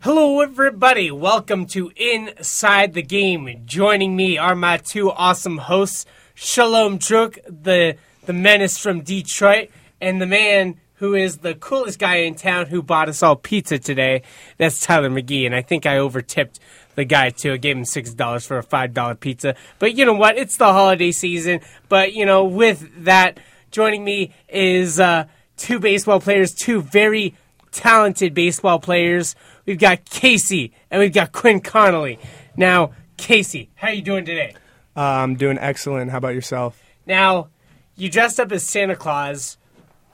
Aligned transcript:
Hello, 0.00 0.40
everybody. 0.40 1.10
Welcome 1.10 1.66
to 1.68 1.90
Inside 1.96 2.92
the 2.92 3.02
Game. 3.02 3.62
Joining 3.64 4.14
me 4.14 4.38
are 4.38 4.54
my 4.54 4.76
two 4.76 5.10
awesome 5.10 5.58
hosts, 5.58 6.06
Sholom 6.36 6.98
Druk, 6.98 7.38
the 7.48 7.96
the 8.24 8.32
menace 8.32 8.78
from 8.78 9.00
Detroit, 9.00 9.70
and 10.00 10.20
the 10.20 10.26
man 10.26 10.76
who 10.96 11.14
is 11.14 11.38
the 11.38 11.54
coolest 11.54 11.98
guy 11.98 12.16
in 12.16 12.34
town 12.36 12.66
who 12.66 12.82
bought 12.82 13.08
us 13.08 13.22
all 13.22 13.36
pizza 13.36 13.78
today. 13.78 14.22
That's 14.58 14.80
Tyler 14.80 15.10
McGee, 15.10 15.46
and 15.46 15.54
I 15.54 15.62
think 15.62 15.86
I 15.86 15.98
overtipped 15.98 16.60
the 16.94 17.04
guy 17.04 17.30
too. 17.30 17.54
I 17.54 17.56
gave 17.56 17.76
him 17.76 17.84
six 17.84 18.14
dollars 18.14 18.46
for 18.46 18.58
a 18.58 18.62
five 18.62 18.94
dollar 18.94 19.16
pizza. 19.16 19.56
But 19.80 19.96
you 19.96 20.04
know 20.04 20.14
what? 20.14 20.36
It's 20.36 20.56
the 20.56 20.72
holiday 20.72 21.10
season. 21.10 21.60
But 21.88 22.12
you 22.12 22.26
know, 22.26 22.44
with 22.44 23.04
that, 23.06 23.40
joining 23.72 24.04
me 24.04 24.34
is 24.48 25.00
uh, 25.00 25.24
two 25.56 25.80
baseball 25.80 26.20
players, 26.20 26.54
two 26.54 26.80
very 26.82 27.34
talented 27.72 28.34
baseball 28.34 28.78
players. 28.78 29.34
We've 29.66 29.78
got 29.78 30.04
Casey 30.04 30.72
and 30.90 31.00
we've 31.00 31.12
got 31.12 31.32
Quinn 31.32 31.60
Conley. 31.60 32.18
Now, 32.56 32.92
Casey, 33.16 33.70
how 33.74 33.88
are 33.88 33.92
you 33.92 34.02
doing 34.02 34.24
today? 34.24 34.54
Uh, 34.96 35.00
I'm 35.00 35.34
doing 35.34 35.58
excellent. 35.58 36.12
How 36.12 36.18
about 36.18 36.34
yourself? 36.34 36.80
Now, 37.04 37.48
you 37.96 38.08
dressed 38.08 38.38
up 38.38 38.52
as 38.52 38.64
Santa 38.64 38.94
Claus 38.96 39.58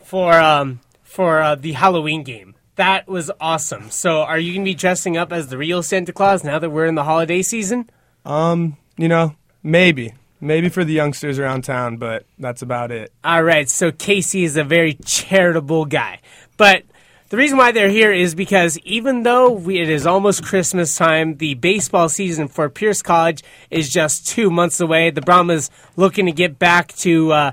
for 0.03 0.41
um, 0.41 0.81
for 1.03 1.41
uh, 1.41 1.55
the 1.55 1.73
Halloween 1.73 2.23
game. 2.23 2.55
That 2.77 3.07
was 3.07 3.31
awesome. 3.41 3.91
So, 3.91 4.23
are 4.23 4.39
you 4.39 4.53
going 4.55 4.65
to 4.65 4.71
be 4.71 4.75
dressing 4.75 5.17
up 5.17 5.33
as 5.33 5.49
the 5.49 5.59
real 5.59 5.83
Santa 5.83 6.13
Claus 6.13 6.43
now 6.43 6.59
that 6.59 6.71
we're 6.71 6.87
in 6.87 6.95
the 6.95 7.05
holiday 7.05 7.43
season? 7.43 7.91
Um, 8.25 8.79
you 8.97 9.09
know, 9.09 9.37
maybe. 9.63 10.15
Maybe 10.41 10.69
for 10.69 10.83
the 10.83 10.93
youngsters 10.93 11.39
around 11.39 11.63
town, 11.63 11.99
but 11.99 12.25
that's 12.39 12.63
about 12.63 12.91
it. 12.91 13.13
All 13.23 13.45
right. 13.45 13.69
So, 13.69 13.93
Casey 13.93 14.45
is 14.45 14.57
a 14.57 14.65
very 14.65 14.95
charitable 15.05 15.85
guy. 15.85 16.21
But 16.57 16.85
the 17.33 17.39
reason 17.39 17.57
why 17.57 17.73
they're 17.73 17.89
here 17.89 18.13
is 18.13 18.35
because 18.35 18.77
even 18.81 19.23
though 19.23 19.53
we, 19.53 19.81
it 19.81 19.89
is 19.89 20.07
almost 20.07 20.45
Christmas 20.45 20.95
time, 20.95 21.39
the 21.39 21.55
baseball 21.55 22.11
season 22.11 22.47
for 22.47 22.69
Pierce 22.69 23.01
College 23.01 23.43
is 23.71 23.89
just 23.89 24.29
two 24.29 24.51
months 24.51 24.81
away. 24.81 25.09
The 25.09 25.23
Brahmas 25.23 25.71
looking 25.97 26.27
to 26.27 26.33
get 26.33 26.59
back 26.59 26.89
to 26.97 27.33
uh, 27.33 27.53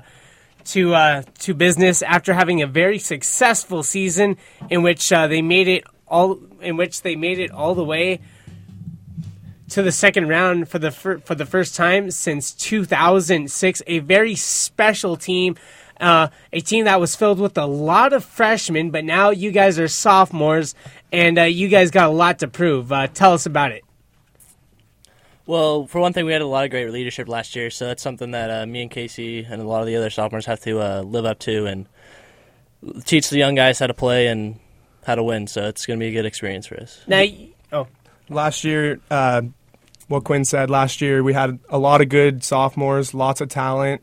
to 0.64 0.94
uh, 0.94 1.22
to 1.38 1.54
business 1.54 2.02
after 2.02 2.34
having 2.34 2.60
a 2.60 2.66
very 2.66 2.98
successful 2.98 3.82
season 3.82 4.36
in 4.68 4.82
which 4.82 5.10
uh, 5.10 5.28
they 5.28 5.40
made 5.40 5.66
it 5.66 5.84
all 6.06 6.38
in 6.60 6.76
which 6.76 7.00
they 7.00 7.16
made 7.16 7.38
it 7.38 7.50
all 7.50 7.74
the 7.74 7.82
way 7.82 8.20
to 9.70 9.82
the 9.82 9.92
second 9.92 10.28
round 10.28 10.68
for 10.68 10.78
the 10.78 10.90
fir- 10.90 11.20
for 11.20 11.34
the 11.34 11.46
first 11.46 11.74
time 11.74 12.10
since 12.10 12.52
2006. 12.52 13.82
A 13.86 14.00
very 14.00 14.34
special 14.34 15.16
team. 15.16 15.56
Uh, 16.00 16.28
a 16.52 16.60
team 16.60 16.86
that 16.86 16.98
was 16.98 17.14
filled 17.14 17.38
with 17.38 17.58
a 17.58 17.66
lot 17.66 18.12
of 18.12 18.24
freshmen, 18.24 18.90
but 18.90 19.04
now 19.04 19.30
you 19.30 19.50
guys 19.50 19.78
are 19.78 19.88
sophomores, 19.88 20.74
and 21.12 21.38
uh, 21.38 21.42
you 21.42 21.68
guys 21.68 21.90
got 21.90 22.08
a 22.08 22.12
lot 22.12 22.38
to 22.38 22.48
prove. 22.48 22.90
Uh, 22.90 23.06
tell 23.06 23.32
us 23.34 23.46
about 23.46 23.72
it. 23.72 23.84
Well, 25.46 25.86
for 25.86 26.00
one 26.00 26.12
thing, 26.12 26.26
we 26.26 26.32
had 26.32 26.42
a 26.42 26.46
lot 26.46 26.64
of 26.64 26.70
great 26.70 26.90
leadership 26.90 27.28
last 27.28 27.54
year, 27.54 27.70
so 27.70 27.86
that's 27.86 28.02
something 28.02 28.30
that 28.30 28.50
uh, 28.50 28.66
me 28.66 28.82
and 28.82 28.90
Casey 28.90 29.44
and 29.44 29.60
a 29.60 29.64
lot 29.64 29.80
of 29.80 29.86
the 29.86 29.96
other 29.96 30.10
sophomores 30.10 30.46
have 30.46 30.60
to 30.60 30.80
uh, 30.80 31.02
live 31.02 31.24
up 31.24 31.38
to 31.40 31.66
and 31.66 31.86
teach 33.04 33.30
the 33.30 33.38
young 33.38 33.54
guys 33.54 33.78
how 33.78 33.86
to 33.86 33.94
play 33.94 34.28
and 34.28 34.58
how 35.04 35.16
to 35.16 35.22
win. 35.22 35.46
So 35.46 35.66
it's 35.66 35.86
going 35.86 35.98
to 35.98 36.02
be 36.02 36.08
a 36.08 36.12
good 36.12 36.26
experience 36.26 36.66
for 36.66 36.80
us. 36.80 37.00
Now, 37.06 37.24
oh, 37.72 37.88
Last 38.30 38.62
year, 38.62 39.00
uh, 39.10 39.42
what 40.06 40.22
Quinn 40.22 40.44
said, 40.44 40.70
last 40.70 41.00
year 41.00 41.22
we 41.24 41.32
had 41.32 41.58
a 41.68 41.78
lot 41.78 42.00
of 42.00 42.08
good 42.08 42.44
sophomores, 42.44 43.12
lots 43.12 43.40
of 43.40 43.48
talent, 43.48 44.02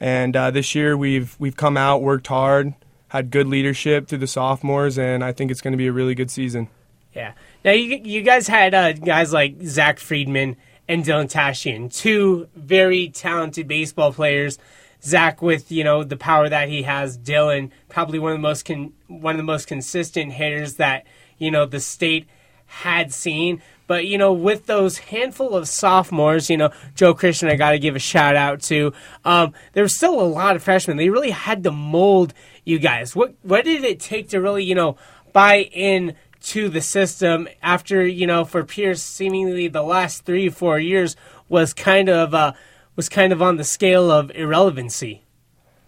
and 0.00 0.34
uh, 0.34 0.50
this 0.50 0.74
year 0.74 0.96
we've 0.96 1.36
we've 1.38 1.56
come 1.56 1.76
out, 1.76 2.02
worked 2.02 2.26
hard, 2.26 2.74
had 3.08 3.30
good 3.30 3.46
leadership 3.46 4.08
through 4.08 4.18
the 4.18 4.26
sophomores, 4.26 4.98
and 4.98 5.22
I 5.22 5.32
think 5.32 5.50
it's 5.50 5.60
going 5.60 5.72
to 5.72 5.78
be 5.78 5.86
a 5.86 5.92
really 5.92 6.14
good 6.14 6.30
season. 6.30 6.68
Yeah. 7.14 7.32
Now 7.64 7.72
you 7.72 8.00
you 8.02 8.22
guys 8.22 8.48
had 8.48 8.74
uh, 8.74 8.92
guys 8.94 9.32
like 9.32 9.56
Zach 9.62 9.98
Friedman 9.98 10.56
and 10.88 11.04
Dylan 11.04 11.30
Tashian, 11.30 11.94
two 11.94 12.48
very 12.56 13.08
talented 13.10 13.68
baseball 13.68 14.12
players. 14.12 14.58
Zach 15.02 15.40
with 15.40 15.70
you 15.70 15.84
know 15.84 16.04
the 16.04 16.16
power 16.16 16.48
that 16.48 16.68
he 16.68 16.82
has. 16.82 17.18
Dylan 17.18 17.70
probably 17.88 18.18
one 18.18 18.32
of 18.32 18.38
the 18.38 18.42
most 18.42 18.64
con- 18.64 18.92
one 19.06 19.34
of 19.34 19.38
the 19.38 19.44
most 19.44 19.66
consistent 19.66 20.32
hitters 20.32 20.74
that 20.74 21.06
you 21.38 21.50
know 21.50 21.66
the 21.66 21.80
state 21.80 22.26
had 22.66 23.12
seen. 23.12 23.62
But 23.90 24.06
you 24.06 24.18
know, 24.18 24.32
with 24.32 24.66
those 24.66 24.98
handful 24.98 25.56
of 25.56 25.66
sophomores, 25.66 26.48
you 26.48 26.56
know, 26.56 26.70
Joe 26.94 27.12
Christian, 27.12 27.48
I 27.48 27.56
got 27.56 27.72
to 27.72 27.78
give 27.80 27.96
a 27.96 27.98
shout 27.98 28.36
out 28.36 28.62
to. 28.62 28.92
Um, 29.24 29.52
there 29.72 29.82
was 29.82 29.96
still 29.96 30.20
a 30.20 30.22
lot 30.22 30.54
of 30.54 30.62
freshmen. 30.62 30.96
They 30.96 31.10
really 31.10 31.32
had 31.32 31.64
to 31.64 31.72
mold 31.72 32.32
you 32.64 32.78
guys. 32.78 33.16
What 33.16 33.34
what 33.42 33.64
did 33.64 33.82
it 33.82 33.98
take 33.98 34.28
to 34.28 34.40
really 34.40 34.62
you 34.62 34.76
know 34.76 34.96
buy 35.32 35.62
in 35.72 36.14
to 36.42 36.68
the 36.68 36.80
system 36.80 37.48
after 37.64 38.06
you 38.06 38.28
know 38.28 38.44
for 38.44 38.62
Pierce 38.62 39.02
seemingly 39.02 39.66
the 39.66 39.82
last 39.82 40.24
three 40.24 40.48
four 40.50 40.78
years 40.78 41.16
was 41.48 41.74
kind 41.74 42.08
of 42.08 42.32
uh, 42.32 42.52
was 42.94 43.08
kind 43.08 43.32
of 43.32 43.42
on 43.42 43.56
the 43.56 43.64
scale 43.64 44.08
of 44.08 44.30
irrelevancy. 44.36 45.24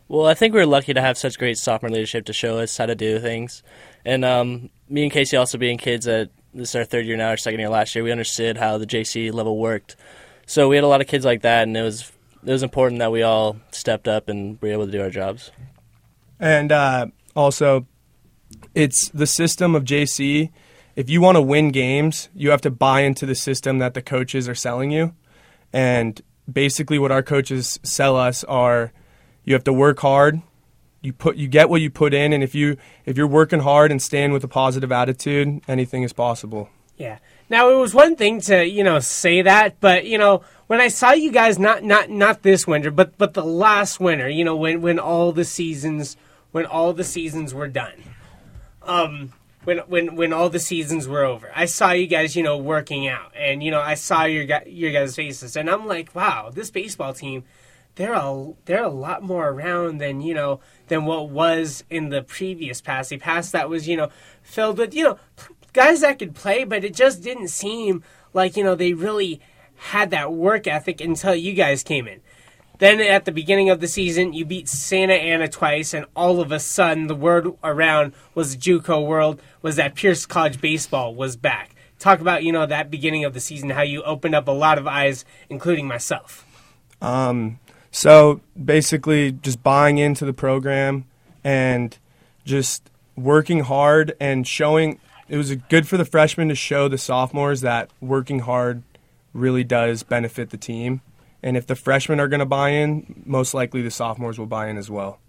Well, 0.09 0.27
I 0.27 0.35
think 0.35 0.55
we 0.55 0.61
are 0.61 0.67
lucky 0.67 0.93
to 0.93 1.01
have 1.01 1.17
such 1.17 1.39
great 1.39 1.57
sophomore 1.57 1.91
leadership 1.91 2.25
to 2.25 2.33
show 2.33 2.59
us 2.59 2.77
how 2.77 2.87
to 2.87 2.97
do 2.97 3.21
things. 3.21 3.62
And 4.05 4.25
um, 4.25 4.71
me 4.89 5.05
and 5.05 5.12
Casey 5.12 5.37
also 5.37 5.57
being 5.57 5.79
kids 5.79 6.07
that 6.07 6.31
this 6.55 6.71
is 6.71 6.75
our 6.75 6.85
third 6.85 7.07
year 7.07 7.17
now, 7.17 7.29
our 7.29 7.37
second 7.37 7.61
year 7.61 7.69
last 7.69 7.95
year, 7.95 8.05
we 8.05 8.13
understood 8.13 8.57
how 8.57 8.79
the 8.79 8.87
JC 8.87 9.33
level 9.33 9.59
worked. 9.59 9.97
So 10.47 10.69
we 10.69 10.77
had 10.77 10.85
a 10.85 10.89
lot 10.89 11.01
of 11.01 11.07
kids 11.07 11.25
like 11.25 11.43
that, 11.43 11.63
and 11.63 11.77
it 11.77 11.83
was 11.83 12.13
it 12.45 12.51
was 12.51 12.63
important 12.63 12.99
that 12.99 13.13
we 13.13 13.23
all 13.23 13.57
stepped 13.71 14.09
up 14.09 14.29
and 14.29 14.61
were 14.61 14.73
able 14.73 14.87
to 14.87 14.93
do 14.93 15.01
our 15.01 15.11
jobs. 15.11 15.51
And 16.41 16.73
uh, 16.73 17.07
also, 17.37 17.87
it's 18.75 19.09
the 19.11 19.27
system 19.27 19.75
of 19.75 19.85
JC. 19.85 20.51
If 20.97 21.09
you 21.09 21.21
want 21.21 21.37
to 21.37 21.43
win 21.43 21.71
games, 21.71 22.29
you 22.35 22.51
have 22.51 22.61
to 22.62 22.71
buy 22.71 23.01
into 23.01 23.25
the 23.25 23.35
system 23.35 23.79
that 23.79 23.95
the 23.95 24.03
coaches 24.03 24.49
are 24.49 24.55
selling 24.55 24.91
you. 24.91 25.15
And 25.73 26.21
basically, 26.51 26.99
what 26.99 27.12
our 27.12 27.23
coaches 27.23 27.79
sell 27.83 28.17
us 28.17 28.45
are 28.45 28.93
you 29.45 29.55
have 29.55 29.65
to 29.65 29.73
work 29.73 30.01
hard. 30.01 30.43
You 31.03 31.13
put 31.13 31.37
you 31.37 31.49
get 31.49 31.69
what 31.69 31.81
you 31.81 31.91
put 31.91 32.15
in, 32.15 32.33
and 32.33 32.43
if 32.43 32.55
you 32.55 32.77
if 33.05 33.17
you're 33.17 33.27
working 33.27 33.61
hard 33.61 33.91
and 33.91 34.01
staying 34.01 34.33
with 34.33 34.45
a 34.45 34.49
positive 34.49 34.93
attitude, 34.93 35.61
anything 35.67 36.05
is 36.05 36.13
possible. 36.13 36.71
Yeah. 36.97 37.19
Now 37.51 37.71
it 37.71 37.75
was 37.75 37.93
one 37.93 38.17
thing 38.17 38.41
to 38.43 38.65
you 38.65 38.85
know 38.85 39.01
say 39.01 39.43
that, 39.43 39.81
but 39.81 40.07
you 40.07 40.17
know 40.17 40.43
when 40.69 40.81
I 40.81 40.89
saw 40.89 41.12
you 41.12 41.33
guys 41.33 41.59
not 41.59 41.83
not 41.83 42.09
not 42.09 42.43
this 42.43 42.67
winter, 42.67 42.91
but 42.91 43.19
but 43.19 43.35
the 43.35 43.45
last 43.45 43.99
winter, 43.99 44.29
you 44.29 44.45
know 44.45 44.57
when 44.57 44.81
when 44.81 44.99
all 44.99 45.33
the 45.33 45.45
seasons 45.45 46.17
when 46.53 46.65
all 46.65 46.93
the 46.93 47.05
seasons 47.05 47.53
were 47.53 47.69
done, 47.69 48.03
um, 48.83 49.33
when 49.65 49.79
when 49.81 50.17
when 50.17 50.33
all 50.33 50.49
the 50.49 50.61
seasons 50.61 51.09
were 51.09 51.25
over, 51.25 51.51
I 51.55 51.65
saw 51.65 51.91
you 51.91 52.07
guys 52.07 52.37
you 52.37 52.43
know 52.43 52.57
working 52.57 53.09
out, 53.09 53.33
and 53.37 53.62
you 53.62 53.71
know 53.71 53.81
I 53.81 53.95
saw 53.95 54.25
your 54.25 54.45
your 54.67 54.93
guys' 54.93 55.17
faces, 55.17 55.57
and 55.57 55.69
I'm 55.69 55.87
like, 55.87 56.15
wow, 56.15 56.51
this 56.55 56.71
baseball 56.71 57.15
team, 57.15 57.45
they're 57.95 58.15
a 58.15 58.53
they're 58.65 58.85
a 58.85 58.89
lot 58.89 59.23
more 59.23 59.49
around 59.49 59.99
than 59.99 60.21
you 60.21 60.35
know 60.35 60.61
than 60.89 61.05
what 61.05 61.29
was 61.29 61.85
in 61.91 62.09
the 62.09 62.23
previous 62.23 62.81
past. 62.81 63.11
The 63.11 63.19
past 63.19 63.53
that 63.53 63.69
was 63.69 63.89
you 63.89 63.97
know 63.97 64.09
filled 64.43 64.79
with 64.79 64.95
you 64.95 65.05
know 65.05 65.19
guys 65.73 66.01
that 66.01 66.19
could 66.19 66.35
play, 66.35 66.65
but 66.65 66.85
it 66.85 66.95
just 66.95 67.23
didn't 67.23 67.49
seem 67.49 68.03
like 68.33 68.57
you 68.57 68.65
know 68.65 68.75
they 68.75 68.93
really 68.95 69.41
had 69.77 70.11
that 70.11 70.33
work 70.33 70.67
ethic 70.67 71.01
until 71.01 71.35
you 71.35 71.53
guys 71.53 71.83
came 71.83 72.07
in. 72.07 72.21
Then 72.79 73.01
at 73.01 73.27
the 73.27 73.33
beginning 73.33 73.71
of 73.71 73.81
the 73.81 73.87
season, 73.87 74.33
you 74.33 74.45
beat 74.45 74.69
Santa 74.69 75.15
Ana 75.15 75.49
twice, 75.49 75.95
and 75.95 76.07
all 76.17 76.41
of 76.41 76.51
a 76.51 76.59
sudden, 76.59 77.07
the 77.07 77.15
word 77.15 77.47
around 77.63 78.13
was 78.35 78.57
JUCO 78.57 79.07
world 79.07 79.41
was 79.61 79.77
that 79.77 79.95
Pierce 79.95 80.27
College 80.27 80.61
baseball 80.61 81.15
was 81.15 81.37
back. 81.37 81.77
Talk 81.99 82.21
about 82.21 82.43
you 82.43 82.53
know 82.53 82.67
that 82.67 82.91
beginning 82.91 83.25
of 83.25 83.35
the 83.35 83.41
season, 83.41 83.71
how 83.71 83.83
you 83.83 84.03
opened 84.03 84.35
up 84.35 84.49
a 84.49 84.53
lot 84.53 84.79
of 84.79 84.87
eyes, 84.87 85.25
including 85.49 85.87
myself. 85.87 86.47
Um, 87.01 87.59
so 87.93 88.41
basically, 88.63 89.33
just 89.33 89.63
buying 89.63 89.99
into 89.99 90.25
the 90.25 90.33
program 90.33 91.05
and 91.45 91.97
just 92.45 92.91
working 93.17 93.61
hard 93.61 94.17
and 94.19 94.47
showing. 94.47 94.99
It 95.29 95.37
was 95.37 95.55
good 95.55 95.87
for 95.87 95.97
the 95.97 96.05
freshmen 96.05 96.49
to 96.49 96.55
show 96.55 96.89
the 96.89 96.99
sophomores 96.99 97.61
that 97.61 97.91
working 98.00 98.41
hard 98.41 98.83
really 99.33 99.65
does 99.65 100.03
benefit 100.03 100.50
the 100.50 100.56
team. 100.56 101.00
And 101.43 101.56
if 101.56 101.67
the 101.67 101.77
freshmen 101.77 102.21
are 102.21 102.29
going 102.29 102.41
to 102.41 102.47
buy 102.47 102.71
in, 102.71 103.23
most 103.25 103.55
likely 103.55 103.83
the 103.83 103.91
sophomores 103.91 104.38
will 104.38 104.47
buy 104.47 104.69
in 104.69 104.77
as 104.77 104.91
well. 104.91 105.21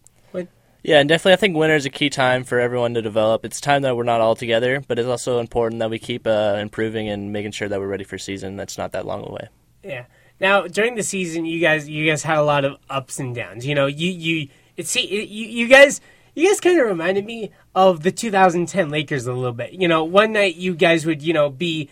Yeah, 0.84 1.00
and 1.00 1.08
definitely, 1.08 1.34
I 1.34 1.38
think 1.38 1.56
winter 1.56 1.78
is 1.78 1.86
a 1.86 1.90
key 1.90 2.10
time 2.10 2.44
for 2.44 2.60
everyone 2.60 2.94
to 2.96 3.02
develop. 3.02 3.46
It's 3.46 3.62
time 3.62 3.84
that 3.84 3.96
we're 3.96 4.04
not 4.04 4.20
all 4.20 4.36
together, 4.36 4.84
but 4.86 5.00
it's 5.00 5.08
also 5.08 5.40
important 5.40 5.80
that 5.80 5.90
we 5.90 5.98
keep 5.98 6.28
uh, 6.28 6.58
improving 6.60 7.08
and 7.08 7.32
making 7.32 7.54
sure 7.54 7.70
that 7.70 7.80
we're 7.80 7.88
ready 7.88 8.04
for 8.04 8.18
season 8.18 8.58
that's 8.58 8.78
not 8.78 8.92
that 8.92 9.06
long 9.06 9.26
away. 9.26 9.48
Yeah. 9.82 10.06
Now 10.40 10.68
during 10.68 10.96
the 10.96 11.04
season, 11.04 11.46
you 11.46 11.60
guys 11.60 11.88
you 11.88 12.10
guys 12.10 12.24
had 12.24 12.38
a 12.38 12.44
lot 12.44 12.66
of 12.66 12.78
ups 12.90 13.20
and 13.20 13.34
downs. 13.36 13.66
You 13.66 13.76
know, 13.76 13.86
you 13.86 14.10
you 14.10 14.50
it 14.78 14.88
see 14.88 15.02
it, 15.02 15.30
you 15.30 15.46
you 15.46 15.68
guys 15.68 16.02
you 16.36 16.48
guys 16.48 16.60
kind 16.60 16.80
of 16.80 16.88
reminded 16.88 17.26
me 17.26 17.52
of 17.76 18.04
the 18.04 18.12
2010 18.12 18.90
Lakers 18.90 19.28
a 19.28 19.34
little 19.34 19.54
bit. 19.54 19.74
You 19.74 19.88
know, 19.88 20.04
one 20.04 20.34
night 20.34 20.56
you 20.56 20.76
guys 20.76 21.06
would 21.06 21.22
you 21.22 21.34
know 21.34 21.50
be 21.50 21.90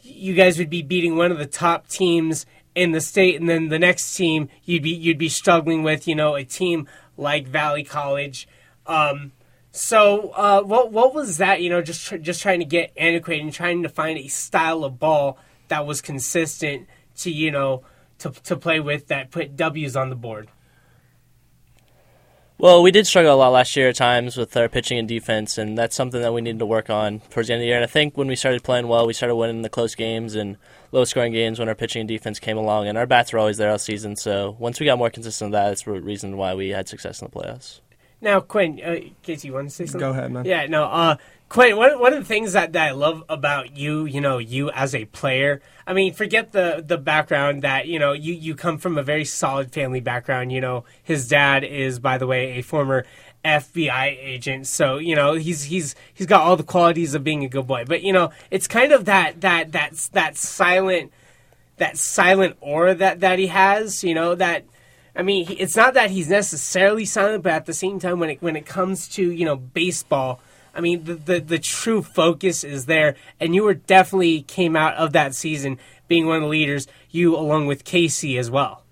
you 0.00 0.34
guys 0.34 0.58
would 0.58 0.70
be 0.70 0.82
beating 0.82 1.16
one 1.16 1.30
of 1.32 1.38
the 1.38 1.46
top 1.46 1.88
teams 1.88 2.46
in 2.74 2.92
the 2.92 3.00
state, 3.00 3.38
and 3.38 3.48
then 3.48 3.68
the 3.68 3.78
next 3.78 4.14
team 4.14 4.48
you'd 4.64 4.82
be 4.82 4.90
you'd 4.90 5.18
be 5.18 5.28
struggling 5.28 5.82
with 5.82 6.08
you 6.08 6.14
know 6.14 6.34
a 6.34 6.44
team 6.44 6.88
like 7.16 7.46
Valley 7.46 7.84
College. 7.84 8.48
Um, 8.86 9.32
So, 9.74 10.30
uh, 10.30 10.62
what 10.62 10.92
what 10.92 11.14
was 11.14 11.38
that? 11.38 11.62
You 11.62 11.70
know, 11.70 11.80
just 11.82 12.06
tr- 12.06 12.16
just 12.18 12.42
trying 12.42 12.58
to 12.60 12.66
get 12.66 12.92
antiquated 12.96 13.44
and 13.44 13.52
trying 13.52 13.82
to 13.82 13.88
find 13.88 14.18
a 14.18 14.28
style 14.28 14.84
of 14.84 14.98
ball 14.98 15.38
that 15.68 15.86
was 15.86 16.00
consistent 16.02 16.86
to 17.22 17.30
you 17.30 17.50
know 17.50 17.82
to 18.18 18.30
to 18.30 18.56
play 18.56 18.80
with 18.80 19.08
that 19.08 19.30
put 19.30 19.56
W's 19.56 19.96
on 19.96 20.10
the 20.10 20.16
board. 20.16 20.48
Well, 22.58 22.80
we 22.80 22.92
did 22.92 23.08
struggle 23.08 23.34
a 23.34 23.34
lot 23.34 23.48
last 23.48 23.74
year 23.74 23.88
at 23.88 23.96
times 23.96 24.36
with 24.36 24.56
our 24.56 24.68
pitching 24.68 24.96
and 24.96 25.08
defense, 25.08 25.58
and 25.58 25.76
that's 25.76 25.96
something 25.96 26.20
that 26.20 26.32
we 26.32 26.42
needed 26.42 26.60
to 26.60 26.66
work 26.66 26.90
on 26.90 27.18
towards 27.30 27.48
the 27.48 27.54
end 27.54 27.60
of 27.60 27.64
the 27.64 27.66
year. 27.66 27.74
And 27.74 27.82
I 27.82 27.88
think 27.88 28.16
when 28.16 28.28
we 28.28 28.36
started 28.36 28.62
playing 28.62 28.86
well, 28.86 29.04
we 29.04 29.14
started 29.14 29.34
winning 29.34 29.62
the 29.62 29.68
close 29.68 29.96
games 29.96 30.36
and 30.36 30.56
low 30.92 31.04
scoring 31.04 31.32
games 31.32 31.58
when 31.58 31.68
our 31.68 31.74
pitching 31.74 32.00
and 32.00 32.08
defense 32.08 32.38
came 32.38 32.56
along, 32.56 32.86
and 32.86 32.96
our 32.96 33.06
bats 33.06 33.32
were 33.32 33.40
always 33.40 33.56
there 33.56 33.72
all 33.72 33.78
season. 33.78 34.14
So 34.14 34.54
once 34.60 34.78
we 34.78 34.86
got 34.86 34.96
more 34.96 35.10
consistent 35.10 35.50
with 35.50 35.54
that, 35.54 35.70
that's 35.70 35.82
the 35.82 35.90
reason 35.90 36.36
why 36.36 36.54
we 36.54 36.68
had 36.68 36.88
success 36.88 37.20
in 37.20 37.28
the 37.28 37.36
playoffs. 37.36 37.80
Now, 38.20 38.38
Quinn, 38.38 38.80
uh, 38.80 39.10
Casey, 39.24 39.48
you 39.48 39.54
want 39.54 39.68
to 39.68 39.74
say 39.74 39.86
something? 39.86 39.98
Go 40.00 40.10
ahead, 40.10 40.30
man. 40.30 40.44
Yeah, 40.44 40.66
no, 40.66 40.84
uh, 40.84 41.16
Quinn, 41.52 41.76
one, 41.76 41.98
one 41.98 42.14
of 42.14 42.18
the 42.18 42.24
things 42.24 42.54
that, 42.54 42.72
that 42.72 42.88
I 42.88 42.90
love 42.92 43.24
about 43.28 43.76
you, 43.76 44.06
you 44.06 44.22
know, 44.22 44.38
you 44.38 44.70
as 44.70 44.94
a 44.94 45.04
player, 45.04 45.60
I 45.86 45.92
mean, 45.92 46.14
forget 46.14 46.52
the, 46.52 46.82
the 46.82 46.96
background 46.96 47.60
that, 47.60 47.86
you 47.86 47.98
know, 47.98 48.14
you, 48.14 48.32
you 48.32 48.54
come 48.54 48.78
from 48.78 48.96
a 48.96 49.02
very 49.02 49.26
solid 49.26 49.70
family 49.70 50.00
background. 50.00 50.50
You 50.50 50.62
know, 50.62 50.84
his 51.02 51.28
dad 51.28 51.62
is, 51.62 51.98
by 51.98 52.16
the 52.16 52.26
way, 52.26 52.52
a 52.52 52.62
former 52.62 53.04
FBI 53.44 54.16
agent. 54.18 54.66
So, 54.66 54.96
you 54.96 55.14
know, 55.14 55.34
he's, 55.34 55.64
he's, 55.64 55.94
he's 56.14 56.26
got 56.26 56.40
all 56.40 56.56
the 56.56 56.62
qualities 56.62 57.12
of 57.12 57.22
being 57.22 57.44
a 57.44 57.50
good 57.50 57.66
boy. 57.66 57.84
But, 57.86 58.02
you 58.02 58.14
know, 58.14 58.30
it's 58.50 58.66
kind 58.66 58.90
of 58.90 59.04
that, 59.04 59.42
that, 59.42 59.72
that, 59.72 60.08
that 60.12 60.38
silent, 60.38 61.12
that 61.76 61.98
silent 61.98 62.56
aura 62.62 62.94
that, 62.94 63.20
that 63.20 63.38
he 63.38 63.48
has, 63.48 64.02
you 64.02 64.14
know, 64.14 64.34
that, 64.36 64.64
I 65.14 65.20
mean, 65.20 65.46
he, 65.46 65.54
it's 65.56 65.76
not 65.76 65.92
that 65.92 66.10
he's 66.10 66.30
necessarily 66.30 67.04
silent, 67.04 67.42
but 67.42 67.52
at 67.52 67.66
the 67.66 67.74
same 67.74 67.98
time, 67.98 68.20
when 68.20 68.30
it 68.30 68.40
when 68.40 68.56
it 68.56 68.64
comes 68.64 69.06
to 69.08 69.30
you 69.30 69.44
know 69.44 69.56
baseball, 69.56 70.40
I 70.74 70.80
mean, 70.80 71.04
the, 71.04 71.14
the 71.14 71.40
the 71.40 71.58
true 71.58 72.02
focus 72.02 72.64
is 72.64 72.86
there, 72.86 73.16
and 73.38 73.54
you 73.54 73.64
were 73.64 73.74
definitely 73.74 74.42
came 74.42 74.76
out 74.76 74.94
of 74.94 75.12
that 75.12 75.34
season 75.34 75.78
being 76.08 76.26
one 76.26 76.36
of 76.36 76.42
the 76.42 76.48
leaders. 76.48 76.86
You 77.10 77.36
along 77.36 77.66
with 77.66 77.84
Casey 77.84 78.38
as 78.38 78.50
well. 78.50 78.82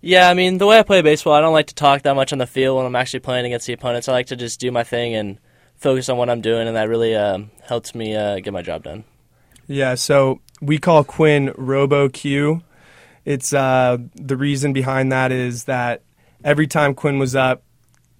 Yeah, 0.00 0.28
I 0.28 0.34
mean, 0.34 0.58
the 0.58 0.66
way 0.66 0.78
I 0.78 0.82
play 0.82 1.02
baseball, 1.02 1.32
I 1.32 1.40
don't 1.40 1.52
like 1.52 1.66
to 1.66 1.74
talk 1.74 2.02
that 2.02 2.14
much 2.14 2.32
on 2.32 2.38
the 2.38 2.46
field 2.46 2.76
when 2.76 2.86
I'm 2.86 2.94
actually 2.94 3.20
playing 3.20 3.46
against 3.46 3.66
the 3.66 3.72
opponents. 3.72 4.08
I 4.08 4.12
like 4.12 4.26
to 4.26 4.36
just 4.36 4.60
do 4.60 4.70
my 4.70 4.84
thing 4.84 5.14
and 5.14 5.38
focus 5.76 6.08
on 6.08 6.16
what 6.16 6.30
I'm 6.30 6.40
doing, 6.40 6.68
and 6.68 6.76
that 6.76 6.88
really 6.88 7.16
um, 7.16 7.50
helps 7.62 7.94
me 7.94 8.14
uh, 8.14 8.38
get 8.38 8.52
my 8.52 8.62
job 8.62 8.84
done. 8.84 9.04
Yeah, 9.66 9.96
so 9.96 10.40
we 10.60 10.78
call 10.78 11.02
Quinn 11.02 11.52
Robo 11.56 12.08
Q. 12.08 12.62
It's 13.24 13.52
uh, 13.52 13.98
the 14.14 14.36
reason 14.36 14.72
behind 14.72 15.10
that 15.10 15.32
is 15.32 15.64
that 15.64 16.02
every 16.44 16.68
time 16.68 16.94
Quinn 16.94 17.18
was 17.18 17.34
up 17.34 17.64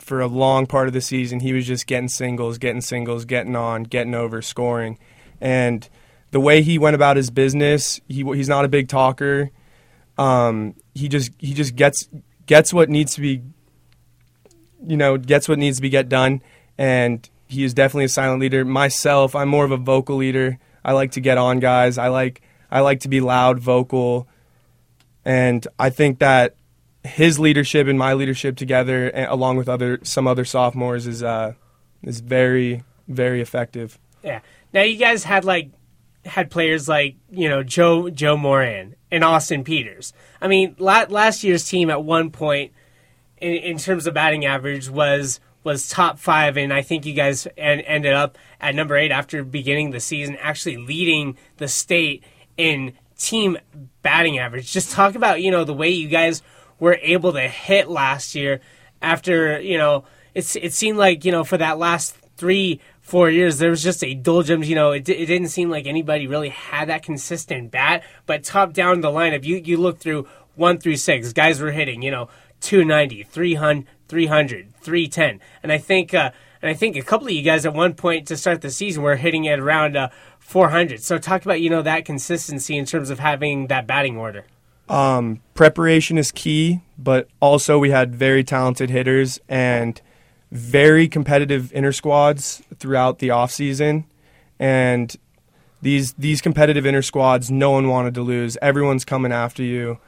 for 0.06 0.20
a 0.20 0.28
long 0.28 0.66
part 0.66 0.86
of 0.86 0.94
the 0.94 1.00
season, 1.00 1.40
he 1.40 1.52
was 1.52 1.66
just 1.66 1.88
getting 1.88 2.08
singles, 2.08 2.58
getting 2.58 2.80
singles, 2.80 3.24
getting 3.24 3.56
on, 3.56 3.82
getting 3.82 4.14
over, 4.14 4.40
scoring, 4.40 4.98
and 5.40 5.88
the 6.30 6.38
way 6.38 6.62
he 6.62 6.78
went 6.78 6.94
about 6.94 7.16
his 7.16 7.28
business, 7.30 8.00
he 8.06 8.22
he's 8.22 8.48
not 8.48 8.64
a 8.64 8.68
big 8.68 8.88
talker. 8.88 9.50
Um, 10.16 10.76
he 10.94 11.08
just 11.08 11.32
he 11.38 11.54
just 11.54 11.74
gets 11.74 12.08
gets 12.46 12.72
what 12.72 12.88
needs 12.88 13.16
to 13.16 13.20
be, 13.20 13.42
you 14.86 14.96
know, 14.96 15.18
gets 15.18 15.48
what 15.48 15.58
needs 15.58 15.78
to 15.78 15.82
be 15.82 15.88
get 15.88 16.08
done, 16.08 16.40
and 16.78 17.28
he 17.48 17.64
is 17.64 17.74
definitely 17.74 18.04
a 18.04 18.08
silent 18.08 18.40
leader. 18.40 18.64
Myself, 18.64 19.34
I'm 19.34 19.48
more 19.48 19.64
of 19.64 19.72
a 19.72 19.76
vocal 19.76 20.16
leader. 20.16 20.58
I 20.84 20.92
like 20.92 21.12
to 21.12 21.20
get 21.20 21.36
on 21.36 21.58
guys. 21.58 21.98
I 21.98 22.08
like 22.08 22.42
I 22.70 22.80
like 22.80 23.00
to 23.00 23.08
be 23.08 23.20
loud, 23.20 23.58
vocal, 23.58 24.28
and 25.24 25.66
I 25.80 25.90
think 25.90 26.20
that 26.20 26.54
his 27.06 27.38
leadership 27.38 27.86
and 27.86 27.98
my 27.98 28.14
leadership 28.14 28.56
together, 28.56 29.10
along 29.10 29.56
with 29.56 29.68
other 29.68 29.98
some 30.02 30.26
other 30.26 30.44
sophomores, 30.44 31.06
is 31.06 31.22
uh, 31.22 31.54
is 32.02 32.20
very 32.20 32.82
very 33.08 33.40
effective. 33.40 33.98
Yeah. 34.22 34.40
Now 34.72 34.82
you 34.82 34.96
guys 34.96 35.24
had 35.24 35.44
like 35.44 35.70
had 36.24 36.50
players 36.50 36.88
like 36.88 37.16
you 37.30 37.48
know 37.48 37.62
Joe 37.62 38.10
Joe 38.10 38.36
Moran 38.36 38.96
and 39.10 39.24
Austin 39.24 39.64
Peters. 39.64 40.12
I 40.40 40.48
mean, 40.48 40.76
la- 40.78 41.06
last 41.08 41.44
year's 41.44 41.64
team 41.64 41.90
at 41.90 42.02
one 42.02 42.30
point, 42.30 42.72
in, 43.38 43.54
in 43.54 43.78
terms 43.78 44.06
of 44.06 44.14
batting 44.14 44.44
average, 44.44 44.90
was 44.90 45.40
was 45.64 45.88
top 45.88 46.18
five, 46.18 46.56
and 46.56 46.72
I 46.72 46.82
think 46.82 47.06
you 47.06 47.14
guys 47.14 47.46
en- 47.56 47.80
ended 47.80 48.12
up 48.12 48.38
at 48.60 48.74
number 48.74 48.96
eight 48.96 49.10
after 49.10 49.42
beginning 49.42 49.90
the 49.90 50.00
season, 50.00 50.36
actually 50.40 50.76
leading 50.76 51.36
the 51.56 51.68
state 51.68 52.24
in 52.56 52.92
team 53.18 53.58
batting 54.02 54.38
average. 54.38 54.70
Just 54.72 54.92
talk 54.92 55.14
about 55.14 55.42
you 55.42 55.50
know 55.50 55.64
the 55.64 55.74
way 55.74 55.90
you 55.90 56.08
guys 56.08 56.42
were 56.78 56.98
able 57.02 57.32
to 57.32 57.48
hit 57.48 57.88
last 57.88 58.34
year 58.34 58.60
after 59.02 59.60
you 59.60 59.78
know 59.78 60.04
it's 60.34 60.56
it 60.56 60.72
seemed 60.72 60.98
like 60.98 61.24
you 61.24 61.32
know 61.32 61.44
for 61.44 61.56
that 61.56 61.78
last 61.78 62.16
three 62.36 62.80
four 63.00 63.30
years 63.30 63.58
there 63.58 63.70
was 63.70 63.82
just 63.82 64.02
a 64.04 64.14
doldrums 64.14 64.68
you 64.68 64.74
know 64.74 64.92
it, 64.92 65.08
it 65.08 65.26
didn't 65.26 65.48
seem 65.48 65.70
like 65.70 65.86
anybody 65.86 66.26
really 66.26 66.48
had 66.48 66.88
that 66.88 67.02
consistent 67.02 67.70
bat 67.70 68.02
but 68.26 68.42
top 68.42 68.72
down 68.72 69.00
the 69.00 69.08
lineup 69.08 69.44
you 69.44 69.56
you 69.56 69.76
look 69.76 69.98
through 69.98 70.26
one 70.54 70.78
through 70.78 70.96
six 70.96 71.32
guys 71.32 71.60
were 71.60 71.72
hitting 71.72 72.02
you 72.02 72.10
know 72.10 72.28
290 72.60 73.22
300 73.24 73.86
300 74.08 74.74
310 74.80 75.40
and 75.62 75.72
i 75.72 75.78
think 75.78 76.14
uh 76.14 76.30
and 76.62 76.70
I 76.70 76.74
think 76.74 76.96
a 76.96 77.02
couple 77.02 77.26
of 77.26 77.32
you 77.32 77.42
guys 77.42 77.66
at 77.66 77.74
one 77.74 77.94
point 77.94 78.26
to 78.28 78.36
start 78.36 78.60
the 78.60 78.70
season 78.70 79.02
were 79.02 79.16
hitting 79.16 79.46
at 79.46 79.60
around 79.60 79.96
uh, 79.96 80.08
400. 80.38 81.02
So 81.02 81.18
talk 81.18 81.44
about 81.44 81.60
you 81.60 81.70
know 81.70 81.82
that 81.82 82.04
consistency 82.04 82.76
in 82.76 82.86
terms 82.86 83.10
of 83.10 83.18
having 83.18 83.68
that 83.68 83.86
batting 83.86 84.16
order. 84.16 84.46
Um, 84.88 85.42
preparation 85.54 86.18
is 86.18 86.30
key, 86.30 86.82
but 86.96 87.28
also 87.40 87.78
we 87.78 87.90
had 87.90 88.14
very 88.14 88.44
talented 88.44 88.90
hitters 88.90 89.40
and 89.48 90.00
very 90.52 91.08
competitive 91.08 91.72
inner 91.72 91.92
squads 91.92 92.62
throughout 92.78 93.18
the 93.18 93.30
off 93.30 93.50
season, 93.50 94.04
and 94.58 95.16
these 95.82 96.12
these 96.14 96.40
competitive 96.40 96.86
inner 96.86 97.02
squads, 97.02 97.50
no 97.50 97.72
one 97.72 97.88
wanted 97.88 98.14
to 98.14 98.22
lose. 98.22 98.56
Everyone's 98.62 99.04
coming 99.04 99.32
after 99.32 99.62
you. 99.62 99.98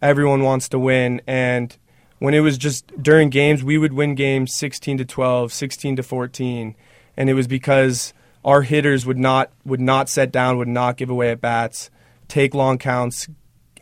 Everyone 0.00 0.42
wants 0.42 0.68
to 0.68 0.78
win, 0.78 1.20
and 1.26 1.76
when 2.20 2.34
it 2.34 2.40
was 2.40 2.56
just 2.56 2.86
during 3.02 3.30
games, 3.30 3.64
we 3.64 3.78
would 3.78 3.92
win 3.92 4.14
games 4.14 4.54
16 4.54 4.98
to 4.98 5.04
12, 5.04 5.52
16 5.52 5.96
to 5.96 6.02
14, 6.02 6.76
and 7.16 7.30
it 7.30 7.34
was 7.34 7.48
because 7.48 8.14
our 8.44 8.62
hitters 8.62 9.04
would 9.04 9.18
not 9.18 9.50
would 9.64 9.80
not 9.80 10.08
set 10.08 10.30
down, 10.30 10.58
would 10.58 10.68
not 10.68 10.96
give 10.96 11.10
away 11.10 11.30
at 11.30 11.40
bats, 11.40 11.90
take 12.28 12.54
long 12.54 12.78
counts, 12.78 13.28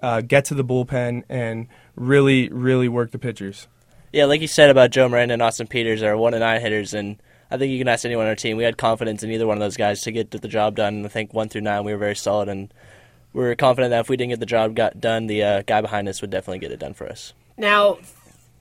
uh, 0.02 0.20
get 0.20 0.46
to 0.46 0.54
the 0.54 0.64
bullpen, 0.64 1.24
and 1.28 1.68
really 1.94 2.48
really 2.48 2.88
work 2.88 3.10
the 3.10 3.18
pitchers. 3.18 3.68
Yeah, 4.12 4.26
like 4.26 4.40
you 4.40 4.46
said 4.46 4.70
about 4.70 4.90
Joe 4.90 5.08
Miranda 5.08 5.34
and 5.34 5.42
Austin 5.42 5.66
Peters 5.66 6.02
are 6.02 6.16
one 6.16 6.34
and 6.34 6.40
nine 6.40 6.60
hitters, 6.60 6.94
and 6.94 7.20
I 7.50 7.58
think 7.58 7.70
you 7.70 7.78
can 7.78 7.88
ask 7.88 8.04
anyone 8.04 8.24
on 8.24 8.30
our 8.30 8.36
team. 8.36 8.56
We 8.56 8.64
had 8.64 8.78
confidence 8.78 9.22
in 9.22 9.30
either 9.30 9.46
one 9.46 9.56
of 9.56 9.60
those 9.60 9.76
guys 9.76 10.02
to 10.02 10.12
get 10.12 10.30
the 10.30 10.48
job 10.48 10.76
done. 10.76 11.04
I 11.04 11.08
think 11.08 11.34
one 11.34 11.48
through 11.48 11.60
nine 11.62 11.84
we 11.84 11.92
were 11.92 11.98
very 11.98 12.16
solid, 12.16 12.48
and 12.48 12.72
we 13.32 13.42
were 13.42 13.54
confident 13.54 13.90
that 13.90 14.00
if 14.00 14.08
we 14.08 14.16
didn't 14.16 14.30
get 14.30 14.40
the 14.40 14.46
job 14.46 14.74
got 14.74 15.00
done, 15.00 15.26
the 15.26 15.42
uh, 15.42 15.62
guy 15.62 15.80
behind 15.80 16.08
us 16.08 16.20
would 16.20 16.30
definitely 16.30 16.60
get 16.60 16.72
it 16.72 16.80
done 16.80 16.94
for 16.94 17.06
us. 17.06 17.34
Now, 17.56 17.98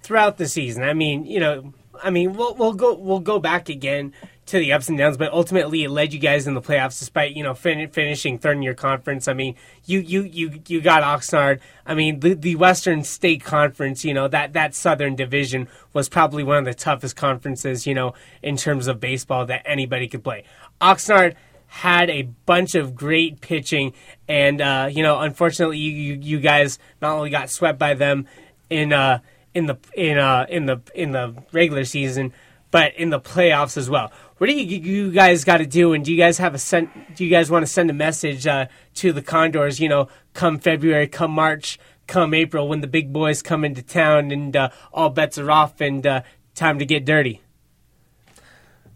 throughout 0.04 0.38
the 0.38 0.48
season, 0.48 0.84
I 0.84 0.94
mean, 0.94 1.25
you 1.25 1.39
know, 1.39 1.74
I 2.04 2.10
mean, 2.10 2.34
we'll 2.34 2.56
we'll 2.56 2.74
go 2.74 2.94
we'll 2.96 3.20
go 3.20 3.39
back 3.39 3.70
again 3.70 4.13
to 4.48 4.60
the 4.60 4.74
ups 4.74 4.90
and 4.90 4.98
downs, 4.98 5.18
but 5.18 5.34
ultimately 5.34 5.84
it 5.84 5.90
led 5.90 6.14
you 6.14 6.20
guys 6.20 6.46
in 6.46 6.54
the 6.54 6.62
playoffs, 6.62 7.00
despite 7.00 7.36
you 7.36 7.44
know 7.44 7.54
fin- 7.54 7.90
finishing 7.90 8.38
third 8.38 8.58
in 8.58 8.64
your 8.64 8.74
conference. 8.74 9.28
I 9.28 9.34
mean, 9.34 9.56
you 9.86 10.00
you 10.00 10.24
you 10.24 10.62
you 10.68 10.82
got 10.82 11.04
Oxnard. 11.04 11.60
I 11.86 11.96
mean, 11.96 12.20
the 12.20 12.36
the 12.36 12.56
Western 12.56 13.04
State 13.04 13.44
Conference, 13.44 14.06
you 14.06 14.14
know 14.14 14.28
that 14.28 14.54
that 14.54 14.75
Southern 14.75 15.16
Division 15.16 15.68
was 15.94 16.10
probably 16.10 16.44
one 16.44 16.58
of 16.58 16.66
the 16.66 16.74
toughest 16.74 17.16
conferences, 17.16 17.88
you 17.88 17.94
know, 17.94 18.14
in 18.44 18.58
terms 18.58 18.88
of 18.88 19.00
baseball 19.00 19.46
that 19.48 19.64
anybody 19.66 20.08
could 20.08 20.24
play. 20.24 20.44
Oxnard 20.80 21.36
had 21.68 22.10
a 22.10 22.24
bunch 22.46 22.75
of 22.75 22.96
great 22.96 23.42
pitching, 23.42 23.94
and 24.28 24.62
uh, 24.62 24.88
you 24.92 25.04
know, 25.04 25.20
unfortunately, 25.20 25.78
you, 25.78 25.92
you 25.92 26.20
you 26.22 26.40
guys 26.40 26.80
not 27.02 27.16
only 27.16 27.30
got 27.30 27.50
swept 27.50 27.80
by 27.80 27.96
them 27.96 28.28
in 28.70 28.94
uh 28.94 29.20
in 29.54 29.66
the 29.66 29.78
in 29.96 30.18
uh 30.18 30.46
in 30.50 30.66
the 30.68 30.82
in 30.94 31.12
the 31.12 31.36
regular 31.52 31.84
season, 31.84 32.32
but 32.72 32.94
in 32.96 33.10
the 33.10 33.20
playoffs 33.20 33.78
as 33.78 33.90
well. 33.90 34.12
What 34.38 34.48
do 34.48 34.54
you 34.54 34.80
you 34.80 35.12
guys 35.12 35.46
got 35.46 35.58
to 35.58 35.65
do? 35.65 35.94
And 35.94 36.04
do 36.04 36.12
you 36.12 36.18
guys 36.18 36.38
have 36.39 36.54
a 36.54 36.58
send? 36.58 36.89
Do 37.15 37.24
you 37.24 37.32
guys 37.32 37.50
want 37.50 37.65
to 37.65 37.72
send 37.72 37.89
a 37.89 37.94
message 37.94 38.46
uh, 38.46 38.68
to 38.96 39.13
the 39.13 39.22
Condors? 39.22 39.80
You 39.80 39.88
know, 39.88 40.10
come 40.34 40.60
February, 40.60 41.08
come 41.08 41.32
March, 41.32 41.80
come 42.08 42.34
April, 42.34 42.68
when 42.68 42.82
the 42.82 42.88
big 42.88 43.13
boys 43.13 43.42
come 43.42 43.63
into 43.63 43.82
town 43.82 44.32
and 44.32 44.56
uh, 44.56 44.70
all 44.92 45.10
bets 45.10 45.38
are 45.38 45.50
off 45.50 45.80
and 45.80 46.06
uh, 46.06 46.22
time 46.54 46.80
to 46.80 46.86
get 46.86 47.06
dirty. 47.06 47.42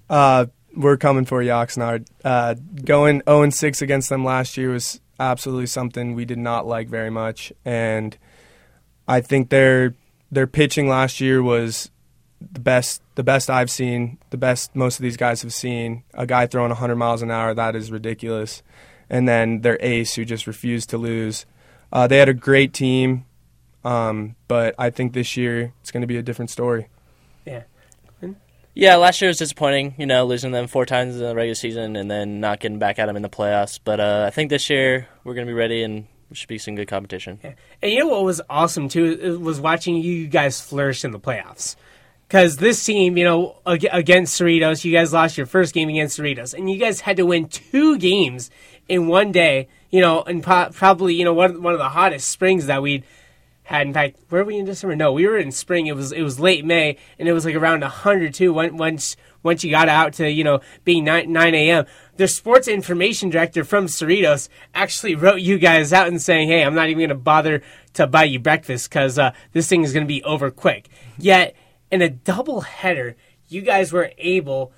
Uh, 0.09 0.47
we're 0.75 0.97
coming 0.97 1.23
for 1.23 1.41
you, 1.41 1.51
Oxnard. 1.51 2.07
Uh, 2.23 2.55
going 2.83 3.21
0 3.27 3.49
6 3.49 3.81
against 3.81 4.09
them 4.09 4.25
last 4.25 4.57
year 4.57 4.71
was 4.71 4.99
absolutely 5.19 5.67
something 5.67 6.15
we 6.15 6.25
did 6.25 6.37
not 6.37 6.67
like 6.67 6.89
very 6.89 7.09
much, 7.09 7.53
and 7.63 8.17
I 9.07 9.21
think 9.21 9.49
their 9.49 9.95
their 10.31 10.47
pitching 10.47 10.87
last 10.87 11.21
year 11.21 11.41
was 11.41 11.91
the 12.39 12.59
best 12.59 13.01
the 13.19 13.23
best 13.23 13.49
I've 13.49 13.69
seen, 13.69 14.17
the 14.29 14.37
best 14.37 14.73
most 14.77 14.97
of 14.97 15.03
these 15.03 15.17
guys 15.17 15.41
have 15.41 15.53
seen. 15.53 16.03
A 16.13 16.25
guy 16.25 16.47
throwing 16.47 16.69
100 16.69 16.95
miles 16.95 17.21
an 17.21 17.29
hour, 17.29 17.53
that 17.53 17.75
is 17.75 17.91
ridiculous. 17.91 18.63
And 19.09 19.27
then 19.27 19.59
their 19.59 19.77
ace 19.81 20.13
who 20.13 20.23
just 20.23 20.47
refused 20.47 20.89
to 20.91 20.97
lose. 20.97 21.45
Uh, 21.91 22.07
they 22.07 22.17
had 22.17 22.29
a 22.29 22.33
great 22.33 22.71
team, 22.71 23.25
um, 23.83 24.37
but 24.47 24.73
I 24.79 24.89
think 24.89 25.11
this 25.11 25.35
year 25.35 25.73
it's 25.81 25.91
going 25.91 25.99
to 25.99 26.07
be 26.07 26.15
a 26.15 26.21
different 26.21 26.49
story. 26.49 26.87
Yeah. 27.45 27.63
Yeah, 28.73 28.95
last 28.95 29.19
year 29.19 29.27
was 29.27 29.37
disappointing. 29.37 29.95
You 29.97 30.05
know, 30.05 30.25
losing 30.25 30.53
them 30.53 30.67
four 30.67 30.85
times 30.85 31.15
in 31.15 31.21
the 31.21 31.35
regular 31.35 31.55
season 31.55 31.97
and 31.97 32.09
then 32.09 32.39
not 32.39 32.61
getting 32.61 32.79
back 32.79 32.99
at 32.99 33.07
them 33.07 33.17
in 33.17 33.21
the 33.21 33.27
playoffs. 33.27 33.81
But 33.83 33.99
uh, 33.99 34.23
I 34.27 34.29
think 34.29 34.49
this 34.49 34.69
year 34.69 35.09
we're 35.25 35.33
going 35.33 35.45
to 35.45 35.51
be 35.51 35.57
ready 35.57 35.83
and 35.83 36.07
should 36.31 36.47
be 36.47 36.57
some 36.57 36.75
good 36.75 36.87
competition. 36.87 37.37
Yeah. 37.43 37.55
And 37.81 37.91
you 37.91 37.99
know 37.99 38.07
what 38.07 38.23
was 38.23 38.39
awesome 38.49 38.87
too 38.87 39.41
was 39.41 39.59
watching 39.59 39.97
you 39.97 40.27
guys 40.27 40.61
flourish 40.61 41.03
in 41.03 41.11
the 41.11 41.19
playoffs. 41.19 41.75
Because 42.29 42.57
this 42.57 42.85
team, 42.85 43.17
you 43.17 43.23
know, 43.23 43.57
against 43.65 44.39
Cerritos, 44.39 44.85
you 44.85 44.93
guys 44.93 45.11
lost 45.11 45.35
your 45.35 45.47
first 45.47 45.73
game 45.73 45.89
against 45.89 46.19
Cerritos, 46.19 46.53
and 46.53 46.69
you 46.69 46.77
guys 46.77 47.01
had 47.01 47.17
to 47.17 47.25
win 47.25 47.47
two 47.47 47.97
games 47.97 48.51
in 48.87 49.07
one 49.07 49.31
day. 49.31 49.67
You 49.89 50.01
know, 50.01 50.21
and 50.21 50.43
pro- 50.43 50.69
probably 50.69 51.15
you 51.15 51.25
know 51.25 51.33
one 51.33 51.63
one 51.63 51.73
of 51.73 51.79
the 51.79 51.89
hottest 51.89 52.29
springs 52.29 52.67
that 52.67 52.83
we'd 52.83 53.03
had. 53.63 53.87
In 53.87 53.93
fact, 53.93 54.19
were 54.29 54.43
we 54.43 54.59
in 54.59 54.65
December? 54.65 54.95
No, 54.95 55.11
we 55.11 55.25
were 55.25 55.39
in 55.39 55.51
spring. 55.51 55.87
It 55.87 55.95
was 55.95 56.11
it 56.11 56.21
was 56.21 56.39
late 56.39 56.63
May, 56.63 56.97
and 57.17 57.27
it 57.27 57.33
was 57.33 57.45
like 57.45 57.55
around 57.55 57.83
hundred 57.83 58.35
too. 58.35 58.53
Once 58.53 59.15
once 59.41 59.63
you 59.63 59.71
got 59.71 59.89
out 59.89 60.13
to 60.13 60.29
you 60.29 60.43
know 60.43 60.59
being 60.85 61.05
nine 61.05 61.33
nine 61.33 61.55
a.m. 61.55 61.85
The 62.17 62.27
sports 62.27 62.67
information 62.67 63.31
director 63.31 63.63
from 63.63 63.87
Cerritos 63.87 64.49
actually 64.75 65.15
wrote 65.15 65.41
you 65.41 65.57
guys 65.57 65.91
out 65.91 66.07
and 66.07 66.21
saying, 66.21 66.49
"Hey, 66.49 66.63
I'm 66.63 66.75
not 66.75 66.89
even 66.89 66.99
going 66.99 67.09
to 67.09 67.15
bother 67.15 67.63
to 67.93 68.05
buy 68.05 68.25
you 68.25 68.37
breakfast 68.37 68.87
because 68.87 69.17
uh, 69.17 69.31
this 69.53 69.67
thing 69.67 69.83
is 69.83 69.93
going 69.93 70.05
to 70.05 70.07
be 70.07 70.23
over 70.23 70.51
quick." 70.51 70.89
Yet 71.17 71.55
in 71.91 72.01
a 72.01 72.09
double 72.09 72.61
header, 72.61 73.15
you 73.47 73.61
guys 73.61 73.91
were 73.91 74.11
able 74.17 74.71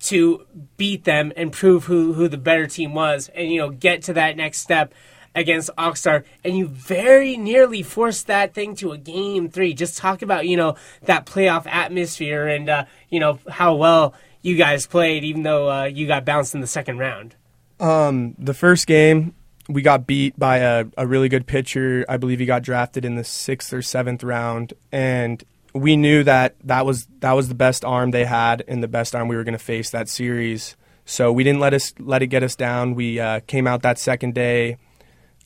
to 0.00 0.46
beat 0.76 1.04
them 1.04 1.32
and 1.36 1.52
prove 1.52 1.84
who, 1.84 2.12
who 2.12 2.28
the 2.28 2.38
better 2.38 2.66
team 2.66 2.94
was 2.94 3.28
and 3.34 3.50
you 3.50 3.58
know 3.58 3.68
get 3.68 4.02
to 4.02 4.12
that 4.12 4.36
next 4.36 4.58
step 4.58 4.94
against 5.34 5.70
Oxnard 5.78 6.24
and 6.44 6.56
you 6.56 6.66
very 6.66 7.36
nearly 7.36 7.82
forced 7.82 8.26
that 8.26 8.54
thing 8.54 8.74
to 8.76 8.92
a 8.92 8.98
game 8.98 9.48
three. 9.48 9.74
Just 9.74 9.98
talk 9.98 10.22
about, 10.22 10.46
you 10.46 10.56
know, 10.56 10.74
that 11.02 11.26
playoff 11.26 11.66
atmosphere 11.66 12.46
and, 12.46 12.68
uh, 12.68 12.84
you 13.08 13.20
know, 13.20 13.38
how 13.48 13.74
well 13.74 14.14
you 14.42 14.56
guys 14.56 14.86
played, 14.86 15.24
even 15.24 15.42
though 15.42 15.70
uh, 15.70 15.84
you 15.84 16.06
got 16.06 16.24
bounced 16.24 16.54
in 16.54 16.60
the 16.60 16.66
second 16.66 16.98
round. 16.98 17.36
Um, 17.80 18.34
the 18.38 18.54
first 18.54 18.86
game, 18.86 19.34
we 19.68 19.82
got 19.82 20.06
beat 20.06 20.38
by 20.38 20.58
a, 20.58 20.86
a 20.96 21.06
really 21.06 21.28
good 21.28 21.46
pitcher. 21.46 22.04
I 22.08 22.16
believe 22.16 22.40
he 22.40 22.46
got 22.46 22.62
drafted 22.62 23.04
in 23.04 23.16
the 23.16 23.24
sixth 23.24 23.72
or 23.72 23.82
seventh 23.82 24.24
round. 24.24 24.72
And 24.90 25.44
we 25.74 25.96
knew 25.96 26.24
that 26.24 26.56
that 26.64 26.86
was 26.86 27.06
that 27.20 27.32
was 27.32 27.48
the 27.48 27.54
best 27.54 27.84
arm 27.84 28.10
they 28.10 28.24
had 28.24 28.64
and 28.68 28.82
the 28.82 28.88
best 28.88 29.14
arm 29.14 29.28
we 29.28 29.36
were 29.36 29.44
going 29.44 29.52
to 29.52 29.58
face 29.58 29.90
that 29.90 30.08
series. 30.08 30.76
So 31.04 31.32
we 31.32 31.44
didn't 31.44 31.60
let 31.60 31.74
us 31.74 31.94
let 31.98 32.22
it 32.22 32.28
get 32.28 32.42
us 32.42 32.54
down. 32.56 32.94
We 32.94 33.18
uh, 33.18 33.40
came 33.46 33.66
out 33.66 33.82
that 33.82 33.98
second 33.98 34.34
day, 34.34 34.76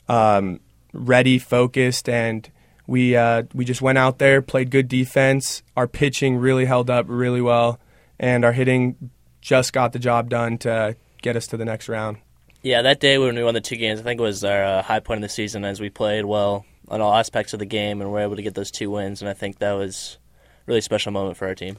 um, 0.07 0.59
ready, 0.91 1.39
focused, 1.39 2.09
and 2.09 2.49
we 2.87 3.15
uh, 3.15 3.43
we 3.53 3.65
just 3.65 3.81
went 3.81 3.97
out 3.97 4.17
there, 4.19 4.41
played 4.41 4.71
good 4.71 4.87
defense. 4.87 5.63
Our 5.77 5.87
pitching 5.87 6.37
really 6.37 6.65
held 6.65 6.89
up 6.89 7.05
really 7.07 7.41
well, 7.41 7.79
and 8.19 8.43
our 8.43 8.51
hitting 8.51 9.11
just 9.41 9.73
got 9.73 9.93
the 9.93 9.99
job 9.99 10.29
done 10.29 10.57
to 10.59 10.95
get 11.21 11.35
us 11.35 11.47
to 11.47 11.57
the 11.57 11.65
next 11.65 11.87
round. 11.89 12.17
Yeah, 12.61 12.81
that 12.81 13.01
day 13.01 13.17
when 13.17 13.35
we 13.35 13.43
won 13.43 13.53
the 13.53 13.61
two 13.61 13.75
games, 13.75 13.99
I 13.99 14.03
think 14.03 14.19
it 14.19 14.23
was 14.23 14.43
our 14.43 14.63
uh, 14.63 14.81
high 14.81 15.01
point 15.01 15.17
of 15.17 15.21
the 15.23 15.29
season 15.29 15.65
as 15.65 15.81
we 15.81 15.89
played 15.89 16.23
well 16.23 16.65
on 16.87 17.01
all 17.01 17.13
aspects 17.13 17.53
of 17.53 17.59
the 17.59 17.65
game 17.65 18.01
and 18.01 18.11
we're 18.11 18.21
able 18.21 18.35
to 18.35 18.41
get 18.41 18.55
those 18.55 18.71
two 18.71 18.91
wins. 18.91 19.21
And 19.21 19.29
I 19.29 19.33
think 19.33 19.59
that 19.59 19.73
was 19.73 20.17
a 20.41 20.71
really 20.71 20.81
special 20.81 21.11
moment 21.11 21.37
for 21.37 21.47
our 21.47 21.55
team. 21.55 21.77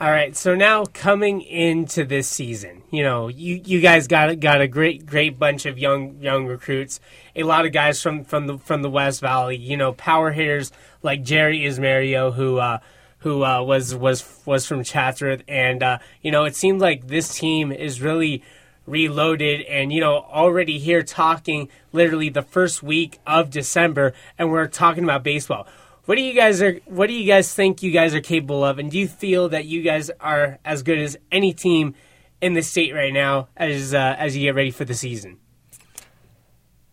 All 0.00 0.10
right, 0.12 0.36
so 0.36 0.54
now 0.54 0.84
coming 0.84 1.40
into 1.40 2.04
this 2.04 2.28
season, 2.28 2.84
you 2.92 3.02
know, 3.02 3.26
you, 3.26 3.60
you 3.64 3.80
guys 3.80 4.06
got 4.06 4.38
got 4.38 4.60
a 4.60 4.68
great 4.68 5.04
great 5.04 5.40
bunch 5.40 5.66
of 5.66 5.76
young 5.76 6.20
young 6.20 6.46
recruits, 6.46 7.00
a 7.34 7.42
lot 7.42 7.66
of 7.66 7.72
guys 7.72 8.00
from, 8.00 8.22
from 8.22 8.46
the 8.46 8.58
from 8.58 8.82
the 8.82 8.90
West 8.90 9.20
Valley, 9.20 9.56
you 9.56 9.76
know, 9.76 9.92
power 9.92 10.30
hitters 10.30 10.70
like 11.02 11.24
Jerry 11.24 11.62
Ismario, 11.62 12.32
who 12.32 12.58
uh, 12.58 12.78
who 13.18 13.44
uh, 13.44 13.60
was 13.62 13.92
was 13.92 14.40
was 14.46 14.66
from 14.66 14.84
Chatsworth, 14.84 15.42
and 15.48 15.82
uh, 15.82 15.98
you 16.22 16.30
know, 16.30 16.44
it 16.44 16.54
seems 16.54 16.80
like 16.80 17.08
this 17.08 17.34
team 17.34 17.72
is 17.72 18.00
really 18.00 18.44
reloaded 18.88 19.62
and 19.62 19.92
you 19.92 20.00
know 20.00 20.16
already 20.16 20.78
here 20.78 21.02
talking 21.02 21.68
literally 21.92 22.28
the 22.28 22.42
first 22.42 22.82
week 22.82 23.18
of 23.26 23.50
December 23.50 24.14
and 24.38 24.50
we're 24.50 24.66
talking 24.66 25.04
about 25.04 25.22
baseball. 25.22 25.66
What 26.04 26.16
do 26.16 26.22
you 26.22 26.32
guys 26.32 26.62
are 26.62 26.80
what 26.86 27.08
do 27.08 27.12
you 27.12 27.26
guys 27.26 27.52
think 27.52 27.82
you 27.82 27.90
guys 27.90 28.14
are 28.14 28.20
capable 28.20 28.64
of 28.64 28.78
and 28.78 28.90
do 28.90 28.98
you 28.98 29.08
feel 29.08 29.48
that 29.50 29.66
you 29.66 29.82
guys 29.82 30.10
are 30.20 30.58
as 30.64 30.82
good 30.82 30.98
as 30.98 31.16
any 31.30 31.52
team 31.52 31.94
in 32.40 32.54
the 32.54 32.62
state 32.62 32.94
right 32.94 33.12
now 33.12 33.48
as 33.56 33.94
uh, 33.94 34.16
as 34.18 34.36
you 34.36 34.42
get 34.42 34.54
ready 34.54 34.70
for 34.70 34.84
the 34.84 34.94
season? 34.94 35.38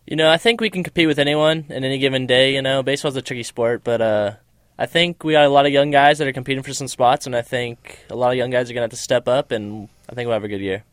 You 0.06 0.16
know, 0.16 0.30
I 0.30 0.36
think 0.36 0.60
we 0.60 0.70
can 0.70 0.84
compete 0.84 1.08
with 1.08 1.18
anyone 1.18 1.66
in 1.68 1.82
any 1.82 1.98
given 1.98 2.26
day, 2.26 2.54
you 2.54 2.62
know. 2.62 2.82
Baseball's 2.82 3.16
a 3.16 3.22
tricky 3.22 3.42
sport, 3.42 3.82
but 3.82 4.00
uh 4.00 4.32
I 4.78 4.86
think 4.86 5.24
we 5.24 5.32
got 5.32 5.44
a 5.44 5.48
lot 5.48 5.64
of 5.64 5.72
young 5.72 5.90
guys 5.90 6.18
that 6.18 6.28
are 6.28 6.32
competing 6.32 6.62
for 6.62 6.74
some 6.74 6.88
spots, 6.88 7.24
and 7.26 7.34
I 7.34 7.40
think 7.40 8.04
a 8.10 8.14
lot 8.14 8.32
of 8.32 8.36
young 8.36 8.50
guys 8.50 8.68
are 8.68 8.74
going 8.74 8.82
to 8.82 8.92
have 8.92 8.98
to 8.98 9.02
step 9.02 9.26
up, 9.26 9.50
and 9.50 9.88
I 10.08 10.14
think 10.14 10.26
we'll 10.26 10.34
have 10.34 10.44
a 10.44 10.48
good 10.48 10.60
year. 10.60 10.84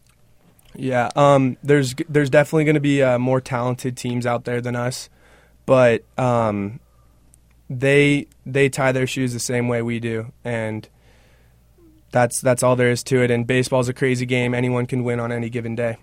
Yeah, 0.75 1.09
um, 1.15 1.57
there's 1.63 1.93
there's 2.09 2.29
definitely 2.29 2.65
going 2.65 2.75
to 2.75 2.81
be 2.81 3.03
uh, 3.03 3.19
more 3.19 3.39
talented 3.39 3.95
teams 3.95 4.25
out 4.25 4.45
there 4.45 4.61
than 4.61 4.75
us, 4.75 5.09
but 5.65 6.03
um, 6.17 6.79
they 7.69 8.27
they 8.45 8.69
tie 8.69 8.91
their 8.91 9.07
shoes 9.07 9.33
the 9.33 9.39
same 9.39 9.67
way 9.67 9.81
we 9.81 9.99
do, 9.99 10.31
and 10.43 10.87
that's 12.11 12.41
that's 12.41 12.63
all 12.63 12.75
there 12.75 12.89
is 12.89 13.03
to 13.03 13.21
it. 13.21 13.29
And 13.29 13.45
baseball's 13.45 13.89
a 13.89 13.93
crazy 13.93 14.25
game; 14.25 14.53
anyone 14.53 14.85
can 14.85 15.03
win 15.03 15.19
on 15.19 15.31
any 15.31 15.49
given 15.49 15.75
day. 15.75 15.97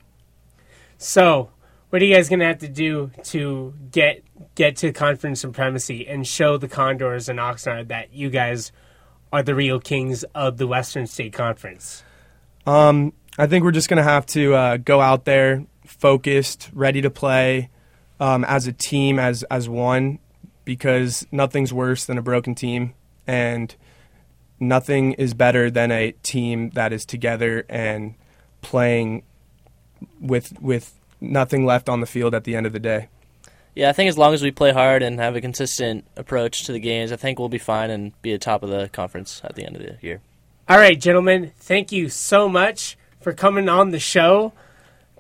So, 0.99 1.50
what 1.91 2.03
are 2.03 2.05
you 2.05 2.15
guys 2.15 2.29
going 2.29 2.41
to 2.41 2.47
have 2.47 2.59
to 2.59 2.69
do 2.69 3.11
to 3.25 3.75
get 3.91 4.23
get 4.55 4.77
to 4.77 4.93
conference 4.93 5.41
supremacy 5.41 6.07
and 6.07 6.27
show 6.27 6.59
the 6.59 6.69
Condors 6.69 7.29
and 7.29 7.39
Oxnard 7.39 7.89
that 7.89 8.12
you 8.12 8.31
guys 8.31 8.71
are 9.33 9.43
the 9.43 9.55
real 9.55 9.81
kings 9.81 10.23
of 10.35 10.59
the 10.59 10.67
Western 10.67 11.07
State 11.07 11.33
Conference? 11.33 12.05
Um, 12.67 13.12
I 13.41 13.47
think 13.47 13.65
we're 13.65 13.71
just 13.71 13.89
going 13.89 13.97
to 13.97 14.03
have 14.03 14.27
to 14.27 14.55
uh, 14.55 14.77
go 14.77 15.01
out 15.01 15.25
there 15.25 15.65
focused, 15.87 16.69
ready 16.75 17.01
to 17.01 17.09
play 17.09 17.71
um, 18.21 18.45
as 18.45 18.67
a 18.67 18.73
team, 18.73 19.19
as 19.19 19.45
as 19.45 19.67
one, 19.67 20.19
because 20.67 21.27
nothing's 21.33 21.73
worse 21.73 22.05
than 22.05 22.19
a 22.19 22.23
broken 22.23 22.55
team, 22.55 22.93
and 23.27 23.75
nothing 24.61 25.15
is 25.15 25.33
better 25.33 25.71
than 25.71 25.91
a 25.91 26.13
team 26.23 26.69
that 26.75 26.93
is 26.93 27.07
together 27.07 27.65
and 27.71 28.15
playing 28.61 29.23
with 30.21 30.61
with 30.61 30.93
nothing 31.19 31.65
left 31.65 31.89
on 31.89 32.01
the 32.01 32.07
field 32.07 32.35
at 32.35 32.45
the 32.45 32.55
end 32.55 32.67
of 32.67 32.75
the 32.75 32.79
day. 32.79 33.09
Yeah, 33.75 33.89
I 33.89 33.95
think 33.95 34.11
as 34.11 34.19
long 34.19 34.35
as 34.35 34.43
we 34.43 34.51
play 34.51 34.73
hard 34.73 35.03
and 35.03 35.19
have 35.19 35.35
a 35.35 35.41
consistent 35.41 36.05
approach 36.15 36.65
to 36.65 36.73
the 36.73 36.81
games, 36.81 37.11
I 37.11 37.17
think 37.17 37.39
we'll 37.39 37.49
be 37.49 37.57
fine 37.57 37.89
and 37.89 38.21
be 38.21 38.35
at 38.35 38.43
top 38.43 38.63
of 38.63 38.69
the 38.69 38.91
conference 38.93 39.41
at 39.45 39.55
the 39.55 39.65
end 39.65 39.77
of 39.77 39.83
the 39.83 39.97
year. 40.03 40.21
All 40.69 40.77
right, 40.77 41.01
gentlemen, 41.01 41.53
thank 41.57 41.91
you 41.91 42.11
so 42.11 42.47
much 42.47 42.99
for 43.21 43.33
coming 43.33 43.69
on 43.69 43.91
the 43.91 43.99
show. 43.99 44.53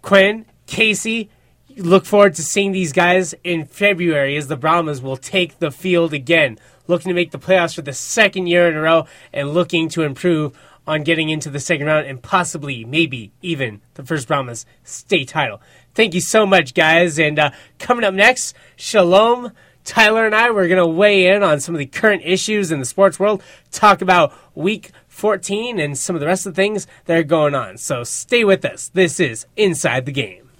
Quinn, 0.02 0.46
Casey, 0.66 1.30
look 1.76 2.04
forward 2.04 2.34
to 2.34 2.42
seeing 2.42 2.72
these 2.72 2.92
guys 2.92 3.34
in 3.44 3.64
February 3.66 4.36
as 4.36 4.48
the 4.48 4.56
Brahmas 4.56 5.02
will 5.02 5.16
take 5.16 5.58
the 5.58 5.70
field 5.70 6.12
again, 6.12 6.58
looking 6.86 7.10
to 7.10 7.14
make 7.14 7.30
the 7.30 7.38
playoffs 7.38 7.74
for 7.74 7.82
the 7.82 7.92
second 7.92 8.46
year 8.46 8.68
in 8.68 8.76
a 8.76 8.80
row 8.80 9.06
and 9.32 9.54
looking 9.54 9.88
to 9.90 10.02
improve 10.02 10.58
on 10.86 11.02
getting 11.02 11.28
into 11.28 11.50
the 11.50 11.60
second 11.60 11.86
round 11.86 12.06
and 12.06 12.22
possibly, 12.22 12.84
maybe, 12.84 13.32
even 13.42 13.80
the 13.94 14.04
first 14.04 14.26
Brahmas 14.26 14.66
state 14.82 15.28
title. 15.28 15.60
Thank 15.94 16.14
you 16.14 16.20
so 16.20 16.46
much, 16.46 16.74
guys. 16.74 17.18
And 17.18 17.38
uh, 17.38 17.50
coming 17.78 18.04
up 18.04 18.14
next, 18.14 18.56
Sholom. 18.76 19.52
Tyler 19.82 20.26
and 20.26 20.34
I, 20.34 20.50
we're 20.50 20.68
going 20.68 20.82
to 20.82 20.86
weigh 20.86 21.26
in 21.26 21.42
on 21.42 21.58
some 21.58 21.74
of 21.74 21.78
the 21.78 21.86
current 21.86 22.22
issues 22.24 22.70
in 22.70 22.80
the 22.80 22.84
sports 22.84 23.18
world, 23.18 23.42
talk 23.70 24.02
about 24.02 24.32
week 24.54 24.90
14 25.10 25.78
and 25.78 25.98
some 25.98 26.16
of 26.16 26.20
the 26.20 26.26
rest 26.26 26.46
of 26.46 26.54
the 26.54 26.62
things 26.62 26.86
that 27.04 27.18
are 27.18 27.22
going 27.24 27.54
on. 27.54 27.76
So 27.76 28.04
stay 28.04 28.44
with 28.44 28.64
us. 28.64 28.88
This 28.88 29.20
is 29.20 29.44
Inside 29.56 30.06
the 30.06 30.12
Game. 30.12 30.50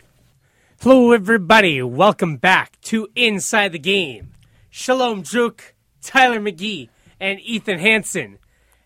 Hello, 0.80 1.12
everybody. 1.12 1.80
Welcome 1.82 2.36
back 2.36 2.78
to 2.82 3.08
Inside 3.14 3.72
the 3.72 3.78
Game. 3.78 4.32
Sholom 4.70 5.22
Druk, 5.22 5.60
Tyler 6.02 6.40
McGee, 6.40 6.88
and 7.18 7.40
Ethan 7.40 7.78
Hanson. 7.78 8.38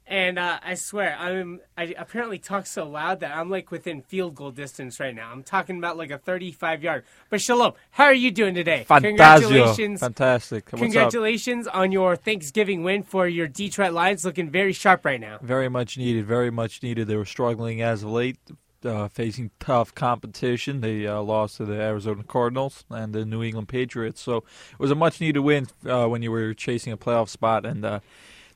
And 0.07 0.39
uh, 0.39 0.59
I 0.63 0.75
swear, 0.75 1.17
I'm 1.19 1.61
I 1.79 1.95
apparently 1.97 2.39
talk 2.39 2.67
so 2.67 2.87
loud 2.87 3.21
that 3.21 3.35
I'm 3.35 3.49
like 3.49 3.71
within 3.71 4.03
field 4.03 4.35
goal 4.35 4.51
distance 4.51 5.01
right 5.01 5.15
now. 5.15 5.31
I'm 5.33 5.43
talking 5.43 5.79
about 5.79 5.97
like 5.97 6.11
a 6.11 6.19
35 6.19 6.83
yard. 6.83 7.05
But 7.31 7.41
Sholom, 7.41 7.75
how 7.91 8.05
are 8.05 8.15
you 8.15 8.31
doing 8.31 8.55
today? 8.55 8.85
Fantasio. 8.85 9.49
Congratulations, 9.49 10.01
fantastic. 10.01 10.71
What's 10.71 10.83
congratulations 10.83 11.67
up? 11.67 11.77
on 11.77 11.91
your 11.91 12.17
Thanksgiving 12.17 12.83
win 12.83 13.03
for 13.03 13.27
your 13.27 13.49
Detroit 13.49 13.95
Lions, 13.95 14.27
looking 14.27 14.51
very 14.51 14.75
sharp 14.75 15.07
right 15.07 15.21
now. 15.21 15.39
Very 15.41 15.71
much 15.71 15.97
needed. 15.97 16.27
Very 16.27 16.51
much 16.51 16.83
needed. 16.83 17.07
They 17.09 17.17
were 17.17 17.25
struggling 17.25 17.81
as 17.81 18.03
of 18.03 18.11
late. 18.11 18.39
Uh, 18.85 19.09
facing 19.09 19.51
tough 19.61 19.95
competition. 19.95 20.83
They 20.83 21.07
uh, 21.07 21.23
lost 21.23 21.57
to 21.57 21.65
the 21.65 21.81
Arizona 21.81 22.23
Cardinals 22.23 22.85
and 22.91 23.15
the 23.15 23.25
New 23.25 23.43
England 23.43 23.69
Patriots. 23.69 24.21
So 24.21 24.45
it 24.73 24.79
was 24.79 24.91
a 24.91 24.95
much 24.95 25.23
needed 25.23 25.41
win 25.41 25.69
uh, 25.87 26.07
when 26.07 26.21
you 26.21 26.31
were 26.31 26.53
chasing 26.53 26.93
a 26.93 26.99
playoff 26.99 27.31
spot. 27.31 27.65
And 27.65 27.83
uh, 27.83 28.01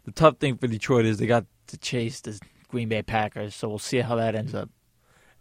the 0.08 0.12
tough 0.12 0.38
thing 0.38 0.56
for 0.56 0.66
Detroit 0.66 1.04
is 1.04 1.18
they 1.18 1.26
got 1.26 1.44
to 1.68 1.76
chase 1.76 2.20
the 2.20 2.40
Green 2.68 2.88
Bay 2.88 3.02
Packers. 3.02 3.54
So 3.54 3.68
we'll 3.68 3.78
see 3.78 3.98
how 3.98 4.16
that 4.16 4.34
ends 4.34 4.54
up. 4.54 4.70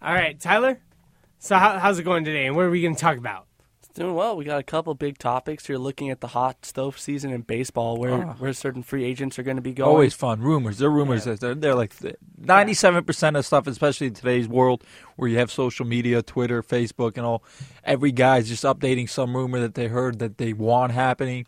All 0.01 0.13
right, 0.13 0.39
Tyler. 0.39 0.79
So 1.39 1.55
how, 1.55 1.79
how's 1.79 1.99
it 1.99 2.03
going 2.03 2.25
today, 2.25 2.45
and 2.47 2.55
what 2.55 2.65
are 2.65 2.69
we 2.69 2.81
going 2.81 2.95
to 2.95 2.99
talk 3.01 3.17
about? 3.17 3.45
It's 3.79 3.89
doing 3.89 4.15
well. 4.15 4.35
We 4.35 4.43
got 4.43 4.59
a 4.59 4.63
couple 4.63 4.93
big 4.95 5.19
topics. 5.19 5.69
You're 5.69 5.77
looking 5.77 6.09
at 6.09 6.19
the 6.19 6.27
hot 6.27 6.65
stove 6.65 6.97
season 6.99 7.31
in 7.31 7.41
baseball, 7.41 7.97
where 7.97 8.13
Ah. 8.13 8.33
where 8.39 8.53
certain 8.53 8.81
free 8.83 9.03
agents 9.05 9.37
are 9.39 9.43
going 9.43 9.57
to 9.57 9.61
be 9.61 9.71
going. 9.73 9.89
Always 9.89 10.13
fun. 10.15 10.41
Rumors. 10.41 10.79
They're 10.79 10.89
rumors. 10.89 11.25
They're, 11.25 11.55
they're 11.55 11.75
like 11.75 11.93
ninety-seven 12.37 13.03
percent 13.05 13.37
of 13.37 13.45
stuff, 13.45 13.67
especially 13.67 14.07
in 14.07 14.13
today's 14.15 14.47
world 14.47 14.83
where 15.17 15.29
you 15.29 15.37
have 15.39 15.51
social 15.51 15.85
media, 15.85 16.21
Twitter, 16.21 16.63
Facebook, 16.63 17.17
and 17.17 17.25
all. 17.25 17.43
Every 17.83 18.11
guy's 18.11 18.47
just 18.47 18.63
updating 18.63 19.09
some 19.09 19.35
rumor 19.35 19.59
that 19.59 19.75
they 19.75 19.87
heard 19.87 20.19
that 20.19 20.37
they 20.37 20.53
want 20.53 20.93
happening. 20.93 21.45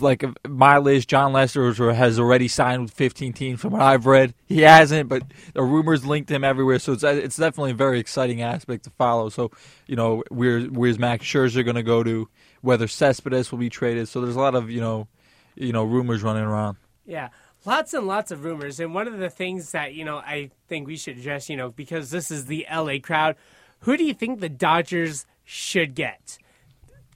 Like 0.00 0.24
my 0.48 0.78
list, 0.78 1.08
Jon 1.08 1.32
Lester 1.32 1.92
has 1.92 2.18
already 2.18 2.48
signed 2.48 2.82
with 2.82 2.92
fifteen 2.92 3.32
teams. 3.32 3.60
From 3.60 3.72
what 3.72 3.82
I've 3.82 4.06
read, 4.06 4.34
he 4.46 4.62
hasn't, 4.62 5.08
but 5.08 5.22
the 5.52 5.62
rumors 5.62 6.06
linked 6.06 6.30
him 6.30 6.44
everywhere. 6.44 6.78
So 6.78 6.92
it's 6.92 7.02
it's 7.02 7.36
definitely 7.36 7.72
a 7.72 7.74
very 7.74 7.98
exciting 8.00 8.40
aspect 8.40 8.84
to 8.84 8.90
follow. 8.90 9.28
So 9.28 9.50
you 9.86 9.96
know, 9.96 10.22
where 10.30 10.60
where's 10.62 10.98
Max 10.98 11.26
Scherzer 11.26 11.64
going 11.64 11.76
to 11.76 11.82
go 11.82 12.02
to? 12.02 12.28
Whether 12.60 12.88
Cespedes 12.88 13.52
will 13.52 13.58
be 13.58 13.70
traded. 13.70 14.08
So 14.08 14.20
there's 14.20 14.36
a 14.36 14.40
lot 14.40 14.54
of 14.54 14.70
you 14.70 14.80
know, 14.80 15.08
you 15.54 15.72
know, 15.72 15.84
rumors 15.84 16.22
running 16.22 16.44
around. 16.44 16.76
Yeah, 17.06 17.30
lots 17.64 17.94
and 17.94 18.06
lots 18.06 18.30
of 18.30 18.44
rumors. 18.44 18.80
And 18.80 18.94
one 18.94 19.08
of 19.08 19.18
the 19.18 19.30
things 19.30 19.72
that, 19.72 19.94
you 19.94 20.04
know, 20.04 20.16
I 20.16 20.50
think 20.68 20.86
we 20.86 20.96
should 20.96 21.18
address, 21.18 21.48
you 21.48 21.56
know, 21.56 21.70
because 21.70 22.10
this 22.10 22.30
is 22.30 22.46
the 22.46 22.66
LA 22.72 22.98
crowd, 23.02 23.36
who 23.80 23.96
do 23.96 24.04
you 24.04 24.14
think 24.14 24.40
the 24.40 24.48
Dodgers 24.48 25.26
should 25.44 25.94
get? 25.94 26.38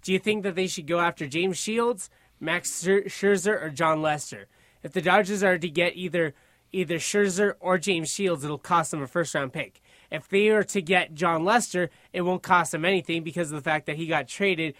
Do 0.02 0.12
you 0.12 0.18
think 0.18 0.42
that 0.42 0.54
they 0.54 0.66
should 0.66 0.86
go 0.86 1.00
after 1.00 1.26
James 1.26 1.58
Shields, 1.58 2.10
Max 2.40 2.84
Scherzer, 2.84 3.62
or 3.62 3.70
Jon 3.70 4.02
Lester? 4.02 4.46
If 4.82 4.92
the 4.92 5.02
Dodgers 5.02 5.42
are 5.42 5.58
to 5.58 5.68
get 5.68 5.96
either 5.96 6.34
either 6.72 6.96
Scherzer 6.96 7.54
or 7.60 7.76
James 7.76 8.10
Shields, 8.10 8.44
it'll 8.44 8.58
cost 8.58 8.90
them 8.90 9.02
a 9.02 9.06
first 9.06 9.34
round 9.34 9.52
pick. 9.52 9.80
If 10.10 10.28
they 10.28 10.48
are 10.48 10.64
to 10.64 10.82
get 10.82 11.14
Jon 11.14 11.44
Lester, 11.44 11.90
it 12.12 12.22
won't 12.22 12.42
cost 12.42 12.72
them 12.72 12.84
anything 12.84 13.22
because 13.22 13.50
of 13.50 13.56
the 13.56 13.70
fact 13.70 13.86
that 13.86 13.96
he 13.96 14.06
got 14.06 14.26
traded 14.26 14.74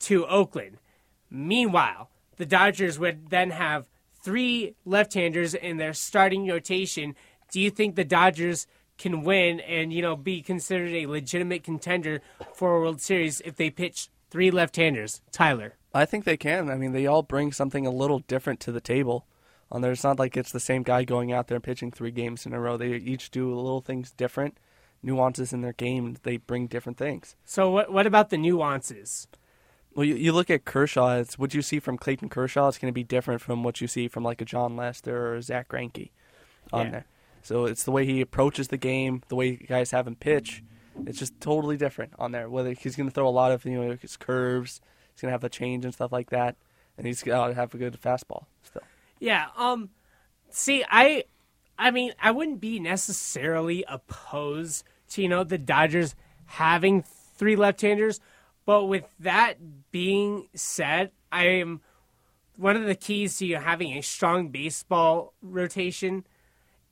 to 0.00 0.26
Oakland. 0.26 0.78
Meanwhile, 1.30 2.10
the 2.36 2.46
Dodgers 2.46 2.98
would 2.98 3.30
then 3.30 3.50
have 3.50 3.88
three 4.22 4.74
left-handers 4.84 5.54
in 5.54 5.76
their 5.76 5.92
starting 5.92 6.48
rotation. 6.48 7.14
Do 7.50 7.60
you 7.60 7.70
think 7.70 7.94
the 7.94 8.04
Dodgers 8.04 8.66
can 8.98 9.22
win 9.22 9.60
and 9.60 9.92
you 9.92 10.02
know 10.02 10.16
be 10.16 10.42
considered 10.42 10.92
a 10.92 11.06
legitimate 11.06 11.64
contender 11.64 12.20
for 12.54 12.76
a 12.76 12.80
World 12.80 13.00
Series 13.00 13.40
if 13.42 13.56
they 13.56 13.70
pitch 13.70 14.08
three 14.30 14.50
left-handers? 14.50 15.20
Tyler. 15.30 15.74
I 15.94 16.06
think 16.06 16.24
they 16.24 16.36
can. 16.36 16.70
I 16.70 16.76
mean, 16.76 16.92
they 16.92 17.06
all 17.06 17.22
bring 17.22 17.52
something 17.52 17.86
a 17.86 17.90
little 17.90 18.20
different 18.20 18.60
to 18.60 18.72
the 18.72 18.80
table. 18.80 19.26
On 19.70 19.80
there, 19.80 19.92
it's 19.92 20.04
not 20.04 20.18
like 20.18 20.36
it's 20.36 20.52
the 20.52 20.60
same 20.60 20.82
guy 20.82 21.04
going 21.04 21.32
out 21.32 21.48
there 21.48 21.60
pitching 21.60 21.90
three 21.90 22.10
games 22.10 22.46
in 22.46 22.52
a 22.52 22.60
row. 22.60 22.76
They 22.76 22.92
each 22.92 23.30
do 23.30 23.54
little 23.54 23.80
things 23.80 24.10
different, 24.10 24.58
nuances 25.02 25.52
in 25.52 25.62
their 25.62 25.72
game. 25.72 26.16
They 26.22 26.36
bring 26.36 26.66
different 26.66 26.98
things. 26.98 27.36
So 27.44 27.70
what 27.70 27.92
what 27.92 28.06
about 28.06 28.30
the 28.30 28.38
nuances? 28.38 29.26
Well, 29.94 30.04
you, 30.04 30.14
you 30.14 30.32
look 30.32 30.50
at 30.50 30.64
Kershaw. 30.64 31.16
It's 31.18 31.38
what 31.38 31.54
you 31.54 31.62
see 31.62 31.78
from 31.78 31.98
Clayton 31.98 32.28
Kershaw. 32.28 32.68
It's 32.68 32.78
going 32.78 32.90
to 32.90 32.94
be 32.94 33.04
different 33.04 33.40
from 33.42 33.62
what 33.62 33.80
you 33.80 33.86
see 33.88 34.08
from 34.08 34.22
like 34.24 34.40
a 34.40 34.44
Jon 34.44 34.76
Lester 34.76 35.28
or 35.28 35.34
a 35.36 35.42
Zack 35.42 35.68
Greinke 35.68 36.10
on 36.72 36.86
Yeah. 36.86 36.90
there. 36.90 37.04
So 37.42 37.64
it's 37.66 37.82
the 37.84 37.90
way 37.90 38.06
he 38.06 38.20
approaches 38.20 38.68
the 38.68 38.76
game, 38.76 39.22
the 39.28 39.34
way 39.36 39.56
guys 39.56 39.90
have 39.90 40.06
him 40.06 40.14
pitch. 40.14 40.62
It's 41.06 41.18
just 41.18 41.40
totally 41.40 41.76
different 41.76 42.12
on 42.18 42.32
there. 42.32 42.48
Whether 42.48 42.72
he's 42.72 42.94
going 42.96 43.08
to 43.08 43.14
throw 43.14 43.26
a 43.26 43.30
lot 43.30 43.50
of 43.52 43.64
you 43.64 43.80
know 43.80 43.96
his 44.00 44.16
curves, 44.16 44.80
he's 45.12 45.22
going 45.22 45.30
to 45.30 45.32
have 45.32 45.42
a 45.44 45.48
change 45.48 45.84
and 45.84 45.92
stuff 45.92 46.12
like 46.12 46.30
that, 46.30 46.56
and 46.96 47.06
he's 47.06 47.22
going 47.22 47.48
to 47.48 47.54
have 47.54 47.74
a 47.74 47.78
good 47.78 47.98
fastball 48.00 48.44
still. 48.62 48.82
Yeah. 49.18 49.46
Um. 49.56 49.90
See, 50.50 50.84
I, 50.88 51.24
I 51.78 51.90
mean, 51.90 52.12
I 52.22 52.30
wouldn't 52.30 52.60
be 52.60 52.78
necessarily 52.78 53.84
opposed 53.88 54.84
to 55.10 55.22
you 55.22 55.28
know 55.28 55.42
the 55.44 55.58
Dodgers 55.58 56.14
having 56.44 57.02
three 57.36 57.56
left-handers, 57.56 58.20
but 58.64 58.84
with 58.84 59.04
that 59.20 59.90
being 59.90 60.48
said, 60.54 61.10
I 61.30 61.46
am 61.46 61.80
one 62.56 62.76
of 62.76 62.84
the 62.84 62.94
keys 62.94 63.38
to 63.38 63.54
having 63.54 63.92
a 63.92 64.02
strong 64.02 64.48
baseball 64.48 65.34
rotation 65.42 66.24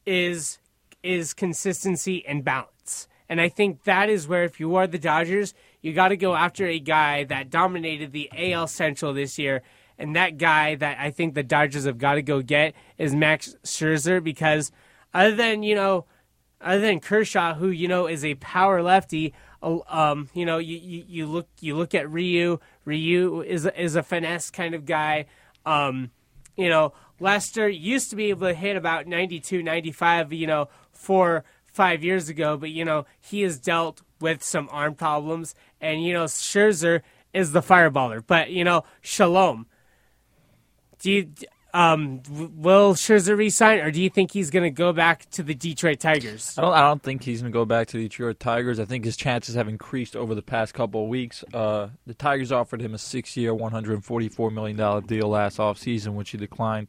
is 0.07 0.59
is 1.03 1.33
consistency 1.33 2.27
and 2.27 2.45
balance. 2.45 3.09
And 3.29 3.41
I 3.41 3.49
think 3.49 3.85
that 3.85 4.11
is 4.11 4.27
where 4.27 4.45
if 4.45 4.59
you 4.59 4.75
are 4.75 4.87
the 4.87 4.99
Dodgers, 4.99 5.55
you 5.81 5.93
got 5.93 6.09
to 6.09 6.17
go 6.17 6.35
after 6.35 6.67
a 6.67 6.81
guy 6.81 7.25
that 7.25 7.49
dominated 7.49 8.13
the 8.13 8.29
AL 8.37 8.67
Central 8.67 9.15
this 9.15 9.39
year. 9.39 9.63
And 9.97 10.17
that 10.17 10.37
guy 10.37 10.75
that 10.75 10.99
I 10.99 11.11
think 11.11 11.35
the 11.35 11.43
Dodgers 11.43 11.85
have 11.85 11.99
got 11.99 12.15
to 12.15 12.23
go 12.23 12.43
get 12.43 12.75
is 12.99 13.15
Max 13.15 13.55
Scherzer 13.65 14.23
because 14.23 14.73
other 15.15 15.35
than, 15.35 15.63
you 15.63 15.75
know, 15.75 16.07
other 16.61 16.81
than 16.81 17.01
Kershaw, 17.01 17.55
who 17.55 17.69
you 17.69 17.87
know 17.89 18.07
is 18.07 18.25
a 18.25 18.35
power 18.35 18.83
lefty, 18.83 19.33
um, 19.63 20.29
you 20.35 20.47
know, 20.47 20.59
you, 20.59 20.79
you, 20.79 21.05
you 21.07 21.27
look 21.27 21.49
you 21.61 21.77
look 21.77 21.95
at 21.95 22.11
Ryu. 22.11 22.59
Ryu 22.85 23.43
is 23.43 23.67
is 23.77 23.97
a 23.97 24.03
finesse 24.03 24.51
kind 24.51 24.75
of 24.75 24.87
guy. 24.87 25.27
Um, 25.67 26.11
you 26.57 26.69
know, 26.69 26.93
Lester 27.21 27.69
used 27.69 28.11
to 28.11 28.17
be 28.17 28.31
able 28.31 28.49
to 28.49 28.55
hit 28.55 28.77
about 28.77 29.07
92, 29.07 29.63
95, 29.63 30.33
you 30.33 30.47
know, 30.47 30.69
four, 30.93 31.45
five 31.73 32.03
years 32.03 32.29
ago, 32.29 32.57
but, 32.57 32.71
you 32.71 32.85
know, 32.85 33.07
he 33.21 33.43
has 33.43 33.59
dealt 33.59 34.03
with 34.21 34.43
some 34.43 34.69
arm 34.73 34.95
problems. 34.95 35.55
And, 35.81 36.03
you 36.03 36.13
know, 36.13 36.25
Scherzer 36.25 37.03
is 37.33 37.53
the 37.53 37.61
fireballer. 37.61 38.23
But, 38.27 38.51
you 38.51 38.65
know, 38.65 38.85
Sholom. 39.03 39.67
Do 40.99 41.11
you, 41.11 41.31
um, 41.75 42.23
will 42.31 42.95
Scherzer 42.95 43.37
resign, 43.37 43.81
or 43.81 43.91
do 43.91 44.03
you 44.03 44.11
think 44.11 44.33
he's 44.33 44.51
going 44.51 44.63
to 44.65 44.71
go 44.71 44.93
back 44.93 45.29
to 45.31 45.43
the 45.43 45.55
Detroit 45.55 46.01
Tigers? 46.01 46.55
I 46.59 46.63
don't. 46.63 46.73
I 46.73 46.81
don't 46.81 47.03
think 47.03 47.23
he's 47.23 47.41
going 47.41 47.53
to 47.53 47.57
go 47.57 47.65
back 47.65 47.89
to 47.89 47.97
the 47.97 48.05
Detroit 48.05 48.41
Tigers. 48.41 48.81
I 48.81 48.85
think 48.85 49.05
his 49.05 49.17
chances 49.17 49.55
have 49.55 49.69
increased 49.69 50.17
over 50.17 50.35
the 50.35 50.43
past 50.43 50.75
couple 50.75 51.03
of 51.05 51.09
weeks. 51.09 51.45
Uh, 51.53 51.89
the 52.07 52.15
Tigers 52.15 52.53
offered 52.53 52.81
him 52.81 52.95
a 52.95 52.99
six-year, 52.99 53.55
one 53.55 53.73
hundred 53.73 54.05
forty-four 54.05 54.51
million 54.51 54.77
dollar 54.77 55.01
deal 55.01 55.29
last 55.29 55.59
offseason, 55.59 56.15
which 56.15 56.31
he 56.31 56.39
declined. 56.39 56.89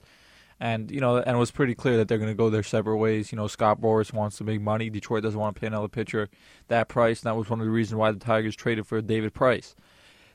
And 0.60 0.91
you 0.91 1.00
know, 1.00 1.17
and 1.17 1.36
it 1.36 1.39
was 1.39 1.50
pretty 1.50 1.74
clear 1.74 1.98
that 1.98 2.08
they're 2.08 2.20
going 2.20 2.30
to 2.30 2.36
go 2.36 2.52
their 2.52 2.62
separate 2.62 2.98
ways. 2.98 3.32
You 3.32 3.36
know, 3.36 3.48
Scott 3.48 3.82
Boras 3.82 4.13
wants 4.13 4.38
to 4.38 4.44
make 4.44 4.62
money. 4.62 4.91
Detroit 4.91 5.24
doesn't 5.24 5.39
want 5.39 5.56
to 5.56 5.60
pay 5.60 5.65
another 5.65 5.88
pitcher 5.88 6.30
that 6.67 6.88
price. 6.88 7.22
And 7.22 7.30
that 7.30 7.36
was 7.36 7.50
one 7.50 7.60
of 7.60 7.65
the 7.65 7.72
reasons 7.72 7.98
why 7.98 8.12
the 8.12 8.20
Tigers 8.20 8.56
traded 8.56 8.86
for 8.86 9.02
David 9.02 9.34
Price. 9.34 9.76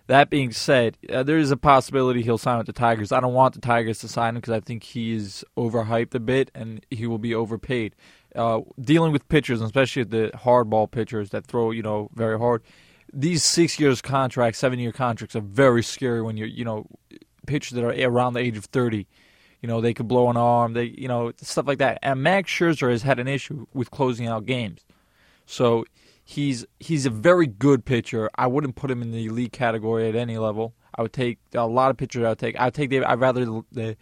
That 0.09 0.31
being 0.31 0.53
said, 0.53 0.99
uh, 1.13 1.25
there 1.25 1.39
is 1.39 1.51
a 1.51 1.57
possibility 1.57 2.23
he'll 2.23 2.39
sign 2.39 2.59
with 2.59 2.67
the 2.67 2.73
Tigers. 2.73 3.11
I 3.11 3.19
don't 3.19 3.35
want 3.35 3.55
the 3.55 3.61
Tigers 3.61 3.99
to 4.01 4.09
sign 4.09 4.31
him 4.31 4.41
because 4.41 4.53
I 4.55 4.61
think 4.61 4.85
he's 4.85 5.43
overhyped 5.57 6.15
a 6.15 6.21
bit 6.21 6.51
and 6.55 6.85
he 6.91 7.07
will 7.07 7.19
be 7.19 7.35
overpaid. 7.35 7.97
Uh, 8.35 8.61
dealing 8.81 9.13
with 9.13 9.29
pitchers, 9.29 9.61
especially 9.61 10.05
the 10.05 10.31
hardball 10.35 10.89
pitchers 10.89 11.31
that 11.31 11.47
throw, 11.47 11.73
you 11.73 11.83
know, 11.83 12.09
very 12.15 12.39
hard. 12.39 12.63
These 13.13 13.43
six 13.43 13.81
years 13.81 14.01
contracts, 14.01 14.59
seven 14.59 14.79
year 14.79 14.93
contracts 14.93 15.35
are 15.35 15.41
very 15.41 15.83
scary 15.83 16.23
when 16.23 16.37
you're, 16.37 16.47
you 16.47 16.65
know, 16.65 16.87
pitchers 17.47 17.75
that 17.77 17.85
are 17.85 18.09
around 18.09 18.35
the 18.35 18.41
age 18.41 18.57
of 18.57 18.67
thirty. 18.67 19.09
You 19.63 19.69
know, 19.69 19.81
they 19.81 19.95
could 19.95 20.07
blow 20.07 20.29
an 20.29 20.37
arm, 20.37 20.75
they, 20.75 20.85
you 20.85 21.09
know, 21.09 21.33
stuff 21.39 21.67
like 21.67 21.79
that. 21.79 21.99
And 22.03 22.23
Max 22.23 22.51
Scherzer 22.51 22.91
has 22.91 23.03
had 23.03 23.19
an 23.19 23.27
issue 23.27 23.67
with 23.73 23.91
closing 23.91 24.27
out 24.27 24.45
games. 24.45 24.85
So 25.47 25.87
he's 26.27 26.67
he's 26.81 27.07
a 27.07 27.11
very 27.11 27.47
good 27.47 27.85
pitcher. 27.87 28.29
I 28.35 28.49
wouldn't 28.49 28.75
put 28.75 28.91
him 28.91 29.01
in 29.01 29.13
the 29.13 29.27
elite 29.27 29.53
category 29.53 30.09
at 30.09 30.17
any 30.17 30.37
level. 30.37 30.75
I 30.95 31.03
would 31.03 31.13
take 31.13 31.39
a 31.55 31.67
lot 31.67 31.91
of 31.91 31.97
pitchers. 31.97 32.25
I 32.25 32.31
would 32.31 32.39
take. 32.39 32.57
I 32.57 32.67
would 32.67 32.75
take 32.75 32.91
David. 32.91 33.07
I'd 33.07 33.21
rather 33.21 33.45
the, 33.45 33.63
the 33.73 33.97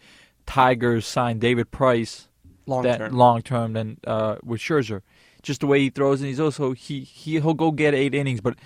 Tigers 0.45 1.05
sign 1.05 1.39
David 1.39 1.71
Price 1.71 2.27
Long 2.65 2.83
that 2.83 2.97
term. 2.97 3.13
long 3.13 3.41
term 3.43 3.73
than 3.73 3.99
uh, 4.05 4.37
with 4.43 4.59
Scherzer. 4.59 5.01
Just 5.43 5.61
the 5.61 5.67
way 5.67 5.79
he 5.79 5.91
throws, 5.91 6.19
and 6.19 6.27
he's 6.27 6.39
also 6.39 6.73
he 6.73 7.01
he 7.01 7.39
he'll 7.39 7.53
go 7.53 7.71
get 7.71 7.93
eight 7.93 8.15
innings. 8.15 8.41
But 8.41 8.57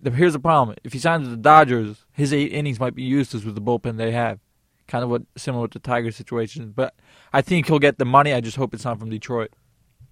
the, 0.00 0.12
here's 0.12 0.34
the 0.34 0.38
problem: 0.38 0.76
if 0.84 0.92
he 0.92 1.00
signs 1.00 1.22
with 1.22 1.32
the 1.32 1.42
Dodgers, 1.42 2.04
his 2.12 2.32
eight 2.32 2.52
innings 2.52 2.78
might 2.78 2.94
be 2.94 3.02
useless 3.02 3.44
with 3.44 3.56
the 3.56 3.60
bullpen 3.60 3.96
they 3.96 4.12
have. 4.12 4.38
Kind 4.86 5.02
of 5.02 5.10
what 5.10 5.22
similar 5.36 5.62
with 5.62 5.72
the 5.72 5.80
Tiger 5.80 6.12
situation. 6.12 6.72
But 6.74 6.94
I 7.32 7.42
think 7.42 7.66
he'll 7.66 7.80
get 7.80 7.98
the 7.98 8.04
money. 8.04 8.32
I 8.32 8.40
just 8.40 8.56
hope 8.56 8.72
it's 8.72 8.84
not 8.84 9.00
from 9.00 9.10
Detroit. 9.10 9.50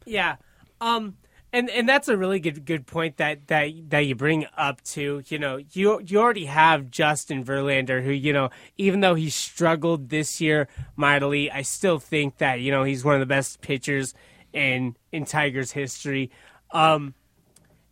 Yeah. 0.04 0.36
Um 0.80 1.16
and 1.52 1.70
and 1.70 1.88
that's 1.88 2.08
a 2.08 2.16
really 2.16 2.40
good 2.40 2.64
good 2.64 2.86
point 2.86 3.16
that 3.18 3.46
that 3.48 3.70
that 3.90 4.00
you 4.00 4.14
bring 4.14 4.46
up 4.56 4.82
too. 4.82 5.22
You 5.28 5.38
know, 5.38 5.58
you 5.72 6.00
you 6.04 6.18
already 6.18 6.46
have 6.46 6.90
Justin 6.90 7.44
Verlander 7.44 8.02
who, 8.02 8.10
you 8.10 8.32
know, 8.32 8.50
even 8.76 9.00
though 9.00 9.14
he 9.14 9.30
struggled 9.30 10.08
this 10.08 10.40
year 10.40 10.68
mightily, 10.96 11.50
I 11.50 11.62
still 11.62 11.98
think 11.98 12.38
that, 12.38 12.60
you 12.60 12.70
know, 12.70 12.84
he's 12.84 13.04
one 13.04 13.14
of 13.14 13.20
the 13.20 13.26
best 13.26 13.60
pitchers 13.60 14.14
in 14.52 14.96
in 15.12 15.24
Tigers 15.24 15.72
history. 15.72 16.30
Um 16.70 17.14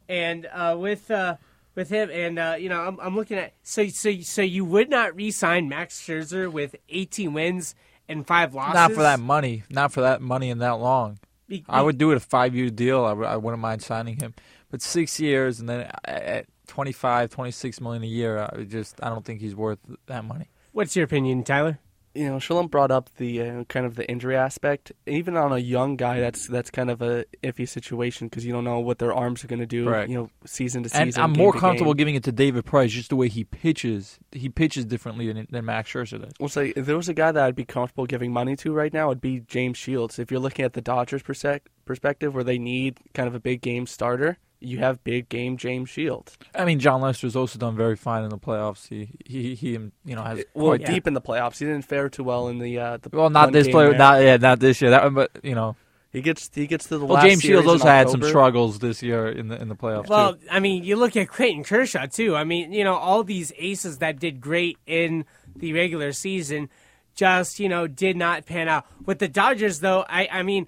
and 0.09 0.47
uh 0.53 0.77
with 0.79 1.11
uh 1.11 1.37
with 1.75 1.89
him 1.89 2.11
and 2.11 2.39
uh, 2.39 2.57
you 2.59 2.69
know 2.69 2.81
I'm, 2.81 3.01
I'm 3.01 3.17
looking 3.17 3.39
at 3.39 3.55
so 3.63 3.89
so 3.89 4.13
so 4.21 4.43
you 4.43 4.65
would 4.65 4.91
not 4.91 5.17
re-sign 5.17 5.69
Max 5.69 6.01
Scherzer 6.01 6.51
with 6.51 6.77
18 6.89 7.33
wins 7.33 7.75
and 8.09 8.27
five 8.27 8.55
losses. 8.55 8.75
Not 8.75 8.93
for 8.93 9.03
that 9.03 9.21
money. 9.21 9.65
Not 9.71 9.93
for 9.93 10.03
that 10.03 10.21
money 10.21 10.51
and 10.51 10.61
that 10.61 10.79
long. 10.79 11.19
Be- 11.61 11.65
I 11.69 11.83
would 11.83 11.99
do 11.99 12.11
it 12.11 12.17
a 12.17 12.21
five 12.21 12.55
year 12.55 12.71
deal. 12.71 13.05
I, 13.05 13.13
would, 13.13 13.27
I 13.27 13.37
wouldn't 13.37 13.61
mind 13.63 13.83
signing 13.83 14.17
him. 14.17 14.35
But 14.71 14.83
six 14.83 15.21
years 15.21 15.61
and 15.61 15.69
then 15.69 15.91
at 16.05 16.47
25, 16.67 17.31
26 17.31 17.81
million 17.81 18.03
a 18.03 18.07
year, 18.07 18.39
I 18.39 18.65
just 18.65 19.03
I 19.03 19.09
don't 19.09 19.25
think 19.25 19.41
he's 19.41 19.55
worth 19.55 19.79
that 20.07 20.25
money. 20.25 20.49
What's 20.73 20.97
your 20.97 21.05
opinion, 21.05 21.45
Tyler? 21.45 21.79
You 22.15 22.29
know, 22.29 22.37
Sholom 22.37 22.71
brought 22.71 22.91
up 22.91 23.11
the 23.17 23.43
uh, 23.43 23.65
kind 23.65 23.87
of 23.87 23.97
the 23.97 24.09
injury 24.09 24.37
aspect. 24.37 24.93
Even 25.07 25.37
on 25.37 25.53
a 25.53 25.59
young 25.59 25.97
guy, 25.97 26.21
that's 26.21 26.47
that's 26.47 26.71
kind 26.71 26.91
of 26.91 27.03
a 27.03 27.25
iffy 27.43 27.69
situation 27.69 28.29
because 28.29 28.45
you 28.47 28.53
don't 28.53 28.65
know 28.65 28.79
what 28.79 28.99
their 28.99 29.13
arms 29.13 29.43
are 29.45 29.49
going 29.49 29.61
to 29.61 29.67
do. 29.67 29.89
Right. 29.89 30.09
You 30.09 30.15
know, 30.15 30.31
season 30.47 30.85
to 30.85 30.89
season. 30.89 31.09
And 31.09 31.19
I'm 31.19 31.33
more 31.33 31.53
comfortable 31.53 31.95
giving 31.95 32.15
it 32.15 32.25
to 32.25 32.33
David 32.33 32.65
Price, 32.65 32.93
just 32.93 33.11
the 33.11 33.17
way 33.17 33.29
he 33.29 33.45
pitches. 33.45 34.19
He 34.33 34.49
pitches 34.49 34.85
differently 34.85 35.33
than, 35.33 35.47
than 35.51 35.65
Max 35.65 35.91
Scherzer 35.91 36.21
does. 36.21 36.33
Well, 36.39 36.49
say 36.49 36.73
if 36.77 36.87
there 36.87 36.97
was 36.97 37.09
a 37.09 37.15
guy 37.15 37.33
that 37.33 37.43
I'd 37.43 37.57
be 37.57 37.65
comfortable 37.65 38.07
giving 38.07 38.33
money 38.33 38.57
to 38.57 38.73
right 38.73 38.93
now, 38.93 39.11
it'd 39.11 39.21
be 39.21 39.41
James 39.41 39.77
Shields. 39.77 40.19
If 40.19 40.31
you're 40.31 40.41
looking 40.41 40.65
at 40.65 40.75
the 40.75 40.81
Dodgers 40.81 41.23
perspective, 41.23 42.35
where 42.35 42.45
they 42.45 42.59
need 42.59 42.99
kind 43.13 43.27
of 43.27 43.35
a 43.35 43.41
big 43.41 43.61
game 43.61 43.87
starter, 43.87 44.39
you 44.65 44.79
have 44.79 45.03
big 45.05 45.29
game 45.29 45.57
James 45.57 45.91
Shields. 45.91 46.37
I 46.55 46.65
mean, 46.65 46.79
Jon 46.81 47.01
Lester's 47.01 47.37
also 47.37 47.59
done 47.59 47.77
very 47.77 47.97
fine 47.97 48.25
in 48.25 48.31
the 48.31 48.39
playoffs. 48.39 48.89
He 48.89 49.09
he, 49.25 49.55
he 49.55 49.71
you 49.73 49.91
know 50.17 50.23
has 50.23 50.45
Well, 50.55 50.77
quite 50.77 50.87
deep 50.87 51.07
in 51.07 51.15
the 51.15 51.21
playoffs, 51.21 51.59
he 51.59 51.67
didn't 51.67 51.83
fare 51.85 52.09
too 52.09 52.25
well 52.25 52.49
in 52.49 52.59
the 52.59 52.79
uh, 52.79 52.97
the 52.99 53.11
Well, 53.13 53.31
not 53.31 53.53
this 53.53 53.67
game 53.67 53.73
player, 53.73 53.89
there. 53.91 53.99
not 53.99 54.23
yeah, 54.23 54.37
not 54.37 54.61
this 54.61 54.81
year. 54.81 54.91
That 54.91 55.05
one, 55.05 55.15
but 55.15 55.31
you 55.43 55.55
know, 55.55 55.77
he 56.13 56.23
gets 56.23 56.51
he 56.55 56.67
gets 56.67 56.89
to 56.89 56.99
the 56.99 57.05
well, 57.07 57.15
last 57.15 57.25
James 57.25 57.43
series 57.43 57.63
Shields 57.65 57.69
also 57.83 57.89
had 57.89 58.09
some 58.11 58.23
struggles 58.23 58.79
this 58.79 59.03
year 59.03 59.29
in 59.29 59.49
the 59.49 59.61
in 59.61 59.69
the 59.69 59.77
playoffs. 59.77 60.09
Well, 60.09 60.35
too. 60.35 60.41
I 60.51 60.61
mean, 60.61 60.85
you 60.85 60.97
look 60.97 61.17
at 61.17 61.29
Clayton 61.29 61.65
Kershaw 61.65 62.07
too. 62.07 62.37
I 62.37 62.45
mean, 62.45 62.73
you 62.73 62.85
know, 62.85 62.95
all 62.95 63.25
these 63.25 63.53
aces 63.59 63.99
that 63.99 64.19
did 64.19 64.41
great 64.41 64.79
in 64.87 65.25
the 65.57 65.73
regular 65.73 66.13
season 66.13 66.71
just, 67.15 67.61
you 67.61 67.69
know, 67.69 67.87
did 67.87 68.17
not 68.17 68.47
pan 68.47 68.69
out. 68.69 68.87
With 69.05 69.19
the 69.19 69.29
Dodgers 69.29 69.81
though, 69.81 70.05
I 70.09 70.29
I 70.31 70.43
mean, 70.43 70.67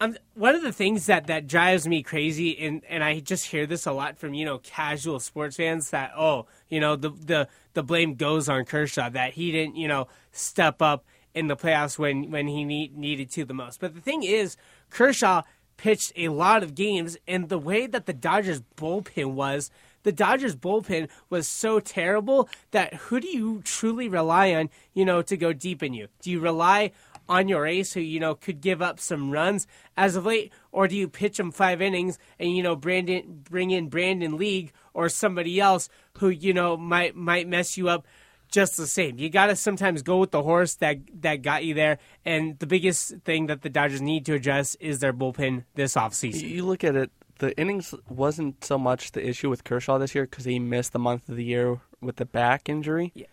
um, 0.00 0.16
one 0.34 0.54
of 0.54 0.62
the 0.62 0.72
things 0.72 1.06
that, 1.06 1.26
that 1.26 1.46
drives 1.46 1.88
me 1.88 2.02
crazy, 2.02 2.56
and, 2.58 2.82
and 2.88 3.02
I 3.02 3.18
just 3.18 3.46
hear 3.46 3.66
this 3.66 3.84
a 3.86 3.92
lot 3.92 4.16
from 4.16 4.32
you 4.32 4.44
know 4.44 4.58
casual 4.58 5.18
sports 5.18 5.56
fans 5.56 5.90
that 5.90 6.12
oh 6.16 6.46
you 6.68 6.80
know 6.80 6.94
the 6.94 7.10
the 7.10 7.48
the 7.74 7.82
blame 7.82 8.14
goes 8.14 8.48
on 8.48 8.64
Kershaw 8.64 9.10
that 9.10 9.32
he 9.34 9.50
didn't 9.50 9.76
you 9.76 9.88
know 9.88 10.06
step 10.30 10.80
up 10.80 11.04
in 11.34 11.48
the 11.48 11.56
playoffs 11.56 11.98
when 11.98 12.30
when 12.30 12.46
he 12.46 12.64
need, 12.64 12.96
needed 12.96 13.30
to 13.32 13.44
the 13.44 13.54
most. 13.54 13.80
But 13.80 13.94
the 13.94 14.00
thing 14.00 14.22
is, 14.22 14.56
Kershaw 14.90 15.42
pitched 15.76 16.12
a 16.16 16.28
lot 16.28 16.62
of 16.62 16.74
games, 16.74 17.16
and 17.26 17.48
the 17.48 17.58
way 17.58 17.86
that 17.86 18.06
the 18.06 18.12
Dodgers 18.12 18.62
bullpen 18.76 19.32
was, 19.32 19.70
the 20.02 20.12
Dodgers 20.12 20.56
bullpen 20.56 21.08
was 21.28 21.48
so 21.48 21.80
terrible 21.80 22.48
that 22.70 22.94
who 22.94 23.20
do 23.20 23.28
you 23.28 23.62
truly 23.64 24.08
rely 24.08 24.54
on, 24.54 24.70
you 24.94 25.04
know, 25.04 25.22
to 25.22 25.36
go 25.36 25.52
deep 25.52 25.82
in 25.82 25.92
you? 25.92 26.08
Do 26.22 26.30
you 26.30 26.40
rely 26.40 26.92
on 27.28 27.48
your 27.48 27.66
ace 27.66 27.92
who, 27.92 28.00
you 28.00 28.20
know, 28.20 28.34
could 28.34 28.60
give 28.60 28.80
up 28.80 28.98
some 28.98 29.30
runs 29.30 29.66
as 29.96 30.16
of 30.16 30.26
late, 30.26 30.52
or 30.72 30.88
do 30.88 30.96
you 30.96 31.08
pitch 31.08 31.38
him 31.38 31.50
five 31.50 31.82
innings 31.82 32.18
and, 32.38 32.56
you 32.56 32.62
know, 32.62 32.76
Brandon 32.76 33.42
bring 33.48 33.70
in 33.70 33.88
Brandon 33.88 34.36
League 34.36 34.72
or 34.94 35.08
somebody 35.08 35.60
else 35.60 35.88
who, 36.18 36.28
you 36.28 36.52
know, 36.52 36.76
might 36.76 37.14
might 37.14 37.46
mess 37.48 37.76
you 37.76 37.88
up 37.88 38.06
just 38.50 38.76
the 38.76 38.86
same. 38.86 39.18
You 39.18 39.28
got 39.28 39.46
to 39.46 39.56
sometimes 39.56 40.02
go 40.02 40.18
with 40.18 40.30
the 40.30 40.42
horse 40.42 40.74
that 40.76 40.98
that 41.22 41.42
got 41.42 41.64
you 41.64 41.74
there. 41.74 41.98
And 42.24 42.58
the 42.58 42.66
biggest 42.66 43.18
thing 43.24 43.46
that 43.46 43.62
the 43.62 43.68
Dodgers 43.68 44.00
need 44.00 44.26
to 44.26 44.34
address 44.34 44.74
is 44.76 45.00
their 45.00 45.12
bullpen 45.12 45.64
this 45.74 45.94
offseason. 45.94 46.48
You 46.48 46.64
look 46.64 46.82
at 46.82 46.96
it, 46.96 47.10
the 47.38 47.56
innings 47.58 47.94
wasn't 48.08 48.64
so 48.64 48.78
much 48.78 49.12
the 49.12 49.26
issue 49.26 49.50
with 49.50 49.64
Kershaw 49.64 49.98
this 49.98 50.14
year 50.14 50.24
because 50.24 50.44
he 50.44 50.58
missed 50.58 50.92
the 50.92 50.98
month 50.98 51.28
of 51.28 51.36
the 51.36 51.44
year 51.44 51.80
with 52.00 52.16
the 52.16 52.24
back 52.24 52.68
injury. 52.68 53.12
Yeah. 53.14 53.26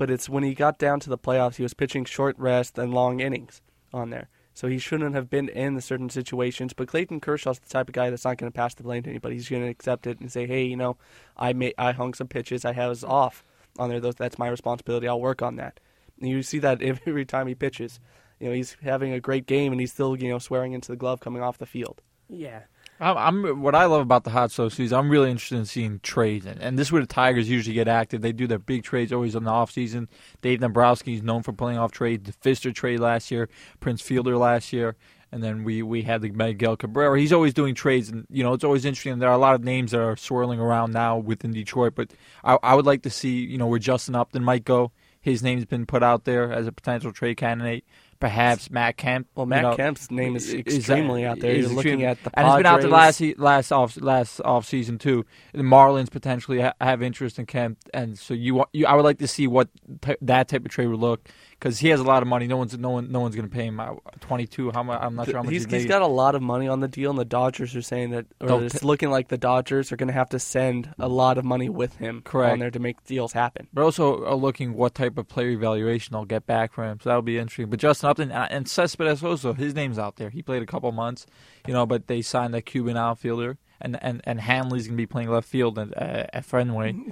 But 0.00 0.10
it's 0.10 0.30
when 0.30 0.44
he 0.44 0.54
got 0.54 0.78
down 0.78 0.98
to 1.00 1.10
the 1.10 1.18
playoffs, 1.18 1.56
he 1.56 1.62
was 1.62 1.74
pitching 1.74 2.06
short 2.06 2.34
rest 2.38 2.78
and 2.78 2.94
long 2.94 3.20
innings 3.20 3.60
on 3.92 4.08
there. 4.08 4.30
So 4.54 4.66
he 4.66 4.78
shouldn't 4.78 5.14
have 5.14 5.28
been 5.28 5.50
in 5.50 5.74
the 5.74 5.82
certain 5.82 6.08
situations. 6.08 6.72
But 6.72 6.88
Clayton 6.88 7.20
Kershaw's 7.20 7.58
the 7.58 7.68
type 7.68 7.90
of 7.90 7.92
guy 7.92 8.08
that's 8.08 8.24
not 8.24 8.38
going 8.38 8.50
to 8.50 8.56
pass 8.56 8.72
the 8.72 8.82
blame 8.82 9.02
to 9.02 9.10
anybody. 9.10 9.34
He's 9.34 9.50
going 9.50 9.62
to 9.62 9.68
accept 9.68 10.06
it 10.06 10.18
and 10.18 10.32
say, 10.32 10.46
"Hey, 10.46 10.64
you 10.64 10.74
know, 10.74 10.96
I 11.36 11.52
may 11.52 11.74
I 11.76 11.92
hung 11.92 12.14
some 12.14 12.28
pitches. 12.28 12.64
I 12.64 12.72
was 12.88 13.04
off 13.04 13.44
on 13.78 13.90
there. 13.90 14.00
Those 14.00 14.14
that's 14.14 14.38
my 14.38 14.48
responsibility. 14.48 15.06
I'll 15.06 15.20
work 15.20 15.42
on 15.42 15.56
that." 15.56 15.80
And 16.18 16.30
you 16.30 16.42
see 16.42 16.60
that 16.60 16.80
every 17.06 17.26
time 17.26 17.46
he 17.46 17.54
pitches. 17.54 18.00
You 18.38 18.48
know, 18.48 18.54
he's 18.54 18.78
having 18.82 19.12
a 19.12 19.20
great 19.20 19.44
game 19.44 19.70
and 19.70 19.82
he's 19.82 19.92
still 19.92 20.16
you 20.16 20.30
know 20.30 20.38
swearing 20.38 20.72
into 20.72 20.90
the 20.90 20.96
glove 20.96 21.20
coming 21.20 21.42
off 21.42 21.58
the 21.58 21.66
field. 21.66 22.00
Yeah. 22.26 22.60
I'm, 23.00 23.62
what 23.62 23.74
I 23.74 23.86
love 23.86 24.02
about 24.02 24.24
the 24.24 24.30
hot 24.30 24.50
stove 24.50 24.74
season. 24.74 24.98
I'm 24.98 25.08
really 25.08 25.30
interested 25.30 25.56
in 25.58 25.64
seeing 25.64 26.00
trades, 26.00 26.44
and, 26.44 26.60
and 26.60 26.78
this 26.78 26.88
is 26.88 26.92
where 26.92 27.00
the 27.00 27.06
Tigers 27.06 27.48
usually 27.48 27.74
get 27.74 27.88
active. 27.88 28.20
They 28.20 28.32
do 28.32 28.46
their 28.46 28.58
big 28.58 28.82
trades 28.82 29.12
always 29.12 29.34
in 29.34 29.44
the 29.44 29.50
off 29.50 29.70
season. 29.70 30.08
Dave 30.42 30.60
Dombrowski 30.60 31.14
is 31.14 31.22
known 31.22 31.42
for 31.42 31.52
playing 31.52 31.78
off 31.78 31.92
trades. 31.92 32.30
The 32.30 32.50
Fister 32.50 32.74
trade 32.74 33.00
last 33.00 33.30
year, 33.30 33.48
Prince 33.80 34.02
Fielder 34.02 34.36
last 34.36 34.72
year, 34.72 34.96
and 35.32 35.42
then 35.42 35.64
we 35.64 35.82
we 35.82 36.02
had 36.02 36.20
the 36.20 36.30
Miguel 36.30 36.76
Cabrera. 36.76 37.18
He's 37.18 37.32
always 37.32 37.54
doing 37.54 37.74
trades, 37.74 38.10
and 38.10 38.26
you 38.28 38.42
know 38.42 38.52
it's 38.52 38.64
always 38.64 38.84
interesting. 38.84 39.18
There 39.18 39.30
are 39.30 39.34
a 39.34 39.38
lot 39.38 39.54
of 39.54 39.64
names 39.64 39.92
that 39.92 40.00
are 40.00 40.16
swirling 40.16 40.60
around 40.60 40.92
now 40.92 41.16
within 41.16 41.52
Detroit, 41.52 41.94
but 41.94 42.12
I, 42.44 42.58
I 42.62 42.74
would 42.74 42.86
like 42.86 43.02
to 43.02 43.10
see 43.10 43.44
you 43.44 43.56
know 43.56 43.66
where 43.66 43.78
Justin 43.78 44.14
Upton 44.14 44.44
might 44.44 44.64
go. 44.64 44.92
His 45.22 45.42
name's 45.42 45.66
been 45.66 45.86
put 45.86 46.02
out 46.02 46.24
there 46.24 46.52
as 46.52 46.66
a 46.66 46.72
potential 46.72 47.12
trade 47.12 47.36
candidate. 47.36 47.84
Perhaps 48.20 48.70
Matt 48.70 48.96
Kemp. 48.98 49.26
Well, 49.34 49.46
you 49.46 49.50
Matt 49.50 49.62
know, 49.62 49.76
Kemp's 49.76 50.10
name 50.10 50.36
is 50.36 50.48
is- 50.48 50.54
extremely 50.54 51.24
out 51.24 51.40
there. 51.40 51.54
You're 51.56 51.70
looking 51.70 52.04
at 52.04 52.22
the 52.22 52.30
Padres. 52.30 52.34
and 52.36 52.46
it's 52.48 52.56
been 52.58 52.66
out 52.66 52.80
there 52.82 52.90
Padres. 52.90 53.38
last 53.38 53.38
last 53.38 53.72
off 53.72 53.96
last 54.00 54.40
off 54.42 54.66
season 54.66 54.98
too. 54.98 55.24
The 55.52 55.62
Marlins 55.62 56.10
potentially 56.10 56.60
ha- 56.60 56.74
have 56.80 57.02
interest 57.02 57.38
in 57.38 57.46
Kemp, 57.46 57.78
and 57.94 58.18
so 58.18 58.34
you, 58.34 58.54
wa- 58.56 58.66
you 58.72 58.86
I 58.86 58.94
would 58.94 59.04
like 59.04 59.18
to 59.18 59.26
see 59.26 59.46
what 59.46 59.68
ty- 60.02 60.16
that 60.22 60.48
type 60.48 60.64
of 60.64 60.70
trade 60.70 60.86
would 60.88 61.00
look 61.00 61.28
because 61.52 61.78
he 61.78 61.88
has 61.88 62.00
a 62.00 62.04
lot 62.04 62.22
of 62.22 62.28
money. 62.28 62.46
No 62.46 62.56
one's 62.58 62.76
no 62.76 62.90
one 62.90 63.10
no 63.10 63.20
one's 63.20 63.34
going 63.34 63.48
to 63.48 63.54
pay 63.54 63.64
him 63.66 63.80
uh, 63.80 63.94
twenty 64.20 64.46
two. 64.46 64.70
How 64.70 64.82
much? 64.82 65.00
I'm 65.02 65.14
not 65.16 65.26
sure 65.26 65.36
how 65.36 65.42
much 65.42 65.52
he's, 65.52 65.64
he's, 65.64 65.72
he's 65.72 65.86
got 65.86 66.02
a 66.02 66.06
lot 66.06 66.34
of 66.34 66.42
money 66.42 66.68
on 66.68 66.80
the 66.80 66.88
deal, 66.88 67.08
and 67.10 67.18
the 67.18 67.24
Dodgers 67.24 67.74
are 67.74 67.82
saying 67.82 68.10
that, 68.10 68.26
or 68.40 68.62
it's 68.62 68.84
looking 68.84 69.10
like 69.10 69.28
the 69.28 69.38
Dodgers 69.38 69.92
are 69.92 69.96
going 69.96 70.08
to 70.08 70.12
have 70.14 70.28
to 70.30 70.38
send 70.38 70.92
a 70.98 71.08
lot 71.08 71.38
of 71.38 71.44
money 71.46 71.70
with 71.70 71.96
him 71.96 72.20
Correct. 72.22 72.52
on 72.52 72.58
there 72.58 72.70
to 72.70 72.78
make 72.78 73.02
deals 73.04 73.32
happen. 73.32 73.66
But 73.72 73.82
also 73.82 74.24
are 74.26 74.34
looking 74.34 74.74
what 74.74 74.94
type 74.94 75.16
of 75.16 75.26
player 75.26 75.48
evaluation 75.50 76.14
I'll 76.14 76.24
get 76.26 76.46
back 76.46 76.74
from 76.74 76.84
him. 76.84 76.98
So 77.02 77.08
that'll 77.08 77.22
be 77.22 77.38
interesting. 77.38 77.70
But 77.70 77.78
Justin 77.80 78.09
Uh, 78.18 78.46
and 78.50 78.68
Cespedes 78.68 79.22
also, 79.22 79.52
his 79.52 79.74
name's 79.74 79.98
out 79.98 80.16
there. 80.16 80.30
He 80.30 80.42
played 80.42 80.62
a 80.62 80.66
couple 80.66 80.90
months, 80.92 81.26
you 81.66 81.74
know, 81.74 81.86
but 81.86 82.06
they 82.06 82.22
signed 82.22 82.54
a 82.54 82.62
Cuban 82.62 82.96
outfielder. 82.96 83.58
And, 83.82 83.98
and, 84.02 84.20
and 84.24 84.38
Hanley's 84.38 84.86
going 84.86 84.96
to 84.96 85.00
be 85.00 85.06
playing 85.06 85.30
left 85.30 85.48
field 85.48 85.78
at, 85.78 85.96
uh, 85.96 86.26
at 86.34 86.44
Fenway. 86.44 86.96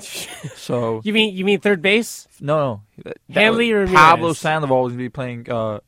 so 0.54 1.00
You 1.02 1.14
mean 1.14 1.34
you 1.34 1.46
mean 1.46 1.60
third 1.60 1.80
base? 1.80 2.28
No, 2.42 2.82
no. 3.02 3.12
Hanley 3.30 3.72
or 3.72 3.86
Pablo? 3.86 4.34
Sandoval 4.34 4.86
is 4.86 4.90
going 4.92 4.98
to 4.98 5.04
be 5.04 5.08
playing 5.08 5.50
uh, 5.50 5.80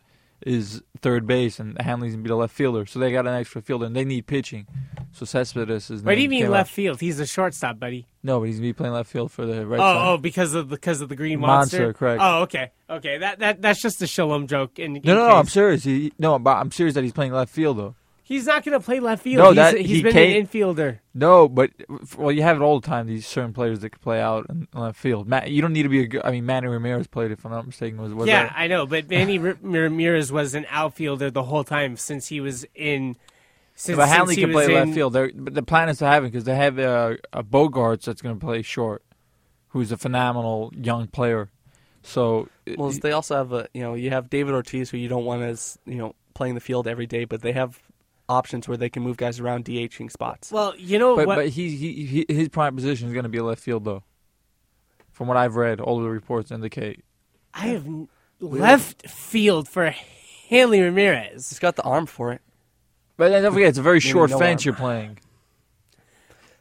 is 0.46 0.83
third 1.03 1.27
base, 1.27 1.61
and 1.61 1.81
Hanley's 1.81 2.12
going 2.12 2.25
to 2.25 2.29
be 2.29 2.29
the 2.29 2.37
left 2.37 2.55
fielder. 2.55 2.87
So 2.87 2.99
they 2.99 3.12
got 3.12 3.27
an 3.27 3.35
extra 3.35 3.61
fielder, 3.61 3.87
and 3.87 3.94
they 3.94 4.05
need 4.05 4.27
pitching. 4.27 4.66
So 5.12 5.27
Cespedes 5.27 5.90
is. 5.90 6.03
What 6.03 6.14
do 6.14 6.20
you 6.23 6.29
mean 6.29 6.51
left 6.51 6.70
field? 6.73 7.01
He's 7.01 7.18
a 7.20 7.27
shortstop, 7.27 7.79
buddy. 7.79 8.07
No, 8.23 8.38
but 8.38 8.44
he's 8.46 8.57
going 8.57 8.68
to 8.68 8.75
be 8.75 8.77
playing 8.77 8.94
left 8.94 9.11
field 9.11 9.33
for 9.33 9.44
the 9.44 9.66
right. 9.66 9.81
Oh, 9.81 10.12
oh, 10.12 10.16
because 10.18 10.55
of 10.55 10.68
the 10.68 10.77
because 10.77 11.01
of 11.01 11.09
the 11.09 11.16
green 11.16 11.40
Monster, 11.40 11.79
monster. 11.79 11.92
correct. 11.94 12.23
Oh, 12.23 12.42
okay, 12.42 12.70
okay. 12.88 13.18
That 13.18 13.40
that 13.40 13.62
that's 13.62 13.83
just 13.83 14.01
a 14.03 14.05
Sholom 14.05 14.46
joke. 14.46 14.79
In, 14.79 14.96
in 14.96 15.03
No, 15.05 15.14
no, 15.14 15.29
no. 15.29 15.37
I'm 15.37 15.46
serious. 15.49 15.85
He, 15.85 16.12
no, 16.18 16.38
but 16.38 16.57
I'm 16.59 16.70
serious 16.70 16.94
that 16.94 17.03
he's 17.05 17.12
playing 17.12 17.33
left 17.33 17.53
field 17.53 17.79
though. 17.79 17.94
He's 18.23 18.46
not 18.46 18.64
going 18.64 18.79
to 18.79 18.85
play 18.85 19.01
left 19.01 19.25
field. 19.25 19.38
No, 19.38 19.49
he's 19.49 19.57
that- 19.57 19.79
he's 19.79 19.88
he 19.88 20.03
been 20.05 20.16
an 20.16 20.46
infielder. 20.46 21.01
No, 21.12 21.49
but 21.49 21.73
well, 22.16 22.31
you 22.31 22.42
have 22.42 22.57
it 22.59 22.62
all 22.62 22.79
the 22.79 22.87
time. 22.87 23.09
These 23.09 23.27
certain 23.27 23.53
players 23.53 23.81
that 23.81 23.90
can 23.90 23.99
play 24.01 24.20
out 24.20 24.46
in 24.49 24.68
left 24.73 24.96
field. 25.01 25.27
Matt, 25.27 25.51
you 25.51 25.61
don't 25.61 25.73
need 25.73 25.83
to 25.83 25.88
be 25.88 26.03
a. 26.03 26.07
good- 26.07 26.23
I 26.25 26.31
mean, 26.31 26.46
Manny 26.46 26.68
Ramirez 26.68 27.09
played, 27.09 27.33
if 27.33 27.44
I'm 27.44 27.51
not 27.51 27.66
mistaken. 27.66 28.01
Was, 28.01 28.14
was 28.14 28.29
yeah, 28.29 28.44
that- 28.44 28.53
I 28.57 28.68
know, 28.68 28.87
but 28.87 29.11
Manny 29.11 29.38
Ramirez 29.40 30.31
was 30.31 30.55
an 30.55 30.64
outfielder 30.70 31.33
the 31.33 31.42
whole 31.42 31.64
time 31.64 31.96
since 31.96 32.29
he 32.29 32.40
was 32.40 32.64
in. 32.77 33.16
Since, 33.80 33.96
but 33.96 34.08
Hanley 34.08 34.34
he 34.34 34.42
can 34.42 34.52
was 34.52 34.66
play 34.66 34.74
left 34.74 34.88
in- 34.88 34.94
field. 34.94 35.14
They're, 35.14 35.30
but 35.34 35.54
the 35.54 35.62
plan 35.62 35.88
is 35.88 35.96
to 35.98 36.04
have 36.04 36.22
him 36.22 36.30
because 36.30 36.44
they 36.44 36.54
have 36.54 36.78
uh, 36.78 37.14
a 37.32 37.42
Bogaerts 37.42 38.02
that's 38.02 38.20
going 38.20 38.38
to 38.38 38.44
play 38.44 38.60
short, 38.60 39.02
who's 39.68 39.90
a 39.90 39.96
phenomenal 39.96 40.70
young 40.76 41.06
player. 41.06 41.48
So 42.02 42.50
Well, 42.76 42.90
they 42.90 43.12
also 43.12 43.36
have 43.36 43.54
a 43.54 43.68
you 43.72 43.80
know 43.80 43.94
you 43.94 44.10
have 44.10 44.28
David 44.28 44.52
Ortiz 44.52 44.90
who 44.90 44.98
you 44.98 45.08
don't 45.08 45.24
want 45.24 45.40
as 45.44 45.78
you 45.86 45.94
know 45.96 46.14
playing 46.34 46.56
the 46.56 46.60
field 46.60 46.86
every 46.86 47.06
day, 47.06 47.24
but 47.24 47.40
they 47.40 47.52
have 47.52 47.80
options 48.28 48.68
where 48.68 48.76
they 48.76 48.90
can 48.90 49.02
move 49.02 49.16
guys 49.16 49.40
around 49.40 49.64
DHing 49.64 50.10
spots. 50.10 50.52
Well, 50.52 50.74
you 50.76 50.98
know 50.98 51.16
but 51.16 51.26
what? 51.26 51.36
but 51.36 51.48
he, 51.48 51.74
he, 51.74 52.04
he 52.04 52.26
his 52.28 52.50
prime 52.50 52.76
position 52.76 53.08
is 53.08 53.14
going 53.14 53.22
to 53.22 53.30
be 53.30 53.40
left 53.40 53.62
field 53.62 53.86
though. 53.86 54.02
From 55.10 55.26
what 55.26 55.38
I've 55.38 55.56
read, 55.56 55.80
all 55.80 55.96
of 55.96 56.04
the 56.04 56.10
reports 56.10 56.50
indicate. 56.50 57.02
I 57.54 57.68
have 57.68 57.86
left 58.40 59.08
field 59.08 59.68
for 59.68 59.94
Hanley 60.50 60.82
Ramirez. 60.82 61.48
He's 61.48 61.58
got 61.58 61.76
the 61.76 61.82
arm 61.82 62.04
for 62.04 62.32
it. 62.32 62.42
But 63.20 63.28
then 63.28 63.42
don't 63.42 63.52
forget, 63.52 63.68
it's 63.68 63.76
a 63.76 63.83
very 63.83 64.00
short 64.00 64.30
no 64.30 64.38
fence 64.38 64.62
arm. 64.62 64.64
you're 64.64 64.74
playing. 64.74 65.18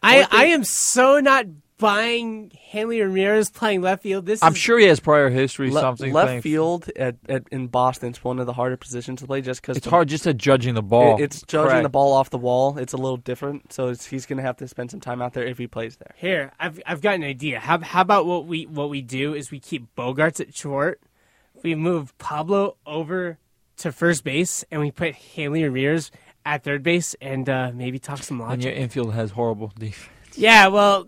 I, 0.03 0.27
I 0.29 0.45
am 0.47 0.65
so 0.65 1.21
not 1.21 1.45
buying 1.77 2.51
Hanley 2.71 2.99
Ramirez 2.99 3.49
playing 3.49 3.81
left 3.81 4.03
field. 4.03 4.25
This 4.25 4.43
I'm 4.43 4.51
is, 4.51 4.57
sure 4.57 4.77
he 4.77 4.85
has 4.87 4.99
prior 4.99 5.29
history. 5.29 5.71
Le- 5.71 5.79
something 5.79 6.11
left 6.11 6.25
playing- 6.27 6.41
field 6.41 6.89
at, 6.97 7.15
at 7.29 7.43
in 7.49 7.67
Boston 7.67 8.11
is 8.11 8.21
one 8.25 8.39
of 8.39 8.45
the 8.45 8.51
harder 8.51 8.75
positions 8.75 9.21
to 9.21 9.25
play 9.27 9.39
just 9.39 9.61
because 9.61 9.77
It's 9.77 9.87
hard 9.87 10.09
just 10.09 10.27
at 10.27 10.35
judging 10.35 10.73
the 10.73 10.81
ball. 10.81 11.15
it's 11.21 11.43
judging 11.43 11.69
Correct. 11.69 11.83
the 11.83 11.89
ball 11.89 12.11
off 12.11 12.29
the 12.29 12.37
wall. 12.37 12.77
It's 12.77 12.91
a 12.91 12.97
little 12.97 13.15
different, 13.15 13.71
so 13.71 13.87
it's, 13.87 14.05
he's 14.07 14.25
going 14.25 14.35
to 14.35 14.43
have 14.43 14.57
to 14.57 14.67
spend 14.67 14.91
some 14.91 14.99
time 14.99 15.21
out 15.21 15.31
there 15.31 15.45
if 15.45 15.57
he 15.57 15.65
plays 15.67 15.95
there. 15.95 16.13
Here, 16.17 16.51
I've 16.59 16.81
I've 16.85 16.99
got 16.99 17.15
an 17.15 17.23
idea. 17.23 17.61
How 17.61 17.79
how 17.79 18.01
about 18.01 18.25
what 18.25 18.47
we 18.47 18.65
what 18.65 18.89
we 18.89 19.01
do 19.01 19.33
is 19.33 19.49
we 19.49 19.61
keep 19.61 19.95
Bogaerts 19.95 20.41
at 20.41 20.53
short. 20.53 20.99
We 21.63 21.73
move 21.75 22.17
Pablo 22.17 22.75
over 22.85 23.37
to 23.77 23.93
first 23.93 24.25
base, 24.25 24.65
and 24.69 24.81
we 24.81 24.91
put 24.91 25.15
Hanley 25.15 25.63
Ramirez 25.63 26.11
at 26.53 26.63
third 26.63 26.83
base, 26.83 27.15
and 27.21 27.47
uh, 27.49 27.71
maybe 27.73 27.99
talk 27.99 28.23
some 28.23 28.41
And 28.41 28.63
your 28.63 28.73
infield 28.73 29.13
has 29.13 29.31
horrible 29.31 29.71
defense. 29.77 30.09
Yeah, 30.37 30.67
well, 30.67 31.07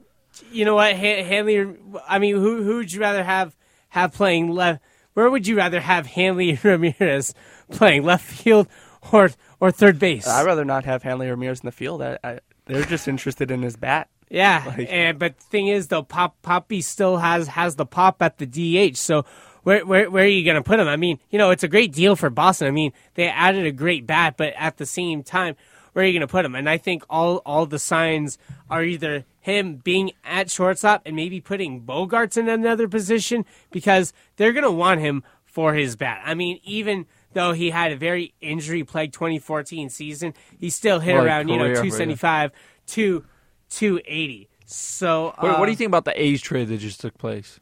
you 0.52 0.66
know 0.66 0.76
what, 0.76 0.96
Han- 0.96 1.26
Hanley. 1.26 1.66
I 2.08 2.20
mean, 2.20 2.36
who 2.36 2.64
who 2.64 2.78
would 2.78 2.92
you 2.92 3.02
rather 3.02 3.24
have 3.24 3.56
have 3.90 4.14
playing 4.14 4.50
left 4.50 4.82
where 5.14 5.30
would 5.30 5.46
you 5.48 5.58
rather 5.58 5.80
have 5.82 6.06
Hanley 6.08 6.58
Ramirez 6.64 7.34
playing 7.72 8.04
left 8.04 8.26
field 8.26 8.68
or 9.12 9.30
or 9.60 9.72
third 9.72 10.00
base? 10.00 10.28
I'd 10.28 10.46
rather 10.46 10.66
not 10.66 10.86
have 10.86 11.04
Hanley 11.04 11.30
Ramirez 11.30 11.60
in 11.62 11.66
the 11.66 11.72
field. 11.72 12.02
I, 12.02 12.18
I, 12.24 12.40
they're 12.66 12.84
just 12.86 13.08
interested 13.08 13.52
in 13.52 13.62
his 13.62 13.76
bat. 13.76 14.10
Yeah, 14.30 14.64
Like- 14.66 14.88
and 14.90 15.20
but 15.20 15.38
the 15.38 15.44
thing 15.46 15.68
is 15.68 15.88
though, 15.88 16.04
Pop 16.04 16.38
Papi 16.42 16.82
still 16.84 17.18
has 17.18 17.48
has 17.50 17.76
the 17.76 17.86
pop 17.86 18.22
at 18.22 18.38
the 18.38 18.46
DH. 18.46 18.96
So 18.98 19.26
where 19.64 19.86
where 19.86 20.10
where 20.10 20.24
are 20.24 20.28
you 20.28 20.44
going 20.44 20.56
to 20.56 20.64
put 20.64 20.80
him? 20.80 20.88
I 20.88 20.96
mean, 20.96 21.20
you 21.30 21.38
know, 21.38 21.52
it's 21.52 21.64
a 21.64 21.68
great 21.68 21.92
deal 21.92 22.16
for 22.16 22.30
Boston. 22.30 22.68
I 22.68 22.72
mean, 22.72 22.94
they 23.16 23.28
added 23.28 23.66
a 23.66 23.72
great 23.72 24.06
bat, 24.06 24.36
but 24.38 24.54
at 24.58 24.78
the 24.78 24.86
same 24.86 25.24
time, 25.24 25.56
where 25.94 26.04
are 26.04 26.08
you 26.08 26.14
going 26.14 26.28
to 26.28 26.32
put 26.32 26.46
him? 26.46 26.56
And 26.56 26.70
I 26.70 26.78
think 26.78 27.04
all 27.10 27.38
all 27.46 27.66
the 27.66 27.80
signs 27.80 28.38
are 28.70 28.84
either 28.84 29.26
him 29.40 29.76
being 29.78 30.12
at 30.24 30.50
shortstop 30.50 31.02
and 31.06 31.16
maybe 31.16 31.42
putting 31.42 31.82
Bogaerts 31.82 32.38
in 32.38 32.48
another 32.48 32.88
position 32.88 33.46
because 33.72 34.14
they're 34.38 34.54
going 34.54 34.64
to 34.64 34.72
want 34.72 35.02
him 35.02 35.24
for 35.46 35.74
his 35.74 35.96
bat. 35.96 36.22
I 36.24 36.34
mean, 36.34 36.60
even 36.64 37.06
though 37.34 37.54
he 37.54 37.72
had 37.72 37.92
a 37.92 37.96
very 37.96 38.34
injury 38.42 38.84
plagued 38.84 39.14
2014 39.14 39.90
season, 39.90 40.34
he 40.60 40.70
still 40.70 41.00
hit 41.00 41.16
around 41.16 41.50
you 41.50 41.58
know 41.58 41.64
career, 41.64 41.76
yeah. 41.76 41.82
275 41.82 42.52
to 42.88 43.26
280. 43.70 44.50
So 44.66 45.34
What, 45.38 45.44
what 45.44 45.60
uh, 45.60 45.66
do 45.66 45.72
you 45.72 45.78
think 45.78 45.90
about 45.90 46.06
the 46.06 46.22
A's 46.22 46.42
trade 46.42 46.70
that 46.70 46.78
just 46.78 47.02
took 47.02 47.18
place? 47.18 47.60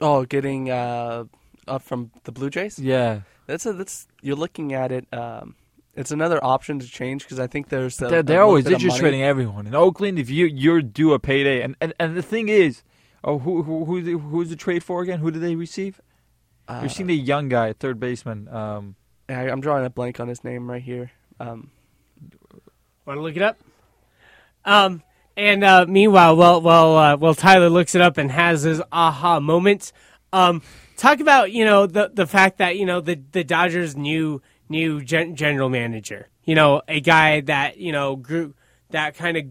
Oh, 0.00 0.24
getting 0.24 0.70
uh, 0.70 1.24
up 1.66 1.82
from 1.82 2.10
the 2.24 2.32
Blue 2.32 2.50
Jays. 2.50 2.78
Yeah, 2.78 3.20
That's 3.46 3.66
a 3.66 3.72
that's 3.72 4.06
you're 4.22 4.36
looking 4.36 4.72
at 4.72 4.92
it. 4.92 5.06
Um, 5.12 5.56
it's 5.94 6.12
another 6.12 6.42
option 6.44 6.78
to 6.78 6.86
change 6.86 7.24
because 7.24 7.40
I 7.40 7.48
think 7.48 7.68
there's 7.68 8.00
a, 8.00 8.06
they're, 8.06 8.22
they're 8.22 8.36
little 8.36 8.48
always 8.48 8.64
bit 8.64 8.70
they're 8.70 8.78
just 8.78 8.94
money. 8.94 9.00
trading 9.00 9.22
everyone 9.22 9.66
in 9.66 9.74
Oakland. 9.74 10.18
If 10.18 10.30
you 10.30 10.46
you're 10.46 10.82
due 10.82 11.12
a 11.12 11.18
payday, 11.18 11.62
and 11.62 11.74
and, 11.80 11.92
and 11.98 12.16
the 12.16 12.22
thing 12.22 12.48
is, 12.48 12.82
oh 13.24 13.38
who 13.38 13.62
who 13.62 13.84
who 13.84 14.18
who's 14.18 14.50
the 14.50 14.56
trade 14.56 14.84
for 14.84 15.02
again? 15.02 15.18
Who 15.18 15.30
did 15.32 15.42
they 15.42 15.56
receive? 15.56 16.00
Uh, 16.68 16.80
You've 16.82 16.92
seen 16.92 17.06
the 17.08 17.16
young 17.16 17.48
guy, 17.48 17.72
third 17.72 17.98
baseman. 17.98 18.46
Um, 18.48 18.94
I, 19.28 19.48
I'm 19.50 19.60
drawing 19.60 19.84
a 19.86 19.90
blank 19.90 20.20
on 20.20 20.28
his 20.28 20.44
name 20.44 20.70
right 20.70 20.82
here. 20.82 21.10
Um, 21.40 21.70
Want 23.06 23.16
to 23.18 23.22
look 23.22 23.36
it 23.36 23.42
up? 23.42 23.58
Um, 24.66 25.02
and 25.38 25.62
uh, 25.62 25.86
meanwhile, 25.88 26.36
while 26.36 26.60
well, 26.60 26.98
uh, 26.98 27.16
well, 27.16 27.34
Tyler 27.34 27.70
looks 27.70 27.94
it 27.94 28.00
up 28.00 28.18
and 28.18 28.30
has 28.30 28.62
his 28.62 28.82
aha 28.90 29.38
moment. 29.38 29.92
Um, 30.32 30.62
talk 30.96 31.20
about 31.20 31.52
you 31.52 31.64
know 31.64 31.86
the 31.86 32.10
the 32.12 32.26
fact 32.26 32.58
that 32.58 32.76
you 32.76 32.84
know 32.84 33.00
the 33.00 33.20
the 33.30 33.44
Dodgers 33.44 33.96
new 33.96 34.42
new 34.68 35.00
gen- 35.02 35.36
general 35.36 35.68
manager. 35.68 36.28
You 36.44 36.56
know, 36.56 36.82
a 36.88 37.00
guy 37.00 37.40
that 37.42 37.78
you 37.78 37.92
know 37.92 38.16
grew 38.16 38.54
that 38.90 39.14
kind 39.14 39.36
of 39.36 39.44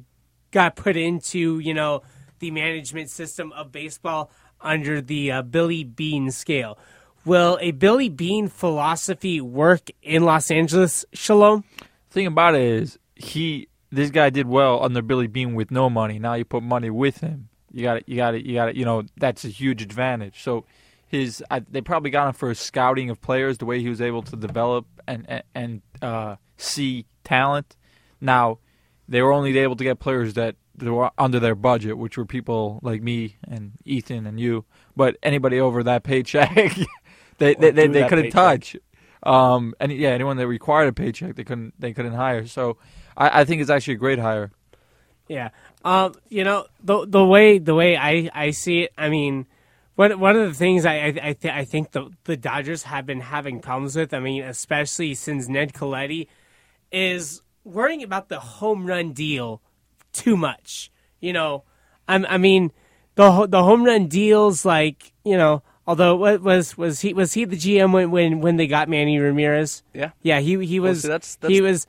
got 0.51 0.75
put 0.75 0.97
into 0.97 1.59
you 1.59 1.73
know 1.73 2.03
the 2.39 2.51
management 2.51 3.09
system 3.09 3.53
of 3.53 3.71
baseball 3.71 4.29
under 4.59 5.01
the 5.01 5.31
uh, 5.31 5.41
Billy 5.41 5.85
Beane 5.85 6.31
scale. 6.31 6.77
Will 7.23 7.57
a 7.61 7.71
Billy 7.71 8.09
Beane 8.09 8.49
philosophy 8.49 9.39
work 9.39 9.89
in 10.01 10.23
Los 10.23 10.51
Angeles? 10.51 11.05
Sholom. 11.13 11.63
thing 12.09 12.27
about 12.27 12.55
it 12.55 12.61
is 12.61 12.99
he 13.15 13.69
this 13.91 14.09
guy 14.09 14.29
did 14.29 14.47
well 14.47 14.83
under 14.83 15.01
Billy 15.01 15.27
Beane 15.27 15.55
with 15.55 15.71
no 15.71 15.89
money. 15.89 16.19
Now 16.19 16.33
you 16.33 16.45
put 16.45 16.63
money 16.63 16.89
with 16.89 17.19
him. 17.19 17.49
You 17.71 17.83
got 17.83 17.97
it. 17.97 18.03
You 18.07 18.15
got 18.15 18.35
it. 18.35 18.45
You 18.45 18.55
got 18.55 18.69
it. 18.69 18.75
You 18.75 18.85
know 18.85 19.03
that's 19.17 19.45
a 19.45 19.49
huge 19.49 19.81
advantage. 19.81 20.41
So 20.41 20.65
his 21.07 21.43
I, 21.49 21.59
they 21.59 21.81
probably 21.81 22.11
got 22.11 22.27
him 22.27 22.33
for 22.33 22.49
his 22.49 22.59
scouting 22.59 23.09
of 23.09 23.21
players, 23.21 23.57
the 23.57 23.65
way 23.65 23.81
he 23.81 23.89
was 23.89 24.01
able 24.01 24.21
to 24.23 24.35
develop 24.35 24.85
and 25.07 25.25
and, 25.27 25.43
and 25.55 25.81
uh, 26.01 26.35
see 26.57 27.05
talent. 27.23 27.75
Now 28.19 28.59
they 29.07 29.21
were 29.21 29.31
only 29.31 29.57
able 29.57 29.75
to 29.75 29.83
get 29.83 29.99
players 29.99 30.33
that, 30.33 30.55
were 30.81 31.11
under 31.17 31.39
their 31.39 31.55
budget, 31.55 31.97
which 31.97 32.17
were 32.17 32.25
people 32.25 32.79
like 32.83 33.01
me 33.01 33.37
and 33.47 33.71
Ethan 33.85 34.27
and 34.27 34.39
you. 34.39 34.65
But 34.95 35.17
anybody 35.23 35.59
over 35.59 35.81
that 35.83 36.03
paycheck, 36.03 36.53
they 37.37 37.55
they, 37.55 37.71
they, 37.71 37.87
they 37.87 38.07
couldn't 38.07 38.25
paycheck. 38.25 38.33
touch. 38.33 38.75
Um, 39.23 39.73
and 39.79 39.91
yeah, 39.91 40.09
anyone 40.09 40.37
that 40.37 40.47
required 40.47 40.89
a 40.89 40.93
paycheck, 40.93 41.35
they 41.35 41.43
couldn't 41.43 41.73
they 41.79 41.93
couldn't 41.93 42.13
hire. 42.13 42.45
So 42.47 42.77
I, 43.17 43.41
I 43.41 43.45
think 43.45 43.61
it's 43.61 43.69
actually 43.69 43.95
a 43.95 43.97
great 43.97 44.19
hire. 44.19 44.51
Yeah. 45.27 45.49
Um, 45.83 46.13
you 46.29 46.43
know, 46.43 46.67
the 46.83 47.05
the 47.05 47.25
way 47.25 47.57
the 47.59 47.75
way 47.75 47.97
I, 47.97 48.29
I 48.33 48.51
see 48.51 48.83
it, 48.83 48.93
I 48.97 49.09
mean, 49.09 49.45
one 49.95 50.17
one 50.19 50.35
of 50.37 50.47
the 50.47 50.53
things 50.53 50.85
I 50.85 50.95
I 50.95 51.07
I, 51.07 51.33
th- 51.33 51.53
I 51.53 51.65
think 51.65 51.91
the 51.91 52.09
the 52.25 52.37
Dodgers 52.37 52.83
have 52.83 53.05
been 53.05 53.19
having 53.21 53.59
problems 53.59 53.95
with, 53.95 54.13
I 54.13 54.19
mean, 54.19 54.43
especially 54.43 55.13
since 55.15 55.47
Ned 55.49 55.73
Colletti, 55.73 56.27
is 56.91 57.41
worrying 57.63 58.03
about 58.03 58.29
the 58.29 58.39
home 58.39 58.85
run 58.85 59.11
deal 59.13 59.61
too 60.13 60.37
much. 60.37 60.91
You 61.19 61.33
know, 61.33 61.63
I 62.07 62.15
I 62.15 62.37
mean, 62.37 62.71
the 63.15 63.47
the 63.47 63.63
home 63.63 63.83
run 63.83 64.07
deals 64.07 64.65
like 64.65 65.11
you 65.25 65.37
know. 65.37 65.63
Although 65.85 66.17
what 66.17 66.41
was 66.41 66.77
was 66.77 66.99
he 66.99 67.13
was 67.13 67.31
he 67.31 67.45
the 67.45 67.55
GM 67.55 67.93
when 67.93 68.11
when, 68.11 68.41
when 68.41 68.57
they 68.57 68.67
got 68.67 68.89
Manny 68.89 69.19
Ramirez? 69.19 69.83
yeah, 69.93 70.11
Yeah, 70.21 70.41
he 70.41 70.65
he 70.65 70.81
Well, 70.81 70.89
was. 70.91 71.03
see, 71.03 71.07
that's- 71.07 71.37
he 71.47 71.61
was. 71.61 71.87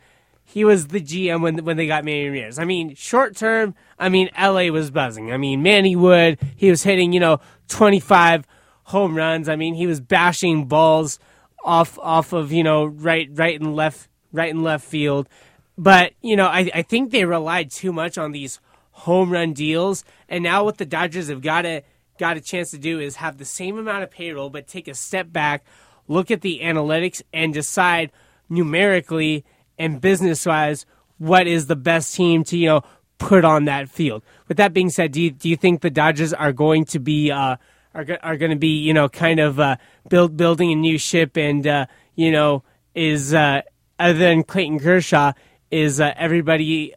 He 0.51 0.65
was 0.65 0.87
the 0.87 1.01
GM 1.01 1.43
when 1.43 1.63
when 1.63 1.77
they 1.77 1.87
got 1.87 2.07
Manny 2.07 2.25
Ramirez. 2.25 2.59
I 2.59 2.65
mean, 2.65 2.95
short 2.95 3.37
term, 3.37 3.75
I 3.99 4.09
mean, 4.09 4.31
LA 4.35 4.69
was 4.69 4.91
buzzing. 4.91 5.31
I 5.31 5.37
mean, 5.37 5.63
Manny 5.63 5.95
Wood, 5.95 6.39
he 6.57 6.71
was 6.71 6.83
hitting, 6.83 7.13
you 7.13 7.21
know, 7.21 7.41
25 7.69 8.47
home 8.85 9.15
runs. 9.15 9.51
I 9.51 9.57
mean, 9.57 9.75
he 9.75 9.87
was 9.87 10.01
bashing 10.01 10.65
balls 10.65 11.19
off 11.63 11.99
off 11.99 12.33
of, 12.33 12.51
you 12.51 12.63
know, 12.65 12.87
right 12.87 13.29
right 13.35 13.61
and 13.61 13.77
left 13.77 14.09
right 14.33 14.49
and 14.49 14.65
left 14.65 14.87
field. 14.87 15.29
But, 15.77 16.15
you 16.23 16.35
know, 16.35 16.47
I 16.47 16.71
I 16.73 16.81
think 16.81 17.11
they 17.11 17.27
relied 17.27 17.71
too 17.71 17.93
much 17.93 18.17
on 18.17 18.33
these 18.33 18.59
home 18.93 19.31
run 19.31 19.53
deals. 19.53 20.03
And 20.31 20.43
now 20.43 20.65
what 20.65 20.79
the 20.79 20.87
Dodgers 20.87 21.29
have 21.29 21.43
got 21.43 21.63
to 21.63 21.83
got 22.19 22.39
a 22.39 22.41
chance 22.41 22.71
to 22.71 22.79
do 22.79 22.99
is 22.99 23.17
have 23.17 23.37
the 23.37 23.45
same 23.45 23.77
amount 23.77 24.03
of 24.03 24.11
payroll 24.11 24.49
but 24.49 24.67
take 24.67 24.89
a 24.89 24.95
step 24.95 25.31
back, 25.31 25.63
look 26.07 26.31
at 26.31 26.41
the 26.41 26.61
analytics 26.63 27.21
and 27.35 27.53
decide 27.53 28.11
numerically 28.49 29.45
and 29.79 30.01
business 30.01 30.45
wise 30.47 30.87
what 31.19 31.47
is 31.47 31.67
the 31.67 31.77
best 31.77 32.15
team 32.15 32.45
to, 32.45 32.57
you 32.57 32.69
know, 32.69 32.83
put 33.19 33.45
on 33.45 33.65
that 33.65 33.89
field. 33.89 34.23
With 34.47 34.57
that 34.59 34.73
being 34.73 34.91
said, 34.91 35.13
do 35.13 35.21
you, 35.21 35.31
do 35.31 35.49
you 35.49 35.57
think 35.57 35.81
the 35.81 35.91
Dodgers 35.91 36.33
are 36.33 36.53
going 36.53 36.85
to 36.87 37.01
be 37.01 37.31
uh, 37.31 37.57
are 37.95 38.19
are 38.23 38.37
going 38.37 38.51
to 38.51 38.57
be 38.57 38.79
you 38.79 38.95
know 38.95 39.09
kind 39.09 39.41
of 39.41 39.59
uh, 39.59 39.77
build 40.09 40.37
building 40.37 40.73
a 40.73 40.77
new 40.77 40.99
ship 40.99 41.37
and 41.37 41.67
uh, 41.67 41.87
you 42.15 42.31
know 42.31 42.63
is 42.95 43.35
uh, 43.35 43.63
other 43.99 44.19
than 44.19 44.43
Clayton 44.43 44.81
Kershaw 44.81 45.33
is 45.71 46.01
uh, 46.01 46.13
everybody 46.17 46.95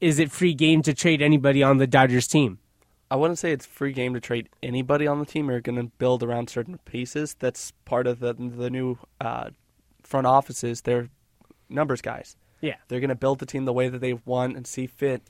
is 0.00 0.18
it 0.18 0.30
free 0.30 0.54
game 0.54 0.82
to 0.82 0.94
trade 0.94 1.22
anybody 1.22 1.62
on 1.62 1.78
the 1.78 1.86
Dodgers 1.86 2.26
team? 2.26 2.58
I 3.10 3.16
wouldn't 3.16 3.38
say 3.38 3.52
it's 3.52 3.66
free 3.66 3.92
game 3.92 4.14
to 4.14 4.20
trade 4.20 4.48
anybody 4.62 5.06
on 5.06 5.20
the 5.20 5.26
team. 5.26 5.48
You're 5.48 5.60
going 5.60 5.76
to 5.76 5.92
build 5.98 6.24
around 6.24 6.50
certain 6.50 6.78
pieces. 6.78 7.34
That's 7.38 7.72
part 7.84 8.06
of 8.06 8.20
the 8.20 8.34
the 8.34 8.70
new 8.70 8.98
uh, 9.20 9.50
front 10.02 10.26
offices. 10.26 10.82
They're 10.82 11.08
numbers 11.68 12.00
guys. 12.00 12.36
Yeah. 12.60 12.76
They're 12.88 13.00
going 13.00 13.08
to 13.10 13.14
build 13.14 13.38
the 13.38 13.46
team 13.46 13.64
the 13.64 13.72
way 13.72 13.88
that 13.88 14.00
they 14.00 14.14
want 14.14 14.56
and 14.56 14.66
see 14.66 14.86
fit 14.86 15.22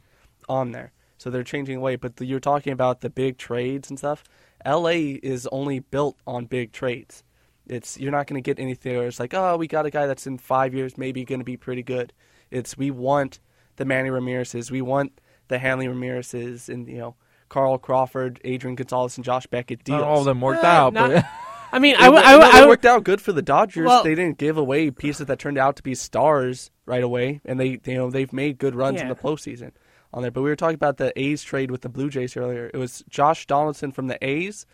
on 0.48 0.72
there. 0.72 0.92
So 1.18 1.30
they're 1.30 1.42
changing 1.42 1.76
away. 1.76 1.96
But 1.96 2.16
the, 2.16 2.24
you're 2.26 2.40
talking 2.40 2.72
about 2.72 3.00
the 3.00 3.10
big 3.10 3.38
trades 3.38 3.90
and 3.90 3.98
stuff. 3.98 4.22
LA 4.64 5.18
is 5.22 5.46
only 5.52 5.80
built 5.80 6.16
on 6.26 6.46
big 6.46 6.72
trades. 6.72 7.22
It's 7.66 7.98
you're 7.98 8.12
not 8.12 8.26
going 8.26 8.40
to 8.40 8.46
get 8.48 8.60
anything 8.60 8.96
where 8.96 9.08
it's 9.08 9.18
like, 9.18 9.34
oh, 9.34 9.56
we 9.56 9.66
got 9.66 9.86
a 9.86 9.90
guy 9.90 10.06
that's 10.06 10.26
in 10.26 10.38
five 10.38 10.72
years 10.74 10.96
maybe 10.96 11.24
going 11.24 11.40
to 11.40 11.44
be 11.44 11.56
pretty 11.56 11.82
good. 11.82 12.12
It's 12.50 12.78
we 12.78 12.90
want 12.92 13.40
the 13.76 13.84
Manny 13.84 14.08
Ramirez's, 14.10 14.70
we 14.70 14.82
want 14.82 15.20
the 15.48 15.58
Hanley 15.58 15.88
Ramirez's, 15.88 16.68
and 16.68 16.86
you 16.88 16.98
know 16.98 17.16
Carl 17.48 17.76
Crawford, 17.78 18.40
Adrian 18.44 18.76
Gonzalez, 18.76 19.16
and 19.18 19.24
Josh 19.24 19.46
Beckett 19.48 19.82
deals. 19.84 20.00
Not 20.00 20.08
all 20.08 20.18
of 20.20 20.24
them 20.26 20.40
worked 20.40 20.62
Uh, 20.64 20.68
out, 20.68 20.92
not- 20.92 21.10
but 21.10 21.24
I 21.72 21.78
mean, 21.78 21.94
It, 21.94 22.00
I, 22.00 22.04
w- 22.06 22.22
I, 22.24 22.32
no, 22.32 22.38
w- 22.40 22.58
I 22.60 22.62
it 22.64 22.68
worked 22.68 22.84
out 22.86 23.04
good 23.04 23.20
for 23.20 23.32
the 23.32 23.42
Dodgers. 23.42 23.86
Well- 23.86 24.02
they 24.04 24.14
didn't 24.14 24.38
give 24.38 24.56
away 24.56 24.90
pieces 24.90 25.26
that 25.26 25.38
turned 25.38 25.58
out 25.58 25.76
to 25.76 25.82
be 25.82 25.94
stars 25.94 26.70
right 26.86 27.02
away, 27.02 27.40
and 27.44 27.58
they, 27.58 27.76
they 27.76 27.92
you 27.92 27.98
know 27.98 28.10
they've 28.10 28.32
made 28.32 28.58
good 28.58 28.74
runs 28.74 29.00
in 29.00 29.08
Yeah. 29.08 29.14
the 29.14 29.20
postseason 29.20 29.72
on 30.12 30.22
there. 30.22 30.30
But 30.30 30.42
we 30.42 30.50
were 30.50 30.56
talking 30.56 30.74
about 30.76 30.96
the 30.98 31.12
A's 31.20 31.42
trade 31.42 31.70
with 31.70 31.82
the 31.82 31.88
Blue 31.88 32.08
Jays 32.10 32.36
earlier. 32.36 32.70
It 32.72 32.76
was 32.78 33.02
Josh 33.08 33.46
Donaldson 33.46 33.92
from 33.92 34.06
the 34.06 34.18
A's 34.24 34.66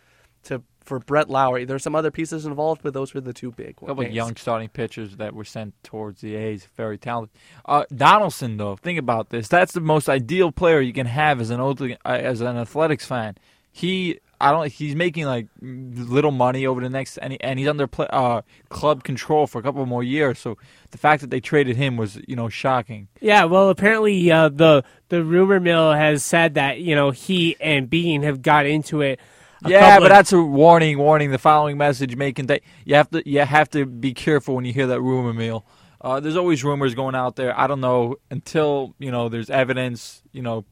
to 0.43 0.61
for 0.81 0.99
Brett 0.99 1.29
Lawrie. 1.29 1.63
There's 1.65 1.81
some 1.81 1.95
other 1.95 2.11
pieces 2.11 2.45
involved, 2.45 2.81
but 2.83 2.93
those 2.93 3.13
were 3.13 3.21
the 3.21 3.31
two 3.31 3.51
big 3.51 3.77
a 3.81 3.85
couple 3.85 4.03
of 4.03 4.11
young 4.11 4.35
starting 4.35 4.67
pitchers 4.67 5.15
that 5.15 5.33
were 5.33 5.45
sent 5.45 5.73
towards 5.81 6.19
the 6.19 6.35
A's, 6.35 6.67
very 6.75 6.97
talented. 6.97 7.33
Uh, 7.65 7.85
Donaldson, 7.95 8.57
though, 8.57 8.75
think 8.75 8.99
about 8.99 9.29
this. 9.29 9.47
That's 9.47 9.71
the 9.71 9.79
most 9.79 10.09
ideal 10.09 10.51
player 10.51 10.81
you 10.81 10.91
can 10.91 11.07
have 11.07 11.39
as 11.39 11.49
an 11.51 11.61
old, 11.61 11.81
uh, 11.81 11.95
as 12.05 12.41
an 12.41 12.57
athletics 12.57 13.05
fan. 13.05 13.35
He, 13.71 14.19
I 14.43 14.51
don't. 14.51 14.71
He's 14.71 14.95
making 14.95 15.25
like 15.25 15.47
little 15.61 16.31
money 16.31 16.65
over 16.67 16.81
the 16.81 16.89
next, 16.89 17.17
and, 17.17 17.33
he, 17.33 17.39
and 17.41 17.57
he's 17.57 17.67
under 17.67 17.87
play, 17.87 18.07
uh, 18.09 18.41
club 18.69 19.03
control 19.03 19.47
for 19.47 19.59
a 19.59 19.61
couple 19.61 19.85
more 19.85 20.03
years. 20.03 20.39
So 20.39 20.57
the 20.91 20.97
fact 20.97 21.21
that 21.21 21.29
they 21.29 21.39
traded 21.39 21.77
him 21.77 21.95
was, 21.95 22.19
you 22.27 22.35
know, 22.35 22.49
shocking. 22.49 23.07
Yeah, 23.21 23.45
well, 23.45 23.69
apparently 23.69 24.29
uh, 24.31 24.49
the 24.49 24.83
the 25.09 25.23
rumor 25.23 25.59
mill 25.59 25.93
has 25.93 26.23
said 26.25 26.55
that 26.55 26.79
you 26.79 26.93
know 26.95 27.11
he 27.11 27.55
and 27.61 27.89
Beane 27.89 28.23
have 28.23 28.41
got 28.41 28.65
into 28.65 29.01
it. 29.01 29.19
a 29.63 29.69
yeah, 29.69 29.97
but 29.97 30.05
of- 30.05 30.09
that's 30.09 30.33
a 30.33 30.41
warning. 30.41 30.97
Warning. 30.97 31.31
The 31.31 31.37
following 31.39 31.77
message 31.77 32.15
making 32.15 32.47
that 32.47 32.61
you 32.83 32.95
have 32.95 33.09
to 33.11 33.27
you 33.27 33.39
have 33.39 33.69
to 33.69 33.85
be 33.85 34.13
careful 34.13 34.55
when 34.55 34.65
you 34.65 34.73
hear 34.73 34.87
that 34.87 34.99
rumor 35.01 35.33
mill. 35.33 35.65
Uh, 36.01 36.19
there's 36.19 36.35
always 36.35 36.65
rumors 36.65 36.95
going 36.95 37.15
out 37.15 37.37
there. 37.37 37.57
I 37.57 37.65
don't 37.67 37.79
know 37.79 38.17
until 38.29 38.93
you 38.99 39.09
know 39.09 39.29
there's 39.29 39.49
evidence. 39.49 40.21
You 40.33 40.41
know 40.41 40.65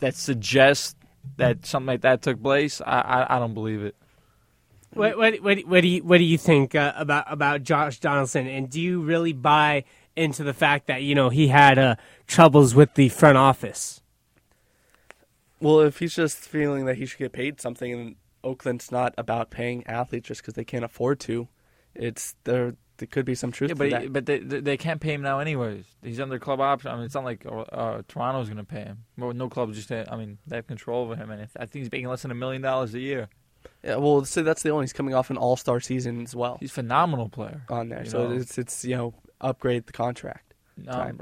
that 0.00 0.14
suggests 0.14 0.94
that 1.36 1.66
something 1.66 1.86
like 1.86 2.00
that 2.02 2.22
took 2.22 2.42
place. 2.42 2.80
I 2.80 3.00
I, 3.00 3.36
I 3.36 3.38
don't 3.38 3.54
believe 3.54 3.82
it. 3.82 3.96
What 4.94 5.16
what 5.16 5.42
what, 5.42 5.58
what 5.60 5.80
do 5.80 5.88
you 5.88 6.04
what 6.04 6.18
do 6.18 6.24
you 6.24 6.38
think 6.38 6.74
uh, 6.74 6.92
about 6.96 7.24
about 7.28 7.62
Josh 7.62 7.98
Donaldson? 7.98 8.46
And 8.46 8.68
do 8.68 8.80
you 8.80 9.00
really 9.00 9.32
buy 9.32 9.84
into 10.16 10.44
the 10.44 10.52
fact 10.52 10.86
that 10.86 11.02
you 11.02 11.14
know 11.14 11.30
he 11.30 11.48
had 11.48 11.78
uh, 11.78 11.96
troubles 12.26 12.74
with 12.74 12.94
the 12.94 13.08
front 13.08 13.38
office? 13.38 14.02
Well, 15.60 15.80
if 15.80 16.00
he's 16.00 16.14
just 16.14 16.38
feeling 16.38 16.86
that 16.86 16.96
he 16.96 17.06
should 17.06 17.20
get 17.20 17.32
paid 17.32 17.60
something, 17.60 17.92
and 17.92 18.16
Oakland's 18.44 18.90
not 18.90 19.14
about 19.16 19.50
paying 19.50 19.86
athletes 19.86 20.28
just 20.28 20.42
because 20.42 20.54
they 20.54 20.64
can't 20.64 20.84
afford 20.84 21.20
to, 21.20 21.48
it's 21.94 22.34
there. 22.44 22.74
There 23.02 23.08
could 23.08 23.24
be 23.24 23.34
some 23.34 23.50
truth 23.50 23.70
Yeah, 23.70 23.74
to 23.74 23.78
but 23.78 23.90
that. 23.90 24.02
he, 24.02 24.08
but 24.08 24.26
they, 24.26 24.38
they 24.38 24.60
they 24.60 24.76
can't 24.76 25.00
pay 25.00 25.12
him 25.12 25.22
now 25.22 25.40
anyways. 25.40 25.84
He's 26.04 26.20
under 26.20 26.38
club 26.38 26.60
option. 26.60 26.92
I 26.92 26.94
mean, 26.94 27.04
it's 27.04 27.14
not 27.16 27.24
like 27.24 27.44
uh, 27.44 27.50
uh, 27.62 28.02
Toronto's 28.06 28.46
going 28.46 28.58
to 28.58 28.64
pay 28.64 28.82
him. 28.84 28.98
Well, 29.18 29.32
no 29.32 29.48
club 29.48 29.72
just. 29.74 29.90
I 29.90 30.04
mean, 30.16 30.38
they 30.46 30.54
have 30.54 30.68
control 30.68 31.02
over 31.02 31.16
him, 31.16 31.30
and 31.32 31.42
I 31.42 31.66
think 31.66 31.72
he's 31.82 31.90
making 31.90 32.06
less 32.06 32.22
than 32.22 32.30
a 32.30 32.34
million 32.36 32.62
dollars 32.62 32.94
a 32.94 33.00
year. 33.00 33.28
yeah, 33.82 33.96
well, 33.96 34.24
so 34.24 34.44
that's 34.44 34.62
the 34.62 34.70
only. 34.70 34.84
He's 34.84 34.92
coming 34.92 35.14
off 35.14 35.30
an 35.30 35.36
All 35.36 35.56
Star 35.56 35.80
season 35.80 36.22
as 36.22 36.36
well 36.36 36.58
He's 36.60 36.70
a 36.70 36.74
phenomenal 36.74 37.28
player. 37.28 37.62
on 37.68 37.88
there, 37.88 38.04
so 38.04 38.28
know. 38.28 38.36
it's 38.36 38.56
it's 38.56 38.84
you 38.84 38.96
know 38.96 39.14
upgrade 39.40 39.86
the 39.86 39.92
contract. 39.92 40.54
No, 40.76 40.92
Time. 40.92 41.20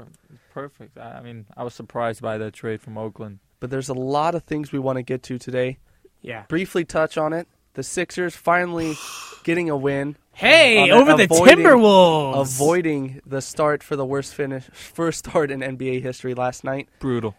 perfect. 0.53 0.99
I, 0.99 1.13
I 1.17 1.21
mean, 1.21 1.47
I 1.57 1.63
was 1.63 1.73
surprised 1.73 2.21
by 2.21 2.37
that 2.37 2.53
trade 2.53 2.79
from 2.81 2.97
Oakland. 2.97 3.39
But 3.59 3.71
there's 3.71 3.89
a 3.89 3.93
lot 3.93 4.35
of 4.35 4.43
things 4.43 4.71
we 4.71 4.77
want 4.79 4.97
to 4.97 5.03
get 5.03 5.23
to 5.23 5.39
today. 5.39 5.79
Yeah. 6.21 6.43
Briefly 6.47 6.85
touch 6.85 7.17
on 7.17 7.33
it. 7.33 7.47
The 7.73 7.83
Sixers 7.83 8.35
finally 8.35 8.95
getting 9.43 9.69
a 9.69 9.77
win, 9.77 10.17
Hey, 10.33 10.79
On 10.79 10.87
the- 10.89 10.95
over 10.95 11.13
the 11.17 11.23
avoiding- 11.25 11.57
Timberwolves. 11.65 12.41
avoiding 12.41 13.21
the 13.25 13.41
start 13.41 13.83
for 13.83 13.95
the 13.95 14.05
worst 14.05 14.33
finish, 14.33 14.63
first 14.71 15.19
start 15.29 15.51
in 15.51 15.59
NBA 15.61 16.01
history 16.01 16.33
last 16.33 16.63
night. 16.63 16.87
Brutal. 16.99 17.35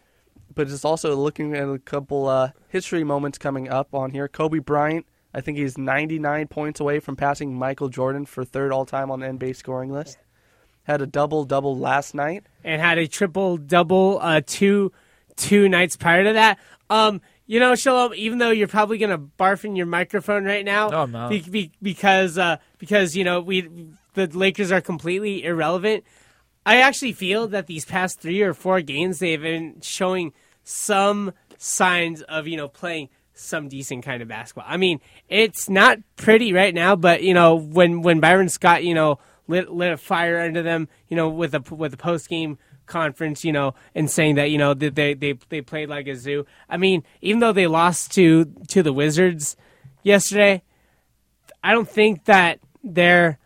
but 0.54 0.68
it's 0.70 0.84
also 0.84 1.16
looking 1.16 1.54
at 1.56 1.66
a 1.68 1.78
couple 1.78 2.28
uh, 2.28 2.50
history 2.68 3.02
moments 3.04 3.38
coming 3.38 3.70
up 3.70 3.94
on 3.94 4.10
here. 4.10 4.28
Kobe 4.28 4.58
Bryant, 4.58 5.06
I 5.32 5.40
think 5.40 5.56
he's 5.56 5.78
99 5.78 6.46
points 6.48 6.78
away 6.80 7.00
from 7.00 7.16
passing 7.16 7.54
Michael 7.54 7.88
Jordan 7.88 8.26
for 8.26 8.44
third 8.44 8.70
all 8.72 8.84
time 8.84 9.10
on 9.10 9.20
the 9.20 9.26
NBA 9.26 9.56
scoring 9.56 9.90
list. 9.90 10.18
Had 10.84 11.00
a 11.00 11.06
double 11.06 11.44
double 11.44 11.76
last 11.78 12.14
night. 12.14 12.44
and 12.64 12.82
had 12.82 12.98
a 12.98 13.06
triple 13.06 13.56
double 13.56 14.18
uh, 14.20 14.42
two 14.46 14.92
two 15.36 15.68
nights 15.70 15.96
prior 15.96 16.24
to 16.24 16.32
that. 16.34 16.58
Um, 16.90 17.22
you 17.52 17.60
know, 17.60 17.72
Sholom, 17.72 18.14
even 18.16 18.38
though 18.38 18.48
you're 18.48 18.66
probably 18.66 18.96
gonna 18.96 19.18
barf 19.18 19.62
in 19.64 19.76
your 19.76 19.84
microphone 19.84 20.44
right 20.46 20.64
now, 20.64 20.88
No, 20.88 21.02
I'm 21.02 21.12
not. 21.12 21.28
be- 21.28 21.40
be- 21.40 21.72
because 21.82 22.38
uh, 22.38 22.56
because 22.78 23.14
you 23.14 23.24
know 23.24 23.40
we 23.42 23.68
the 24.14 24.26
Lakers 24.26 24.72
are 24.72 24.80
completely 24.80 25.44
irrelevant. 25.44 26.04
I 26.64 26.80
actually 26.80 27.12
feel 27.12 27.48
that 27.48 27.66
these 27.66 27.84
past 27.84 28.20
three 28.20 28.40
or 28.40 28.54
four 28.54 28.80
games 28.80 29.18
they've 29.18 29.40
been 29.42 29.80
showing 29.82 30.32
some 30.64 31.32
signs 31.58 32.22
of 32.22 32.48
you 32.48 32.56
know 32.56 32.68
playing 32.68 33.10
some 33.34 33.68
decent 33.68 34.02
kind 34.02 34.22
of 34.22 34.28
basketball. 34.28 34.64
I 34.66 34.78
mean, 34.78 35.00
it's 35.28 35.68
not 35.68 35.98
pretty 36.16 36.54
right 36.54 36.74
now, 36.74 36.96
but 36.96 37.22
you 37.22 37.34
know 37.34 37.56
when 37.56 38.00
when 38.00 38.20
Byron 38.20 38.48
Scott 38.48 38.82
you 38.82 38.94
know 38.94 39.18
lit 39.46 39.70
lit 39.70 39.92
a 39.92 39.98
fire 39.98 40.40
under 40.40 40.62
them, 40.62 40.88
you 41.08 41.16
know 41.18 41.28
with 41.28 41.54
a 41.54 41.62
with 41.74 41.92
a 41.92 41.98
post 41.98 42.30
game 42.30 42.56
conference, 42.92 43.44
you 43.44 43.52
know, 43.52 43.74
and 43.94 44.10
saying 44.10 44.36
that 44.36 44.50
you 44.50 44.58
know 44.58 44.74
that 44.74 44.94
they 44.94 45.14
they 45.14 45.32
they 45.48 45.62
played 45.62 45.88
like 45.88 46.06
a 46.06 46.14
zoo. 46.14 46.46
I 46.68 46.76
mean, 46.76 47.02
even 47.22 47.40
though 47.40 47.52
they 47.52 47.66
lost 47.66 48.12
to 48.12 48.44
to 48.68 48.82
the 48.82 48.92
Wizards 48.92 49.56
yesterday, 50.02 50.62
I 51.64 51.72
don't 51.72 51.88
think 51.88 52.26
that 52.26 52.60
they're 52.84 53.38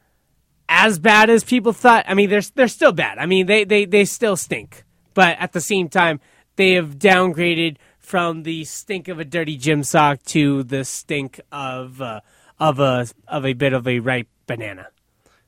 as 0.68 0.98
bad 0.98 1.30
as 1.30 1.44
people 1.44 1.72
thought. 1.72 2.04
I 2.08 2.14
mean, 2.14 2.28
they're 2.28 2.42
they're 2.54 2.68
still 2.68 2.92
bad. 2.92 3.18
I 3.18 3.26
mean, 3.26 3.46
they 3.46 3.64
they 3.64 3.84
they 3.84 4.04
still 4.04 4.36
stink. 4.36 4.84
But 5.14 5.38
at 5.38 5.52
the 5.52 5.60
same 5.60 5.88
time, 5.88 6.20
they 6.56 6.72
have 6.72 6.98
downgraded 6.98 7.76
from 7.98 8.42
the 8.42 8.64
stink 8.64 9.08
of 9.08 9.18
a 9.18 9.24
dirty 9.24 9.56
gym 9.56 9.82
sock 9.82 10.22
to 10.24 10.62
the 10.64 10.84
stink 10.84 11.40
of 11.50 12.02
uh, 12.02 12.20
of 12.58 12.80
a 12.80 13.06
of 13.28 13.46
a 13.46 13.52
bit 13.52 13.72
of 13.72 13.86
a 13.86 14.00
ripe 14.00 14.28
banana. 14.46 14.88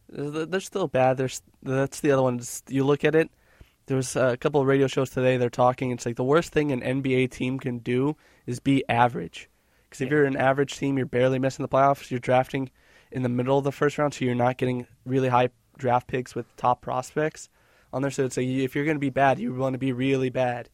They're 0.08 0.46
they're 0.46 0.60
still 0.60 0.88
bad. 0.88 1.16
There's 1.16 1.42
that's 1.62 2.00
the 2.00 2.12
other 2.12 2.22
one. 2.22 2.40
You 2.68 2.84
look 2.84 3.04
at 3.04 3.14
it. 3.14 3.30
There 3.88 3.96
was 3.96 4.14
a 4.16 4.36
couple 4.36 4.60
of 4.60 4.66
radio 4.66 4.86
shows 4.86 5.08
today. 5.10 5.38
They're 5.38 5.48
talking. 5.50 5.90
It's 5.90 6.04
like 6.06 6.16
the 6.16 6.24
worst 6.24 6.52
thing 6.52 6.72
an 6.72 6.82
NBA 6.82 7.30
team 7.30 7.58
can 7.58 7.78
do 7.78 8.16
is 8.46 8.60
be 8.60 8.84
average. 8.88 9.48
Because 9.88 10.02
if 10.02 10.10
you're 10.10 10.26
an 10.26 10.36
average 10.36 10.76
team, 10.76 10.98
you're 10.98 11.06
barely 11.06 11.38
missing 11.38 11.62
the 11.62 11.68
playoffs. 11.68 12.10
You're 12.10 12.20
drafting 12.20 12.70
in 13.10 13.22
the 13.22 13.30
middle 13.30 13.56
of 13.56 13.64
the 13.64 13.72
first 13.72 13.96
round, 13.96 14.12
so 14.12 14.26
you're 14.26 14.34
not 14.34 14.58
getting 14.58 14.86
really 15.06 15.28
high 15.28 15.48
draft 15.78 16.06
picks 16.06 16.34
with 16.34 16.54
top 16.56 16.82
prospects 16.82 17.48
on 17.90 18.02
there. 18.02 18.10
So 18.10 18.26
it's 18.26 18.36
like 18.36 18.46
if 18.46 18.76
you're 18.76 18.84
going 18.84 18.96
to 18.96 19.00
be 19.00 19.08
bad, 19.10 19.38
you 19.38 19.54
want 19.54 19.72
to 19.72 19.78
be 19.78 19.92
really 19.92 20.28
bad 20.28 20.68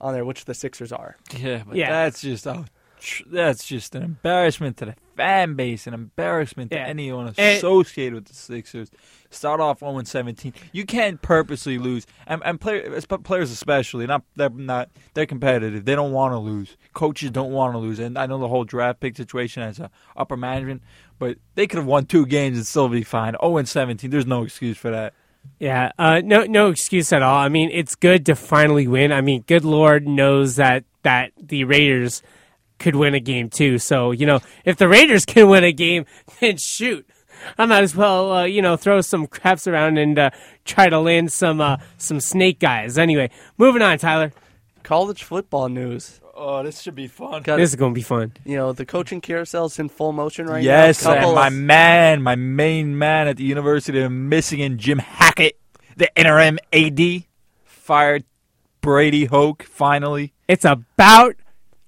on 0.00 0.14
there, 0.14 0.24
which 0.24 0.44
the 0.44 0.54
Sixers 0.54 0.92
are. 0.92 1.16
Yeah, 1.36 1.64
but 1.66 1.76
Yeah. 1.76 1.90
that's 1.90 2.20
just 2.20 2.46
oh, 2.46 2.64
tr- 3.00 3.22
that's 3.26 3.66
just 3.66 3.94
an 3.94 4.02
embarrassment 4.02 4.76
to 4.78 4.84
the 4.86 4.94
fan 5.16 5.54
base, 5.54 5.86
an 5.86 5.94
embarrassment 5.94 6.70
to 6.70 6.76
Yeah. 6.76 6.86
anyone 6.86 7.26
And- 7.36 7.38
associated 7.58 8.14
with 8.14 8.26
the 8.26 8.34
Sixers. 8.34 8.90
Start 9.32 9.60
off 9.60 9.78
0 9.80 10.02
17. 10.02 10.52
You 10.72 10.84
can't 10.84 11.22
purposely 11.22 11.78
lose, 11.78 12.04
and, 12.26 12.42
and 12.44 12.60
player, 12.60 13.00
players 13.22 13.50
especially. 13.52 14.06
Not 14.06 14.22
they're 14.34 14.50
not 14.50 14.88
they're 15.14 15.26
competitive. 15.26 15.84
They 15.84 15.94
don't 15.94 16.10
want 16.12 16.32
to 16.32 16.38
lose. 16.38 16.76
Coaches 16.94 17.30
don't 17.30 17.52
want 17.52 17.74
to 17.74 17.78
lose, 17.78 18.00
and 18.00 18.18
I 18.18 18.26
know 18.26 18.38
the 18.38 18.48
whole 18.48 18.64
draft 18.64 18.98
pick 19.00 19.16
situation 19.16 19.62
as 19.62 19.78
a 19.78 19.88
upper 20.16 20.36
management, 20.36 20.82
but 21.20 21.38
they 21.54 21.68
could 21.68 21.76
have 21.78 21.86
won 21.86 22.06
two 22.06 22.26
games 22.26 22.56
and 22.56 22.66
still 22.66 22.88
be 22.88 23.04
fine. 23.04 23.36
0 23.40 23.62
17. 23.64 24.10
There's 24.10 24.26
no 24.26 24.42
excuse 24.42 24.76
for 24.76 24.90
that. 24.90 25.14
Yeah, 25.60 25.92
uh, 25.98 26.20
no, 26.24 26.44
no 26.44 26.68
excuse 26.68 27.12
at 27.12 27.22
all. 27.22 27.38
I 27.38 27.48
mean, 27.48 27.70
it's 27.72 27.94
good 27.94 28.26
to 28.26 28.34
finally 28.34 28.86
win. 28.88 29.12
I 29.12 29.20
mean, 29.20 29.42
good 29.46 29.64
Lord 29.64 30.08
knows 30.08 30.56
that 30.56 30.84
that 31.02 31.30
the 31.40 31.64
Raiders 31.64 32.20
could 32.80 32.96
win 32.96 33.14
a 33.14 33.20
game 33.20 33.48
too. 33.48 33.78
So 33.78 34.10
you 34.10 34.26
know, 34.26 34.40
if 34.64 34.76
the 34.76 34.88
Raiders 34.88 35.24
can 35.26 35.48
win 35.48 35.62
a 35.62 35.72
game, 35.72 36.06
then 36.40 36.56
shoot, 36.56 37.06
I 37.56 37.66
might 37.66 37.84
as 37.84 37.94
well 37.94 38.32
uh, 38.32 38.44
you 38.44 38.62
know 38.62 38.76
throw 38.76 39.00
some 39.00 39.26
craps 39.26 39.68
around 39.68 39.98
and 39.98 40.18
uh, 40.18 40.30
try 40.64 40.88
to 40.88 40.98
land 40.98 41.30
some 41.30 41.60
uh, 41.60 41.76
some 41.98 42.18
snake 42.20 42.58
guys. 42.58 42.98
Anyway, 42.98 43.30
moving 43.56 43.82
on, 43.82 43.98
Tyler. 43.98 44.32
College 44.82 45.22
football 45.22 45.68
news. 45.68 46.20
Oh, 46.34 46.62
this 46.62 46.80
should 46.80 46.94
be 46.94 47.06
fun. 47.06 47.42
Got 47.42 47.56
This 47.56 47.68
is 47.68 47.76
going 47.76 47.92
to 47.92 47.94
be 47.94 48.02
fun. 48.02 48.32
you 48.46 48.56
know 48.56 48.72
the 48.72 48.86
coaching 48.86 49.20
carousel's 49.20 49.78
in 49.78 49.90
full 49.90 50.12
motion 50.12 50.46
right 50.46 50.62
yes, 50.62 51.04
now. 51.04 51.12
Yes, 51.12 51.34
my 51.34 51.48
of- 51.48 51.52
man, 51.52 52.22
my 52.22 52.34
main 52.34 52.96
man 52.96 53.28
at 53.28 53.36
the 53.36 53.44
University 53.44 54.00
of 54.00 54.10
Michigan, 54.10 54.78
Jim 54.78 54.98
Hackett, 54.98 55.60
the 55.98 56.10
interim 56.16 56.58
AD, 56.72 57.24
fired 57.64 58.24
Brady 58.80 59.26
Hoke 59.26 59.62
finally. 59.64 60.32
It's 60.48 60.64
about 60.64 61.36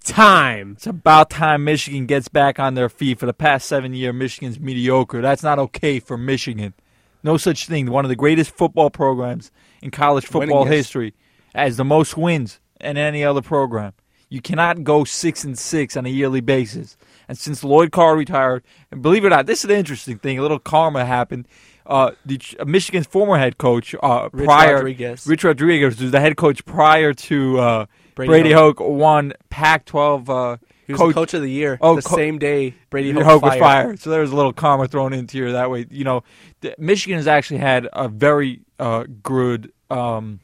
time. 0.02 0.72
It's 0.72 0.86
about 0.86 1.30
time 1.30 1.64
Michigan 1.64 2.06
gets 2.06 2.28
back 2.28 2.58
on 2.58 2.74
their 2.74 2.88
feet. 2.88 3.18
For 3.18 3.26
the 3.26 3.32
past 3.32 3.66
seven 3.66 3.94
years, 3.94 4.14
Michigan's 4.14 4.60
mediocre. 4.60 5.20
That's 5.20 5.42
not 5.42 5.58
okay 5.58 6.00
for 6.00 6.18
Michigan. 6.18 6.74
No 7.22 7.36
such 7.36 7.66
thing. 7.66 7.90
One 7.90 8.04
of 8.04 8.08
the 8.08 8.16
greatest 8.16 8.50
football 8.50 8.90
programs 8.90 9.50
in 9.80 9.90
college 9.90 10.26
football 10.26 10.64
Winningest. 10.66 10.70
history 10.70 11.14
has 11.54 11.76
the 11.76 11.84
most 11.84 12.16
wins 12.16 12.60
in 12.80 12.96
any 12.96 13.24
other 13.24 13.42
program. 13.42 13.92
You 14.28 14.40
cannot 14.40 14.82
go 14.82 15.04
six 15.04 15.44
and 15.44 15.58
six 15.58 15.96
on 15.96 16.06
a 16.06 16.08
yearly 16.08 16.40
basis. 16.40 16.96
And 17.28 17.36
since 17.36 17.62
Lloyd 17.62 17.92
Carr 17.92 18.16
retired, 18.16 18.64
and 18.90 19.02
believe 19.02 19.24
it 19.24 19.26
or 19.26 19.30
not, 19.30 19.46
this 19.46 19.60
is 19.60 19.66
an 19.66 19.76
interesting 19.76 20.18
thing. 20.18 20.38
A 20.38 20.42
little 20.42 20.58
karma 20.58 21.04
happened. 21.04 21.46
Uh, 21.84 22.12
the, 22.24 22.40
uh, 22.58 22.64
Michigan's 22.64 23.06
former 23.06 23.36
head 23.36 23.58
coach, 23.58 23.94
uh, 24.02 24.30
Rich 24.32 24.46
prior 24.46 24.76
Rodriguez. 24.76 25.26
Rich 25.26 25.44
Rodriguez, 25.44 26.00
was 26.00 26.10
the 26.10 26.20
head 26.20 26.36
coach 26.36 26.64
prior 26.64 27.12
to 27.12 27.58
uh, 27.58 27.86
Brady 28.14 28.28
Brady, 28.28 28.52
Hoke. 28.52 28.80
won 28.80 29.32
Pac-12 29.50 30.28
uh, 30.28 30.56
He 30.86 30.92
was 30.92 31.00
coach, 31.00 31.14
coach 31.14 31.34
of 31.34 31.42
the 31.42 31.50
year 31.50 31.78
Oh, 31.80 31.96
the 31.96 32.02
co- 32.02 32.16
same 32.16 32.38
day 32.38 32.74
Brady 32.90 33.10
Hoke, 33.12 33.24
Hoke, 33.24 33.42
was 33.42 33.50
fired. 33.52 33.60
fired. 33.60 34.00
So 34.00 34.10
there 34.10 34.20
was 34.20 34.30
a 34.32 34.36
little 34.36 34.52
karma 34.52 34.88
thrown 34.88 35.12
into 35.12 35.38
here 35.38 35.52
that 35.52 35.70
way. 35.70 35.86
You 35.90 36.04
know, 36.04 36.22
the, 36.60 36.74
Michigan 36.78 37.16
has 37.16 37.26
actually 37.26 37.58
had 37.60 37.88
a 37.92 38.08
very 38.08 38.60
uh, 38.78 39.04
good 39.22 39.72
um, 39.90 40.40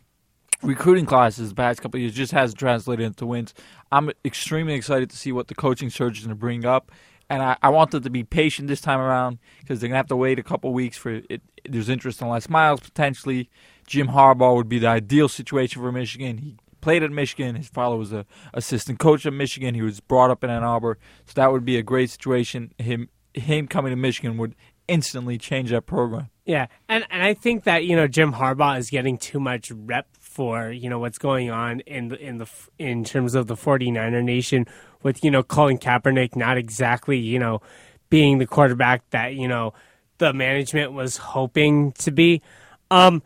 recruiting 0.62 1.06
classes 1.06 1.50
the 1.50 1.54
past 1.54 1.80
couple 1.82 1.98
of 1.98 2.02
years. 2.02 2.14
Just 2.14 2.32
hasn't 2.32 2.58
translated 2.58 3.04
into 3.04 3.26
wins. 3.26 3.54
I'm 3.92 4.10
extremely 4.24 4.74
excited 4.74 5.10
to 5.10 5.16
see 5.16 5.32
what 5.32 5.48
the 5.48 5.54
coaching 5.54 5.90
surge 5.90 6.18
is 6.18 6.24
going 6.24 6.34
to 6.36 6.40
bring 6.40 6.64
up. 6.64 6.90
And 7.30 7.42
I, 7.42 7.56
I 7.62 7.68
want 7.68 7.90
them 7.90 8.02
to 8.04 8.10
be 8.10 8.24
patient 8.24 8.68
this 8.68 8.80
time 8.80 9.00
around 9.00 9.38
because 9.60 9.80
they're 9.80 9.88
going 9.88 9.96
to 9.96 9.98
have 9.98 10.06
to 10.08 10.16
wait 10.16 10.38
a 10.38 10.42
couple 10.42 10.72
weeks 10.72 10.96
for 10.96 11.20
it. 11.28 11.42
There's 11.68 11.90
interest 11.90 12.22
in 12.22 12.28
Les 12.28 12.48
Miles 12.48 12.80
potentially. 12.80 13.50
Jim 13.86 14.08
Harbaugh 14.08 14.54
would 14.56 14.68
be 14.68 14.78
the 14.78 14.86
ideal 14.86 15.28
situation 15.28 15.82
for 15.82 15.92
Michigan. 15.92 16.38
He 16.38 16.56
played 16.80 17.02
at 17.02 17.10
Michigan. 17.10 17.56
His 17.56 17.68
father 17.68 17.96
was 17.96 18.12
a 18.12 18.26
assistant 18.54 18.98
coach 18.98 19.26
at 19.26 19.32
Michigan. 19.32 19.74
He 19.74 19.82
was 19.82 20.00
brought 20.00 20.30
up 20.30 20.44
in 20.44 20.50
Ann 20.50 20.64
Arbor, 20.64 20.98
so 21.26 21.32
that 21.36 21.52
would 21.52 21.64
be 21.64 21.76
a 21.76 21.82
great 21.82 22.10
situation. 22.10 22.72
Him 22.78 23.08
him 23.34 23.68
coming 23.68 23.90
to 23.90 23.96
Michigan 23.96 24.36
would 24.38 24.54
instantly 24.88 25.38
change 25.38 25.70
that 25.70 25.86
program. 25.86 26.30
Yeah, 26.44 26.66
and 26.88 27.04
and 27.10 27.22
I 27.22 27.34
think 27.34 27.64
that 27.64 27.84
you 27.84 27.94
know 27.94 28.08
Jim 28.08 28.32
Harbaugh 28.32 28.78
is 28.78 28.90
getting 28.90 29.18
too 29.18 29.38
much 29.38 29.70
rep 29.70 30.08
for 30.18 30.70
you 30.70 30.88
know 30.88 30.98
what's 30.98 31.18
going 31.18 31.50
on 31.50 31.80
in 31.80 32.08
the 32.08 32.18
in 32.18 32.38
the 32.38 32.46
in 32.78 33.04
terms 33.04 33.34
of 33.34 33.46
the 33.46 33.54
49er 33.54 34.22
nation 34.24 34.66
with 35.02 35.22
you 35.22 35.30
know 35.30 35.42
Colin 35.42 35.78
Kaepernick 35.78 36.36
not 36.36 36.56
exactly 36.56 37.18
you 37.18 37.38
know 37.38 37.60
being 38.08 38.38
the 38.38 38.46
quarterback 38.46 39.08
that 39.10 39.34
you 39.34 39.46
know 39.46 39.74
the 40.18 40.32
management 40.32 40.92
was 40.92 41.16
hoping 41.16 41.92
to 41.92 42.10
be. 42.10 42.42
Um, 42.90 43.22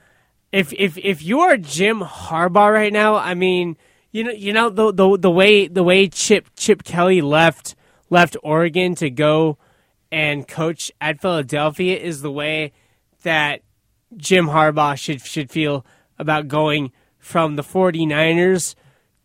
if 0.53 0.73
if 0.75 0.99
if 0.99 1.23
you 1.23 1.41
are 1.41 1.57
Jim 1.57 2.01
Harbaugh 2.01 2.73
right 2.73 2.93
now, 2.93 3.17
I 3.17 3.35
mean, 3.35 3.77
you 4.11 4.25
know, 4.25 4.31
you 4.31 4.53
know 4.53 4.69
the 4.69 4.93
the 4.93 5.19
the 5.19 5.31
way 5.31 5.67
the 5.67 5.83
way 5.83 6.09
Chip 6.09 6.49
Chip 6.57 6.85
Kelly 6.85 7.23
left 7.23 7.75
left 8.11 8.37
Oregon 8.43 8.95
to 8.97 9.09
go 9.11 9.57
and 10.13 10.47
coach 10.47 10.93
at 11.01 11.21
Philadelphia 11.21 11.99
is 11.99 12.21
the 12.21 12.31
way 12.31 12.73
that 13.23 13.63
Jim 14.17 14.49
Harbaugh 14.49 14.97
should 14.97 15.23
should 15.23 15.51
feel 15.51 15.87
about 16.19 16.49
going 16.49 16.93
from 17.19 17.57
the 17.57 17.63
49ers 17.63 18.75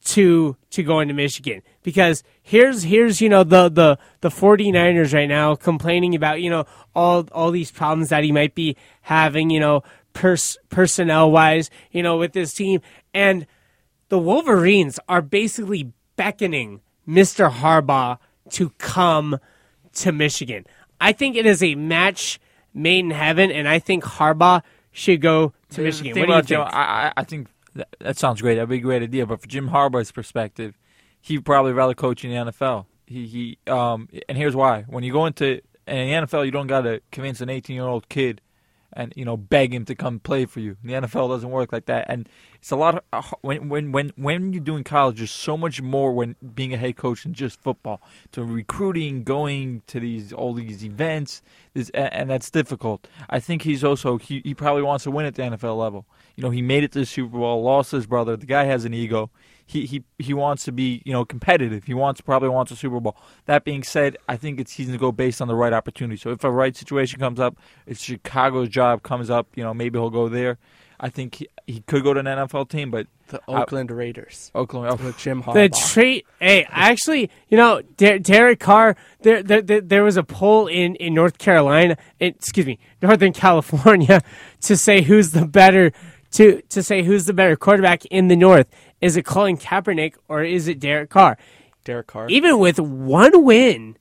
to 0.06 0.56
to 0.70 0.84
going 0.84 1.10
to 1.10 1.14
Michigan. 1.14 1.62
Because 1.84 2.24
here's 2.42 2.84
here's 2.84 3.20
you 3.20 3.28
know 3.28 3.44
the 3.44 3.68
the 3.68 4.00
the 4.22 4.30
49ers 4.30 5.14
right 5.14 5.28
now 5.28 5.56
complaining 5.56 6.16
about 6.16 6.42
you 6.42 6.50
know 6.50 6.66
all 6.96 7.28
all 7.34 7.52
these 7.52 7.72
problems 7.72 8.10
that 8.10 8.24
he 8.24 8.32
might 8.32 8.56
be 8.56 8.78
having 9.02 9.50
you 9.50 9.60
know 9.60 9.84
pers- 10.18 10.58
personnel 10.70 11.32
wise 11.32 11.70
you 11.92 12.02
know 12.04 12.18
with 12.18 12.34
this 12.34 12.54
team 12.54 12.82
and 13.14 13.46
the 14.10 14.18
Wolverines 14.20 15.00
are 15.10 15.22
basically 15.22 15.92
beckoning 16.16 16.82
Mr. 17.08 17.52
Harbaugh 17.52 18.18
to 18.52 18.70
come 18.78 19.38
to 19.94 20.12
Michigan. 20.12 20.66
I 21.02 21.12
think 21.12 21.36
it 21.36 21.46
is 21.46 21.62
a 21.62 21.76
match 21.76 22.40
made 22.74 23.00
in 23.00 23.12
heaven 23.12 23.52
and 23.52 23.68
I 23.68 23.80
think 23.80 24.04
Harbaugh 24.04 24.62
should 24.92 25.22
go 25.22 25.54
to 25.72 25.82
Michigan. 25.82 26.14
What 26.20 26.28
do 26.28 26.32
you 26.34 26.38
think? 26.38 26.48
Jim, 26.48 26.62
I, 26.62 27.08
I- 27.08 27.14
I 27.18 27.24
think 27.24 27.48
that, 27.76 27.88
that 28.00 28.18
sounds 28.18 28.42
great. 28.42 28.56
That'd 28.56 28.70
be 28.70 28.78
a 28.78 28.80
great 28.80 29.04
idea. 29.04 29.26
But 29.26 29.42
for 29.42 29.48
Jim 29.48 29.70
Harbaugh's 29.70 30.12
perspective, 30.12 30.78
he'd 31.22 31.44
probably 31.46 31.74
rather 31.74 31.94
coach 31.94 32.24
in 32.24 32.32
the 32.32 32.52
NFL. 32.52 32.86
He 33.06 33.28
he 33.28 33.58
um 33.72 34.08
and 34.30 34.38
here's 34.38 34.56
why. 34.56 34.84
When 34.88 35.04
you 35.04 35.12
go 35.12 35.26
into 35.26 35.62
in 35.88 36.08
the 36.10 36.28
NFL, 36.28 36.46
you 36.46 36.52
don't 36.52 36.68
got 36.68 36.82
to 36.82 37.02
convince 37.12 37.42
an 37.42 37.50
18 37.50 37.74
year 37.76 37.86
old 37.86 38.08
kid 38.10 38.42
and 38.94 39.14
you 39.16 39.26
know 39.26 39.38
beg 39.38 39.74
him 39.74 39.86
to 39.86 39.96
come 39.96 40.20
play 40.20 40.46
for 40.46 40.60
you. 40.60 40.78
The 40.84 40.94
NFL 40.94 41.30
doesn't 41.30 41.50
work 41.50 41.72
like 41.72 41.86
that, 41.86 42.06
and 42.10 42.28
it's 42.56 42.72
a 42.72 42.76
lot 42.76 42.96
of 42.96 43.02
uh, 43.14 43.36
when 43.42 43.70
when 43.70 43.92
when 43.92 44.12
when 44.16 44.54
you're 44.54 44.64
doing 44.64 44.84
college. 44.84 45.18
There's 45.18 45.32
so 45.32 45.58
much 45.58 45.82
more 45.82 46.14
when 46.14 46.36
being 46.56 46.74
a 46.74 46.78
head 46.78 46.96
coach 46.96 47.24
than 47.24 47.34
just 47.34 47.62
football. 47.62 48.02
To 48.32 48.44
recruiting, 48.44 49.24
going 49.24 49.84
to 49.88 50.00
these 50.00 50.32
all 50.32 50.54
these 50.54 50.84
events, 50.84 51.42
and, 51.76 51.90
and 51.94 52.30
that's 52.30 52.50
difficult. 52.50 53.08
I 53.30 53.40
think 53.40 53.64
he's 53.64 53.84
also 53.84 54.18
he, 54.18 54.42
he 54.44 54.54
probably 54.54 54.84
wants 54.84 55.04
to 55.04 55.12
win 55.12 55.26
at 55.26 55.36
the 55.36 55.44
NFL 55.44 55.78
level. 55.78 56.06
You 56.36 56.44
know, 56.44 56.50
he 56.50 56.62
made 56.62 56.84
it 56.84 56.92
to 56.94 57.00
the 57.00 57.06
Super 57.06 57.38
Bowl, 57.38 57.64
lost 57.64 57.92
his 57.92 58.06
brother. 58.08 58.38
The 58.38 58.46
guy 58.46 58.66
has 58.66 58.86
an 58.86 58.94
ego. 58.94 59.30
He 59.70 59.86
he 59.86 60.04
he 60.18 60.34
wants 60.34 60.64
to 60.64 60.72
be 60.72 61.02
you 61.06 61.12
know 61.14 61.26
competitive. 61.26 61.84
He 61.84 61.94
wants 61.94 62.22
probably 62.22 62.50
wants 62.50 62.72
a 62.72 62.76
Super 62.76 63.00
Bowl. 63.02 63.18
That 63.46 63.66
being 63.66 63.84
said, 63.84 64.16
I 64.28 64.38
think 64.38 64.60
it's 64.62 64.72
he's 64.72 64.88
going 64.88 64.98
to 64.98 65.02
go 65.02 65.12
based 65.12 65.42
on 65.42 65.48
the 65.50 65.56
right 65.56 65.74
opportunity. 65.74 66.18
So 66.18 66.32
if 66.32 66.44
a 66.46 66.50
right 66.52 66.76
situation 66.76 67.20
comes 67.20 67.40
up, 67.40 67.58
if 67.86 68.00
Chicago's 68.00 68.70
job 68.70 69.04
comes 69.04 69.30
up, 69.30 69.48
you 69.56 69.64
know 69.64 69.74
maybe 69.74 70.00
he'll 70.00 70.10
go 70.10 70.30
there. 70.30 70.58
I 71.00 71.10
think 71.10 71.36
he, 71.36 71.48
he 71.68 71.82
could 71.82 72.02
go 72.04 72.14
to 72.16 72.22
an 72.22 72.26
NFL 72.26 72.70
team, 72.70 72.90
but 72.90 73.06
The 73.28 73.40
I- 73.48 73.62
Oakland 73.62 73.92
Raiders 73.92 74.52
Oklahoma. 74.56 74.98
Oh. 75.00 75.06
with 75.06 75.18
Jim 75.20 75.42
The 75.42 75.52
Harbaugh. 75.52 75.92
trait, 75.94 76.26
hey, 76.40 76.66
actually, 76.70 77.30
you 77.50 77.58
know, 77.58 77.84
Der- 77.98 78.18
Derek 78.18 78.60
Carr. 78.60 78.96
There, 79.22 79.44
there, 79.44 79.62
there, 79.62 79.82
there 79.82 80.04
was 80.04 80.18
a 80.18 80.24
poll 80.24 80.66
in, 80.66 80.96
in 80.96 81.14
North 81.14 81.38
Carolina, 81.38 81.98
in, 82.20 82.30
excuse 82.30 82.66
me, 82.66 82.80
Northern 83.00 83.32
California, 83.32 84.22
to 84.62 84.76
say 84.76 85.04
who's 85.04 85.32
the 85.32 85.46
better 85.46 85.92
to 86.32 86.62
to 86.70 86.82
say 86.84 87.04
who's 87.04 87.26
the 87.26 87.34
better 87.34 87.56
quarterback 87.56 88.04
in 88.08 88.28
the 88.28 88.36
North. 88.36 88.68
Is 89.02 89.18
it 89.18 89.26
Colin 89.26 89.58
Kaepernick 89.58 90.16
or 90.28 90.44
is 90.44 90.68
it 90.68 90.80
Derek 90.80 91.10
Carr? 91.10 91.38
Derek 91.84 92.08
Carr. 92.08 92.28
Even 92.30 92.60
with 92.60 92.80
one 92.80 93.44
win, 93.46 93.98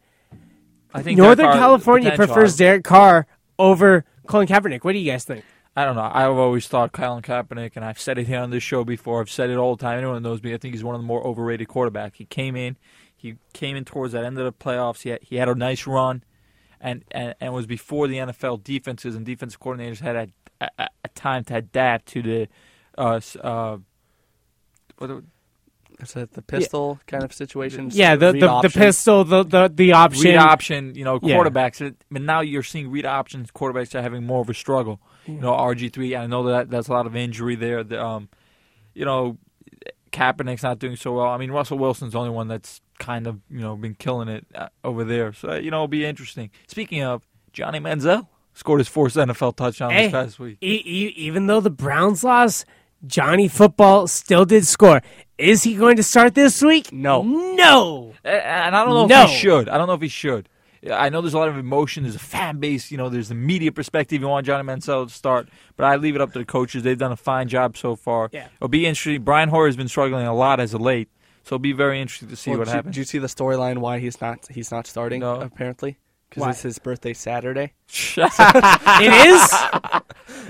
I 0.92 1.02
think 1.02 1.18
Northern 1.18 1.52
California 1.52 2.12
prefers 2.16 2.56
Derek 2.56 2.84
Carr 2.84 3.26
over 3.58 4.04
Colin 4.26 4.46
Kaepernick. 4.46 4.84
What 4.84 4.92
do 4.92 4.98
you 4.98 5.10
guys 5.10 5.24
think? 5.24 5.44
I 5.78 5.84
don't 5.84 5.94
know. 5.94 6.10
I've 6.10 6.30
always 6.30 6.66
thought 6.66 6.92
Colin 6.92 7.22
Kaepernick, 7.22 7.72
and 7.76 7.84
I've 7.84 8.00
said 8.00 8.16
it 8.16 8.26
here 8.26 8.40
on 8.40 8.50
this 8.50 8.62
show 8.62 8.82
before. 8.82 9.20
I've 9.20 9.30
said 9.30 9.50
it 9.50 9.56
all 9.56 9.76
the 9.76 9.82
time. 9.82 9.98
Anyone 9.98 10.22
knows 10.22 10.42
me. 10.42 10.54
I 10.54 10.56
think 10.56 10.72
he's 10.74 10.82
one 10.82 10.94
of 10.94 11.02
the 11.02 11.06
more 11.06 11.24
overrated 11.24 11.68
quarterbacks. 11.68 12.14
He 12.16 12.24
came 12.24 12.56
in, 12.56 12.76
he 13.14 13.36
came 13.52 13.76
in 13.76 13.84
towards 13.84 14.14
that 14.14 14.24
end 14.24 14.38
of 14.38 14.44
the 14.46 14.52
playoffs. 14.52 15.02
He 15.02 15.10
had, 15.10 15.22
he 15.22 15.36
had 15.36 15.50
a 15.50 15.54
nice 15.54 15.86
run, 15.86 16.24
and, 16.80 17.04
and 17.10 17.34
and 17.40 17.52
was 17.52 17.66
before 17.66 18.08
the 18.08 18.16
NFL 18.16 18.64
defenses 18.64 19.14
and 19.14 19.26
defensive 19.26 19.60
coordinators 19.60 20.00
had 20.00 20.16
a, 20.60 20.70
a, 20.78 20.88
a 21.04 21.08
time 21.08 21.44
to 21.44 21.56
adapt 21.56 22.06
to 22.06 22.22
the 22.22 22.48
uh, 22.96 23.20
uh 23.42 23.76
what 24.98 25.06
do- 25.08 25.24
Is 26.00 26.14
it 26.16 26.32
the 26.32 26.42
pistol 26.42 27.00
kind 27.06 27.24
of 27.24 27.32
situation? 27.32 27.88
Yeah, 27.92 28.16
the 28.16 28.32
the, 28.32 28.60
the 28.62 28.70
pistol, 28.70 29.24
the 29.24 29.42
the, 29.44 29.70
the 29.74 29.92
option. 29.92 30.24
read 30.24 30.36
option, 30.36 30.94
you 30.94 31.04
know, 31.04 31.18
Yeah. 31.22 31.36
quarterbacks. 31.36 31.94
But 32.10 32.22
now 32.22 32.40
you're 32.40 32.62
seeing 32.62 32.90
read 32.90 33.06
options. 33.06 33.50
Quarterbacks 33.50 33.94
are 33.94 34.02
having 34.02 34.24
more 34.26 34.40
of 34.42 34.50
a 34.50 34.54
struggle. 34.54 35.00
You 35.26 35.40
know, 35.40 35.52
RG 35.52 35.92
three. 35.92 36.14
I 36.14 36.26
know 36.26 36.42
that 36.44 36.68
that's 36.70 36.88
a 36.88 36.92
lot 36.92 37.06
of 37.06 37.16
injury 37.16 37.54
there. 37.56 37.82
The, 37.82 38.00
um, 38.04 38.28
you 38.94 39.04
know, 39.04 39.38
Kaepernick's 40.12 40.62
not 40.62 40.78
doing 40.78 40.96
so 40.96 41.14
well. 41.14 41.26
I 41.26 41.36
mean, 41.38 41.50
Russell 41.50 41.78
Wilson's 41.78 42.12
the 42.12 42.18
only 42.18 42.30
one 42.30 42.48
that's 42.48 42.80
kind 42.98 43.26
of 43.26 43.40
you 43.50 43.60
know 43.60 43.76
been 43.76 43.94
killing 43.94 44.28
it 44.28 44.46
uh, 44.54 44.68
over 44.84 45.02
there. 45.04 45.32
So 45.32 45.54
you 45.54 45.70
know, 45.70 45.78
it'll 45.78 45.88
be 45.88 46.04
interesting. 46.04 46.50
Speaking 46.66 47.02
of 47.02 47.26
Johnny 47.52 47.80
Manziel, 47.80 48.26
scored 48.54 48.80
his 48.80 48.88
fourth 48.88 49.14
NFL 49.14 49.56
touchdown 49.56 49.90
Hey. 49.90 50.04
this 50.04 50.12
past 50.12 50.38
week. 50.38 50.58
E- 50.62 50.82
e- 50.84 51.14
even 51.16 51.46
though 51.46 51.60
the 51.60 51.70
Browns 51.70 52.22
lost, 52.22 52.64
Johnny 53.06 53.48
Football 53.48 54.06
still 54.08 54.44
did 54.44 54.66
score. 54.66 55.02
Is 55.38 55.62
he 55.62 55.74
going 55.74 55.96
to 55.96 56.02
start 56.02 56.34
this 56.34 56.62
week? 56.62 56.92
No. 56.92 57.22
No. 57.22 58.14
And 58.24 58.74
I 58.74 58.84
don't 58.84 58.94
know 58.94 59.06
No. 59.06 59.24
if 59.24 59.30
he 59.30 59.36
should. 59.36 59.68
I 59.68 59.78
don't 59.78 59.86
know 59.86 59.94
if 59.94 60.00
he 60.00 60.08
should. 60.08 60.48
I 60.90 61.08
know 61.08 61.20
there's 61.20 61.34
a 61.34 61.38
lot 61.38 61.48
of 61.48 61.56
emotion. 61.58 62.04
There's 62.04 62.14
a 62.14 62.20
fan 62.20 62.58
base. 62.58 62.90
You 62.92 62.96
know, 62.96 63.08
there's 63.08 63.28
the 63.28 63.34
media 63.34 63.72
perspective. 63.72 64.20
You 64.20 64.28
want 64.28 64.46
Johnny 64.46 64.62
Manziel 64.62 65.08
to 65.08 65.12
start, 65.12 65.48
but 65.76 65.84
I 65.84 65.96
leave 65.96 66.14
it 66.14 66.20
up 66.20 66.32
to 66.34 66.38
the 66.38 66.44
coaches. 66.44 66.84
They've 66.84 66.96
done 66.98 67.12
a 67.12 67.16
fine 67.16 67.48
job 67.48 67.76
so 67.76 67.96
far. 67.96 68.30
Yeah. 68.32 68.46
It'll 68.56 68.68
be 68.68 68.86
interesting. 68.86 69.22
Brian 69.22 69.48
Hoyer 69.48 69.66
has 69.66 69.76
been 69.76 69.88
struggling 69.88 70.26
a 70.26 70.34
lot 70.34 70.60
as 70.60 70.74
of 70.74 70.80
late, 70.80 71.08
so 71.42 71.56
it'll 71.56 71.58
be 71.58 71.72
very 71.72 72.00
interesting 72.00 72.28
to 72.28 72.36
see 72.36 72.50
Well, 72.50 72.60
what 72.60 72.66
did 72.66 72.74
happens. 72.74 72.94
Do 72.94 73.00
you 73.00 73.04
see 73.04 73.18
the 73.18 73.26
storyline 73.26 73.78
why 73.78 73.98
he's 73.98 74.20
not 74.20 74.46
he's 74.48 74.70
not 74.70 74.86
starting? 74.86 75.20
No. 75.20 75.40
Apparently, 75.40 75.96
because 76.36 76.54
it's 76.56 76.62
his 76.62 76.78
birthday 76.78 77.12
Saturday. 77.12 77.72
It 78.18 79.26
is. 79.28 79.52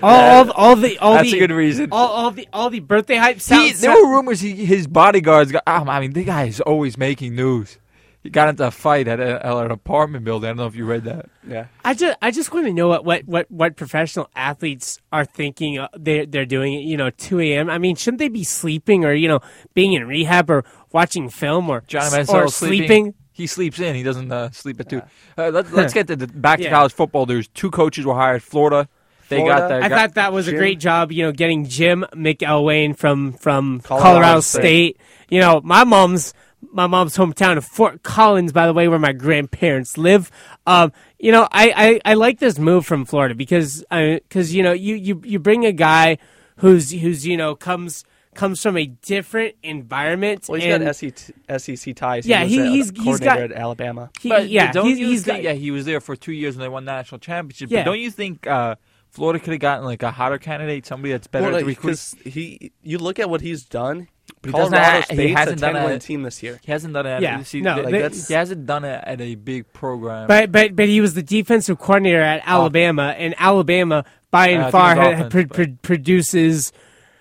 all, 0.03 0.21
all, 0.47 0.51
all 0.53 0.77
the 0.77 0.99
all 0.99 1.15
That's 1.15 1.31
the 1.31 1.37
a 1.39 1.41
good 1.47 1.55
reason. 1.55 1.89
all, 1.93 2.09
all 2.09 2.31
the 2.31 2.49
all 2.53 2.71
the 2.71 2.81
birthday 2.81 3.17
hype 3.17 3.37
He, 3.37 3.41
sounds. 3.41 3.81
there 3.81 3.91
were 3.93 4.09
rumors 4.11 4.41
he, 4.41 4.53
his 4.67 4.87
bodyguards 4.87 5.53
got. 5.53 5.63
um, 5.67 5.89
I 5.89 6.01
mean, 6.01 6.13
the 6.13 6.25
guy 6.25 6.45
is 6.45 6.61
always 6.61 6.97
making 6.99 7.35
news. 7.35 7.79
He 8.23 8.31
got 8.31 8.49
into 8.49 8.67
a 8.67 8.73
fight 8.73 9.07
at, 9.07 9.21
a, 9.21 9.47
at 9.47 9.53
an 9.57 9.71
apartment 9.71 10.25
building. 10.25 10.49
I 10.49 10.51
don't 10.51 10.57
know 10.57 10.67
if 10.67 10.75
you 10.75 10.85
read 10.85 11.05
that. 11.05 11.27
Yeah. 11.47 11.67
I 11.85 11.95
just 11.95 12.19
I 12.21 12.33
just 12.33 12.53
want 12.53 12.67
to 12.67 12.73
know 12.73 12.89
what, 12.89 13.05
what, 13.05 13.25
what, 13.25 13.51
what 13.51 13.77
professional 13.77 14.29
athletes 14.35 15.01
are 15.13 15.25
thinking. 15.25 15.79
Uh, 15.79 15.89
they 15.97 16.27
they're 16.27 16.45
doing 16.47 16.75
it. 16.75 16.81
You 16.83 16.97
know, 16.97 17.11
two 17.11 17.39
a.m. 17.41 17.71
I 17.71 17.79
mean, 17.79 17.95
shouldn't 17.97 18.19
they 18.19 18.29
be 18.29 18.43
sleeping 18.45 19.05
or 19.05 19.13
you 19.13 19.29
know 19.29 19.41
being 19.75 19.93
in 19.93 20.07
rehab 20.09 20.51
or 20.51 20.65
watching 20.93 21.29
film 21.29 21.71
or 21.71 21.83
Johnny 21.87 22.25
or 22.29 22.49
sleeping. 22.49 23.15
He 23.37 23.47
sleeps 23.47 23.79
in. 23.79 23.95
He 23.95 24.03
doesn't 24.03 24.33
uh, 24.33 24.51
sleep 24.51 24.81
at 24.81 24.89
two. 24.89 25.03
Uh, 25.37 25.51
let, 25.51 25.71
let's 25.71 25.93
get 25.93 26.07
to 26.07 26.17
the, 26.17 26.27
back 26.27 26.57
to 26.59 26.65
Yeah. 26.65 26.71
college 26.71 26.95
football. 26.95 27.27
There's 27.27 27.49
two 27.49 27.71
coaches 27.71 28.07
were 28.07 28.15
hired. 28.15 28.43
Florida. 28.43 28.89
They 29.29 29.37
Florida? 29.37 29.61
got 29.61 29.69
that. 29.69 29.83
I 29.83 29.89
got- 29.91 29.99
thought 29.99 30.15
that 30.15 30.33
was 30.33 30.49
a 30.49 30.53
Jim- 30.53 30.59
great 30.59 30.81
job, 30.81 31.13
you 31.13 31.23
know, 31.23 31.33
getting 31.33 31.67
Jim 31.67 32.07
McElwain 32.15 32.97
from 32.97 33.35
from 33.35 33.81
Colorado 33.81 34.09
Colorado, 34.13 34.41
State. 34.41 34.61
State. 34.63 35.01
You 35.29 35.41
know, 35.41 35.61
my 35.63 35.85
mom's 35.85 36.33
my 36.73 36.87
mom's 36.87 37.15
hometown 37.17 37.59
of 37.59 37.65
Fort 37.67 38.03
Collins, 38.03 38.53
by 38.53 38.67
the 38.67 38.73
way, 38.73 38.89
where 38.89 38.99
my 38.99 39.13
grandparents 39.13 39.99
live. 39.99 40.31
Um, 40.67 40.93
you 41.19 41.31
know, 41.33 41.47
I, 41.53 42.01
I, 42.05 42.13
I 42.13 42.15
like 42.15 42.39
this 42.39 42.59
move 42.59 42.87
from 42.87 43.05
Florida 43.05 43.35
because 43.35 43.85
because 43.91 44.55
you 44.55 44.63
know 44.63 44.73
you, 44.73 44.95
you 44.95 45.21
you 45.25 45.39
bring 45.39 45.67
a 45.67 45.73
guy 45.73 46.17
who's 46.59 46.91
who's 46.91 47.27
you 47.27 47.37
know 47.37 47.55
comes 47.55 48.05
comes 48.37 48.63
from 48.63 48.77
a 48.77 48.87
different 48.87 49.55
environment. 49.63 50.47
Well, 50.49 50.61
he's 50.61 50.73
and 50.73 50.85
got 50.85 50.97
SEC, 50.97 51.35
SEC 51.59 51.95
ties. 51.97 52.27
Yeah, 52.27 52.45
he, 52.45 52.55
he- 52.55 52.61
was 52.61 52.69
a 52.69 52.71
he's- 52.73 52.91
he's 52.91 53.05
coordinator 53.05 53.49
got- 53.49 53.57
at 53.57 53.61
Alabama. 53.61 54.11
he- 54.21 54.29
But 54.29 54.49
yeah, 54.49 54.73
don't 54.73 54.87
he's, 54.87 54.99
you 54.99 55.07
he's 55.09 55.25
think? 55.25 55.39
got, 55.39 55.43
yeah, 55.45 55.53
he 55.53 55.71
was 55.71 55.85
there 55.85 56.01
for 56.01 56.17
two 56.17 56.33
years 56.33 56.55
and 56.57 56.63
they 56.63 56.69
won 56.69 56.85
national 56.85 57.19
championship. 57.19 57.71
Yeah. 57.71 57.81
But 57.81 57.85
don't 57.91 58.01
you 58.01 58.11
think 58.11 58.47
uh, 58.47 58.77
Florida 59.11 59.39
could 59.43 59.53
have 59.53 59.61
gotten 59.61 59.85
like 59.85 60.03
a 60.03 60.11
hotter 60.11 60.39
candidate, 60.39 60.87
somebody 60.87 61.13
that's 61.13 61.27
better 61.27 61.47
Well, 61.47 61.55
like, 61.55 61.67
recruit? 61.67 61.91
'cause 61.93 62.15
he, 62.25 62.73
you 62.83 62.99
look 62.99 63.19
at 63.19 63.29
what 63.31 63.41
he's 63.41 63.65
done. 63.65 64.09
But 64.43 64.49
he 64.51 64.57
doesn't 64.57 64.73
Colorado 64.77 65.01
ha- 65.09 65.15
he 65.23 65.29
hasn't 65.33 65.59
a 65.59 65.61
done 65.61 65.75
ten-win 65.75 65.93
a- 65.95 65.99
team 66.01 66.23
this 66.25 66.43
year. 66.43 66.59
He 66.65 66.73
hasn't 66.73 66.93
done 66.95 67.07
it. 67.07 67.23
Yeah, 67.23 67.43
see, 67.45 67.61
no, 67.61 67.77
th- 67.77 67.87
they- 67.87 68.01
that's- 68.03 68.27
he 68.29 68.35
hasn't 68.35 68.67
done 68.67 68.85
it 68.85 69.01
at 69.07 69.21
a 69.21 69.37
big 69.37 69.73
program. 69.73 70.27
But 70.27 70.51
but 70.51 70.75
but 70.75 70.89
he 70.89 71.01
was 71.01 71.15
the 71.15 71.23
defensive 71.23 71.79
coordinator 71.79 72.21
at 72.21 72.43
Alabama, 72.45 73.15
and 73.17 73.35
Alabama 73.39 74.05
by 74.33 74.49
Uh, 74.49 74.55
and 74.55 74.63
think 74.65 74.73
far 74.73 74.93
it 74.93 74.97
ha- 74.99 75.11
offense, 75.27 75.33
pro- 75.33 75.45
but- 75.67 75.83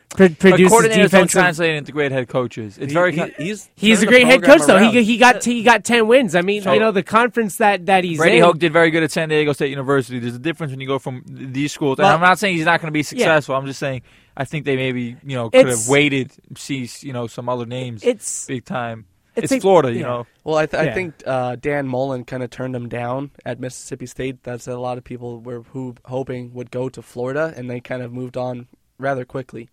pro- 0.09 0.29
produces 0.29 0.37
But 0.37 0.39
produces 0.39 0.71
coordinators 0.71 0.95
don't 0.95 1.01
defensive. 1.03 1.31
translate 1.31 1.75
into 1.75 1.91
great 1.91 2.11
head 2.11 2.27
coaches. 2.27 2.77
It's 2.77 2.91
He- 2.91 2.93
very. 2.93 3.11
he- 3.11 3.17
con- 3.17 3.31
he's 3.37 3.69
He's 3.75 4.01
a 4.03 4.05
great 4.05 4.25
head 4.25 4.39
program 4.41 4.59
coach 4.59 4.67
though. 4.67 4.91
He 4.91 5.03
he 5.03 5.17
got 5.17 5.43
he 5.43 5.63
got 5.63 5.83
ten 5.83 6.07
wins. 6.07 6.35
I 6.35 6.41
mean, 6.41 6.61
So- 6.63 6.73
you 6.73 6.79
know 6.79 6.91
the 6.91 7.03
conference 7.03 7.57
that 7.57 7.85
that 7.87 8.03
he's 8.03 8.17
Brady 8.17 8.37
in. 8.37 8.43
Hoke 8.43 8.57
did 8.59 8.71
very 8.73 8.91
good 8.91 9.03
at 9.03 9.11
San 9.11 9.29
Diego 9.29 9.53
State 9.53 9.69
University. 9.69 10.19
There's 10.19 10.35
a 10.35 10.39
difference 10.39 10.71
when 10.71 10.79
you 10.79 10.87
go 10.87 10.99
from 10.99 11.23
these 11.27 11.71
schools. 11.71 11.99
And 11.99 12.07
I'm 12.07 12.21
not 12.21 12.39
saying 12.39 12.55
he's 12.57 12.65
not 12.65 12.79
going 12.81 12.87
to 12.87 12.93
be 12.97 13.03
successful. 13.03 13.55
I'm 13.55 13.65
just 13.65 13.79
saying 13.79 14.01
I 14.37 14.45
think 14.45 14.65
they 14.65 14.75
maybe 14.75 15.15
you 15.25 15.35
know 15.35 15.49
could 15.49 15.61
It's- 15.61 15.85
have 15.85 15.89
waited, 15.91 16.31
see 16.57 16.89
you 17.01 17.13
know 17.13 17.27
some 17.27 17.47
other 17.49 17.65
names 17.65 18.03
It's 18.03 18.45
big 18.47 18.65
time. 18.65 19.05
it's 19.35 19.45
It's, 19.45 19.53
a- 19.53 19.59
Florida, 19.61 19.91
you 19.91 19.99
yeah. 19.99 20.05
know. 20.05 20.27
Well, 20.45 20.55
I, 20.57 20.65
th- 20.65 20.81
Yeah. 20.83 20.91
I 20.91 20.93
think 20.93 21.13
uh, 21.25 21.55
Dan 21.57 21.87
Mullen 21.87 22.23
kind 22.23 22.41
of 22.43 22.49
turned 22.49 22.73
him 22.75 22.87
down 22.87 23.31
at 23.45 23.59
Mississippi 23.59 24.05
State. 24.05 24.43
That's 24.43 24.67
a 24.67 24.77
lot 24.77 24.97
of 24.97 25.03
people 25.03 25.41
were 25.41 25.63
who 25.71 25.95
hoping 26.05 26.53
would 26.53 26.71
go 26.71 26.87
to 26.89 27.01
Florida, 27.01 27.53
and 27.55 27.69
they 27.69 27.79
kind 27.81 28.01
of 28.01 28.13
moved 28.13 28.37
on 28.37 28.67
rather 28.97 29.25
quickly 29.25 29.69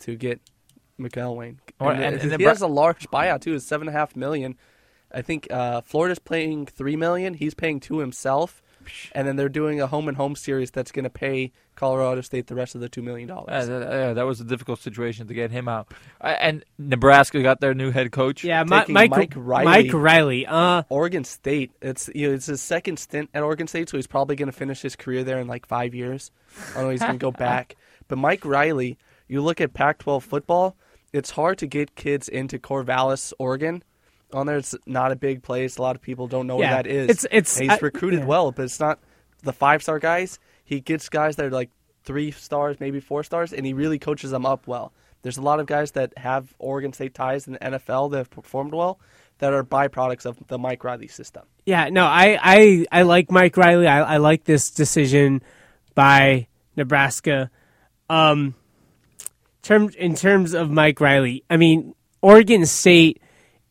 to 0.00 0.16
get 0.16 0.40
McElwain. 0.98 1.56
Well, 1.80 1.90
And, 1.90 2.02
and- 2.02 2.16
uh, 2.16 2.22
and 2.22 2.30
the 2.32 2.36
he 2.38 2.44
has 2.44 2.62
a 2.62 2.66
large 2.66 3.08
buyout 3.10 3.40
too. 3.42 3.54
It's 3.54 3.66
seven 3.66 3.88
and 3.88 3.96
a 3.96 3.98
half 3.98 4.14
million. 4.16 4.56
I 5.12 5.22
think 5.22 5.48
uh, 5.50 5.80
Florida's 5.80 6.18
paying 6.20 6.66
three 6.66 6.96
million. 6.96 7.34
He's 7.34 7.54
paying 7.54 7.80
two 7.80 7.98
himself. 7.98 8.62
and 9.14 9.28
then 9.28 9.36
they're 9.36 9.48
doing 9.50 9.78
a 9.80 9.86
home 9.86 10.08
and 10.08 10.16
home 10.16 10.34
series 10.34 10.70
that's 10.70 10.90
going 10.90 11.02
to 11.04 11.10
pay 11.10 11.52
Colorado 11.76 12.22
State 12.22 12.46
the 12.46 12.54
rest 12.54 12.74
of 12.74 12.80
the 12.80 12.88
two 12.88 13.02
million 13.02 13.28
dollars. 13.28 13.66
that, 13.68 13.82
yeah, 13.92 14.12
that 14.14 14.22
was 14.24 14.40
a 14.40 14.44
difficult 14.44 14.80
situation 14.80 15.26
to 15.26 15.34
get 15.34 15.50
him 15.50 15.68
out. 15.68 15.92
Uh, 16.20 16.34
and 16.40 16.64
Nebraska 16.78 17.42
got 17.42 17.60
their 17.60 17.74
new 17.74 17.90
head 17.90 18.10
coach. 18.10 18.42
Yeah, 18.42 18.62
Mi- 18.64 18.78
Taking 18.80 18.94
Mike, 18.94 19.10
Mike 19.10 19.32
Riley. 19.36 19.64
Mike 19.64 19.92
Riley. 19.92 20.46
Uh, 20.46 20.82
Oregon 20.88 21.24
State. 21.24 21.72
It's 21.82 22.08
you 22.14 22.28
know, 22.28 22.34
it's 22.34 22.46
his 22.46 22.62
second 22.62 22.98
stint 22.98 23.28
at 23.34 23.42
Oregon 23.42 23.66
State, 23.66 23.88
so 23.90 23.98
he's 23.98 24.06
probably 24.06 24.34
going 24.36 24.50
to 24.50 24.56
finish 24.56 24.80
his 24.80 24.96
career 24.96 25.24
there 25.24 25.38
in 25.40 25.46
like 25.46 25.66
five 25.66 25.94
years. 25.94 26.30
I 26.70 26.74
don't 26.76 26.84
know 26.84 26.90
he's 26.90 27.00
going 27.00 27.12
to 27.12 27.18
go 27.18 27.30
back. 27.48 27.76
But 28.08 28.16
Mike 28.18 28.44
Riley, 28.46 28.96
you 29.30 29.42
look 29.42 29.60
at 29.60 29.72
Pac-12 29.72 30.22
football. 30.22 30.76
It's 31.12 31.30
hard 31.30 31.58
to 31.58 31.66
get 31.66 31.94
kids 31.94 32.28
into 32.28 32.58
Corvallis, 32.58 33.32
Oregon. 33.38 33.82
On 34.32 34.46
there, 34.46 34.56
it's 34.58 34.74
not 34.86 35.10
a 35.12 35.16
big 35.16 35.42
place. 35.42 35.76
A 35.76 35.82
lot 35.82 35.96
of 35.96 36.02
people 36.02 36.26
don't 36.28 36.46
know 36.46 36.60
Yeah, 36.60 36.74
where 36.74 36.82
that 36.82 36.86
is. 36.86 37.10
it's- 37.10 37.24
it's- 37.26 37.56
And 37.60 37.70
he's 37.70 37.78
I- 37.80 37.84
recruited 37.84 38.20
yeah. 38.20 38.26
well, 38.26 38.52
but 38.52 38.64
it's 38.64 38.78
not 38.80 38.98
the 39.42 39.52
five-star 39.52 39.98
guys. 39.98 40.38
He 40.64 40.80
gets 40.80 41.08
guys 41.08 41.36
that 41.36 41.46
are 41.46 41.50
like 41.50 41.70
three 42.04 42.30
stars, 42.30 42.78
maybe 42.80 43.00
four 43.00 43.22
stars, 43.24 43.52
and 43.52 43.66
he 43.66 43.72
really 43.72 43.98
coaches 43.98 44.30
them 44.30 44.46
up 44.46 44.66
well. 44.66 44.92
There's 45.22 45.36
a 45.36 45.42
lot 45.42 45.60
of 45.60 45.66
guys 45.66 45.90
that 45.92 46.16
have 46.16 46.54
Oregon 46.58 46.92
State 46.92 47.12
ties 47.14 47.46
in 47.46 47.52
the 47.54 47.58
NFL 47.64 48.08
that 48.12 48.18
have 48.18 48.30
performed 48.30 48.72
well 48.72 48.98
that 49.38 49.52
are 49.52 49.62
byproducts 49.64 50.24
of 50.26 50.38
the 50.46 50.58
Mike 50.58 50.82
Riley 50.84 51.08
system. 51.08 51.42
Yeah, 51.66 51.88
no, 51.90 52.04
I, 52.06 52.38
I, 52.40 52.86
I 52.92 53.02
like 53.02 53.30
Mike 53.30 53.56
Riley. 53.56 53.86
I, 53.86 54.14
I 54.14 54.16
like 54.18 54.44
this 54.44 54.70
decision 54.70 55.42
by 55.94 56.46
Nebraska. 56.76 57.50
Um, 58.08 58.54
term, 59.62 59.90
in 59.98 60.14
terms 60.14 60.54
of 60.54 60.70
Mike 60.70 61.00
Riley, 61.00 61.44
I 61.50 61.56
mean, 61.56 61.94
Oregon 62.22 62.66
State 62.66 63.20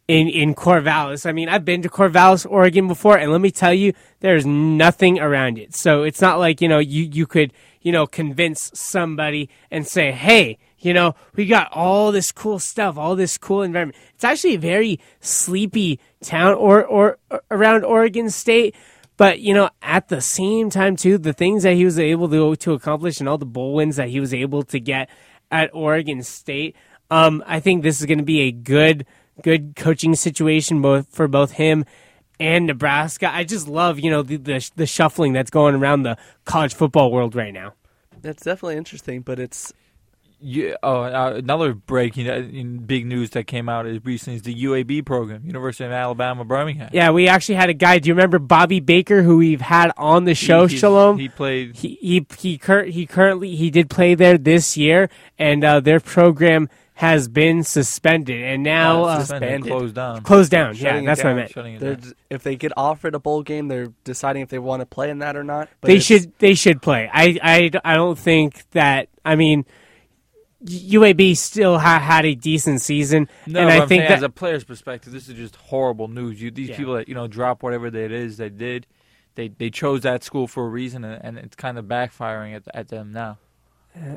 in, 0.08 0.28
in 0.28 0.56
Corvallis. 0.56 1.28
I 1.28 1.32
mean, 1.32 1.50
I've 1.50 1.64
been 1.64 1.84
to 1.84 1.90
Corvallis, 1.90 2.50
Oregon 2.50 2.88
before, 2.88 3.18
and 3.18 3.32
let 3.32 3.42
me 3.42 3.52
tell 3.52 3.74
you, 3.74 3.94
there's 4.22 4.46
nothing 4.46 5.20
around 5.20 5.60
it. 5.60 5.76
So 5.76 6.02
it's 6.04 6.20
not 6.20 6.40
like, 6.40 6.62
you 6.62 6.68
know, 6.68 6.80
you, 6.80 7.04
you 7.04 7.28
could, 7.28 7.54
you 7.82 7.92
know, 7.92 8.08
convince 8.08 8.72
somebody 8.74 9.50
and 9.70 9.86
say, 9.88 10.12
hey, 10.12 10.58
you 10.80 10.94
know, 10.94 11.14
we 11.36 11.46
got 11.46 11.72
all 11.72 12.12
this 12.12 12.32
cool 12.32 12.58
stuff, 12.58 12.98
all 12.98 13.16
this 13.16 13.38
cool 13.38 13.62
environment. 13.62 13.98
It's 14.16 14.24
actually 14.24 14.56
a 14.56 14.60
very 14.60 15.00
sleepy 15.20 16.00
town 16.24 16.56
or, 16.56 16.84
or, 16.84 17.20
or 17.30 17.44
around 17.52 17.84
Oregon 17.84 18.32
State. 18.32 18.76
But 19.16 19.42
you 19.42 19.54
know, 19.54 19.70
at 19.82 20.08
the 20.08 20.22
same 20.22 20.70
time 20.70 20.96
too, 20.96 21.18
the 21.18 21.34
things 21.34 21.64
that 21.64 21.74
he 21.74 21.84
was 21.84 22.00
able 22.00 22.30
to 22.30 22.56
to 22.56 22.72
accomplish 22.72 23.20
and 23.20 23.28
all 23.28 23.38
the 23.38 23.46
bowl 23.46 23.74
wins 23.74 23.98
that 23.98 24.08
he 24.08 24.22
was 24.22 24.34
able 24.34 24.64
to 24.64 24.80
get 24.80 25.10
at 25.52 25.70
Oregon 25.74 26.24
State, 26.24 26.76
um, 27.12 27.44
I 27.46 27.60
think 27.60 27.84
this 27.84 28.00
is 28.00 28.06
going 28.06 28.20
to 28.20 28.24
be 28.24 28.42
a 28.42 28.52
good 28.52 29.06
good 29.42 29.74
coaching 29.76 30.16
situation 30.16 30.82
both 30.82 31.08
for 31.10 31.28
both 31.28 31.52
him 31.52 31.86
and 32.42 32.68
Nebraska. 32.68 33.34
I 33.34 33.44
just 33.44 33.68
love 33.68 34.00
you 34.00 34.10
know 34.12 34.22
the 34.22 34.38
the, 34.38 34.72
the 34.76 34.86
shuffling 34.86 35.34
that's 35.34 35.50
going 35.50 35.76
around 35.76 36.04
the 36.04 36.18
college 36.46 36.74
football 36.74 37.12
world 37.12 37.36
right 37.36 37.54
now. 37.54 37.74
That's 38.22 38.44
definitely 38.44 38.78
interesting, 38.78 39.22
but 39.22 39.40
it's 39.40 39.74
Yeah, 40.42 40.76
oh, 40.82 41.02
uh, 41.02 41.34
another 41.36 41.74
breaking 41.74 42.30
uh, 42.30 42.36
in 42.36 42.80
big 42.80 43.06
news 43.06 43.32
that 43.32 43.46
came 43.46 43.68
out 43.68 43.86
is 43.86 44.04
recently 44.06 44.38
is 44.38 44.44
the 44.44 44.64
UAB 44.64 45.06
program, 45.06 45.46
University 45.46 45.84
of 45.84 45.92
Alabama 45.92 46.46
Birmingham. 46.46 46.90
Yeah, 46.94 47.12
we 47.12 47.28
actually 47.28 47.56
had 47.56 47.70
a 47.70 47.74
guy. 47.74 48.00
Do 48.00 48.08
you 48.08 48.14
remember 48.14 48.40
Bobby 48.40 48.80
Baker, 48.80 49.22
who 49.22 49.38
we've 49.38 49.60
had 49.60 49.92
on 49.98 50.24
the 50.24 50.36
show? 50.36 50.66
He- 50.66 50.78
Sholom. 50.78 51.20
He 51.20 51.28
played. 51.28 51.76
he 51.76 51.98
he 52.02 52.26
he, 52.38 52.58
cur- 52.58 52.86
he 52.86 53.06
currently 53.06 53.56
he 53.56 53.70
did 53.70 53.90
play 53.90 54.16
there 54.16 54.38
this 54.38 54.78
year, 54.78 55.10
and 55.38 55.64
uh, 55.64 55.82
their 55.82 56.00
program 56.00 56.70
has 57.00 57.30
been 57.30 57.64
suspended 57.64 58.44
and 58.44 58.62
now 58.62 59.06
uh, 59.06 59.20
suspended, 59.20 59.50
suspended. 59.50 59.72
closed 59.72 59.96
down. 59.96 60.22
closed 60.22 60.52
down. 60.52 60.74
Shutting 60.76 61.04
yeah, 61.06 61.14
it 61.14 61.16
that's 61.16 61.24
what 61.24 61.30
I 61.30 61.34
meant. 61.34 61.82
It 61.82 62.02
down. 62.02 62.14
if 62.30 62.44
they 62.44 62.58
get 62.58 62.74
offered 62.76 63.16
a 63.16 63.20
bowl 63.20 63.42
game, 63.42 63.70
they're 63.70 63.94
deciding 64.04 64.42
if 64.42 64.50
they 64.50 64.60
want 64.60 64.82
to 64.82 64.86
play 64.86 65.10
in 65.10 65.20
that 65.20 65.38
or 65.38 65.44
not. 65.46 65.70
But 65.80 65.88
They 65.88 66.00
should 66.00 66.32
they 66.40 66.56
should 66.56 66.82
play. 66.82 67.10
I, 67.12 67.40
I, 67.42 67.72
I 67.86 67.96
don't 67.96 68.20
think 68.20 68.70
that. 68.72 69.08
I 69.24 69.36
mean, 69.36 69.66
UAB 70.66 71.38
still 71.38 71.80
ha- 71.80 72.00
had 72.00 72.26
a 72.26 72.36
decent 72.36 72.82
season, 72.82 73.30
No, 73.48 73.62
and 73.62 73.70
I 73.70 73.80
think 73.86 73.90
saying 73.90 74.02
that 74.10 74.12
as 74.18 74.24
a 74.24 74.30
player's 74.30 74.64
perspective, 74.64 75.14
this 75.14 75.30
is 75.30 75.36
just 75.36 75.56
horrible 75.56 76.08
news. 76.08 76.42
You 76.42 76.52
these 76.52 76.70
Yeah. 76.70 76.78
people 76.78 76.94
that 76.96 77.08
you 77.08 77.16
know 77.16 77.28
drop 77.28 77.64
whatever 77.64 77.88
it 77.88 77.96
is 77.96 78.38
they 78.38 78.50
did, 78.50 78.86
they 79.36 79.48
they 79.50 79.70
chose 79.70 80.02
that 80.02 80.24
school 80.24 80.48
for 80.48 80.66
a 80.66 80.70
reason, 80.70 81.04
and, 81.06 81.24
and 81.24 81.38
it's 81.38 81.56
kind 81.56 81.78
of 81.78 81.86
backfiring 81.86 82.56
at 82.56 82.64
at 82.74 82.90
them 82.90 83.12
now. 83.14 83.38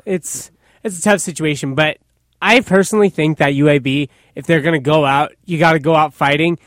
it's 0.05 0.51
it's 0.83 0.99
a 0.99 1.01
tough 1.01 1.21
situation, 1.21 1.75
but 1.75 1.97
I 2.41 2.59
personally 2.59 3.09
think 3.09 3.37
that 3.37 3.53
UAB, 3.53 4.09
if 4.35 4.45
they're 4.45 4.61
going 4.61 4.73
to 4.73 4.79
go 4.83 5.05
out, 5.05 5.31
you 5.45 5.57
got 5.57 5.73
to 5.73 5.79
go 5.79 5.95
out 5.95 6.13
fighting. 6.13 6.59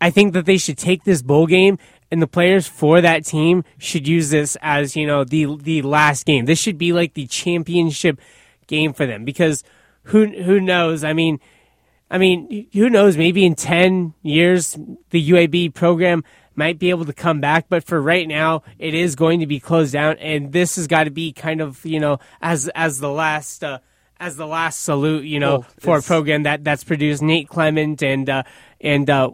I 0.00 0.10
think 0.10 0.34
that 0.34 0.44
they 0.44 0.58
should 0.58 0.76
take 0.76 1.04
this 1.04 1.22
bowl 1.22 1.46
game, 1.46 1.78
and 2.10 2.20
the 2.20 2.26
players 2.26 2.66
for 2.66 3.00
that 3.00 3.24
team 3.24 3.64
should 3.78 4.06
use 4.06 4.28
this 4.28 4.58
as 4.60 4.96
you 4.96 5.06
know 5.06 5.24
the 5.24 5.56
the 5.56 5.80
last 5.80 6.26
game. 6.26 6.44
This 6.44 6.58
should 6.60 6.76
be 6.76 6.92
like 6.92 7.14
the 7.14 7.26
championship 7.26 8.20
game 8.66 8.92
for 8.92 9.06
them 9.06 9.24
because 9.24 9.62
who 10.04 10.26
who 10.26 10.60
knows? 10.60 11.04
I 11.04 11.12
mean, 11.12 11.40
I 12.10 12.18
mean, 12.18 12.68
who 12.72 12.90
knows? 12.90 13.16
Maybe 13.16 13.44
in 13.44 13.54
ten 13.54 14.14
years, 14.22 14.76
the 15.10 15.30
UAB 15.30 15.74
program 15.74 16.24
might 16.54 16.78
be 16.78 16.90
able 16.90 17.04
to 17.06 17.12
come 17.12 17.40
back. 17.40 17.66
But 17.68 17.84
for 17.84 18.00
right 18.00 18.28
now, 18.28 18.62
it 18.78 18.94
is 18.94 19.16
going 19.16 19.40
to 19.40 19.46
be 19.46 19.58
closed 19.60 19.92
down, 19.92 20.18
and 20.18 20.52
this 20.52 20.76
has 20.76 20.86
got 20.86 21.04
to 21.04 21.10
be 21.10 21.32
kind 21.32 21.60
of 21.60 21.84
you 21.84 22.00
know 22.00 22.18
as 22.40 22.68
as 22.74 22.98
the 23.00 23.10
last. 23.10 23.64
Uh, 23.64 23.78
as 24.20 24.36
the 24.36 24.46
last 24.46 24.80
salute, 24.82 25.24
you 25.24 25.40
know, 25.40 25.58
Well, 25.58 25.66
for 25.80 25.98
a 25.98 26.02
program 26.02 26.44
that 26.44 26.62
that's 26.62 26.84
produced 26.84 27.20
Nate 27.20 27.48
Clement 27.48 28.00
and 28.00 28.30
uh, 28.30 28.44
and 28.80 29.10
uh, 29.10 29.32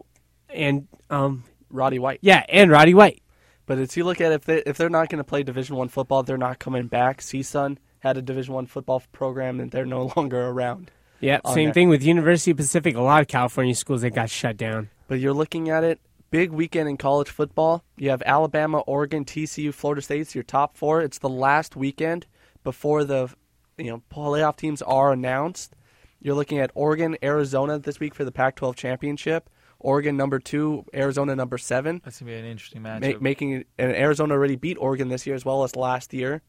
and 0.48 0.88
um, 1.10 1.44
Roddy 1.68 1.98
White. 1.98 2.20
yeah, 2.22 2.44
and 2.48 2.70
Roddy 2.70 2.94
White. 2.94 3.22
But 3.66 3.78
as 3.78 3.94
you 3.96 4.04
look 4.04 4.22
at 4.22 4.32
if 4.32 4.46
they 4.46 4.62
if 4.64 4.78
they're 4.78 4.88
not 4.88 5.10
going 5.10 5.18
to 5.18 5.24
play 5.24 5.42
Division 5.42 5.76
One 5.76 5.88
football, 5.88 6.22
they're 6.22 6.38
not 6.38 6.58
coming 6.58 6.86
back. 6.86 7.20
CSUN 7.20 7.76
had 8.00 8.16
a 8.16 8.22
Division 8.22 8.54
One 8.54 8.66
football 8.66 9.02
program, 9.12 9.60
and 9.60 9.70
they're 9.70 9.86
no 9.86 10.12
longer 10.16 10.48
around. 10.48 10.90
Yeah, 11.20 11.40
same 11.52 11.66
there. 11.66 11.74
thing 11.74 11.88
with 11.90 12.02
University 12.02 12.50
of 12.50 12.56
Pacific. 12.56 12.96
A 12.96 13.00
lot 13.00 13.20
of 13.20 13.28
California 13.28 13.74
schools 13.74 14.00
that 14.02 14.14
got 14.14 14.30
shut 14.30 14.56
down. 14.56 14.88
But 15.06 15.20
you're 15.20 15.34
looking 15.34 15.68
at 15.68 15.84
it, 15.84 16.00
big 16.30 16.50
weekend 16.50 16.88
in 16.88 16.96
college 16.96 17.28
football. 17.28 17.84
You 17.96 18.10
have 18.10 18.22
Alabama, 18.24 18.78
Oregon, 18.80 19.24
TCU, 19.24 19.72
Florida 19.74 20.00
State. 20.00 20.22
It's 20.22 20.34
your 20.34 20.44
top 20.44 20.76
four. 20.76 21.02
It's 21.02 21.18
the 21.18 21.28
last 21.28 21.76
weekend 21.76 22.26
before 22.64 23.04
the 23.04 23.28
you 23.76 23.90
know 23.90 24.02
playoff 24.10 24.56
teams 24.56 24.80
are 24.82 25.12
announced. 25.12 25.76
You're 26.22 26.34
looking 26.34 26.58
at 26.58 26.70
Oregon, 26.74 27.16
Arizona 27.22 27.78
this 27.78 27.98
week 27.98 28.14
for 28.14 28.24
the 28.24 28.32
Pac-12 28.32 28.74
championship. 28.76 29.48
Oregon 29.78 30.16
number 30.18 30.38
two, 30.38 30.84
Arizona 30.94 31.34
number 31.34 31.56
seven. 31.56 32.02
That's 32.04 32.20
gonna 32.20 32.32
be 32.32 32.36
an 32.38 32.44
interesting 32.44 32.82
matchup. 32.82 33.14
Ma- 33.14 33.20
making 33.20 33.52
it, 33.52 33.66
and 33.78 33.92
Arizona 33.92 34.34
already 34.34 34.56
beat 34.56 34.76
Oregon 34.78 35.08
this 35.08 35.26
year 35.26 35.34
as 35.34 35.44
well 35.44 35.64
as 35.64 35.74
last 35.76 36.12
year. 36.12 36.42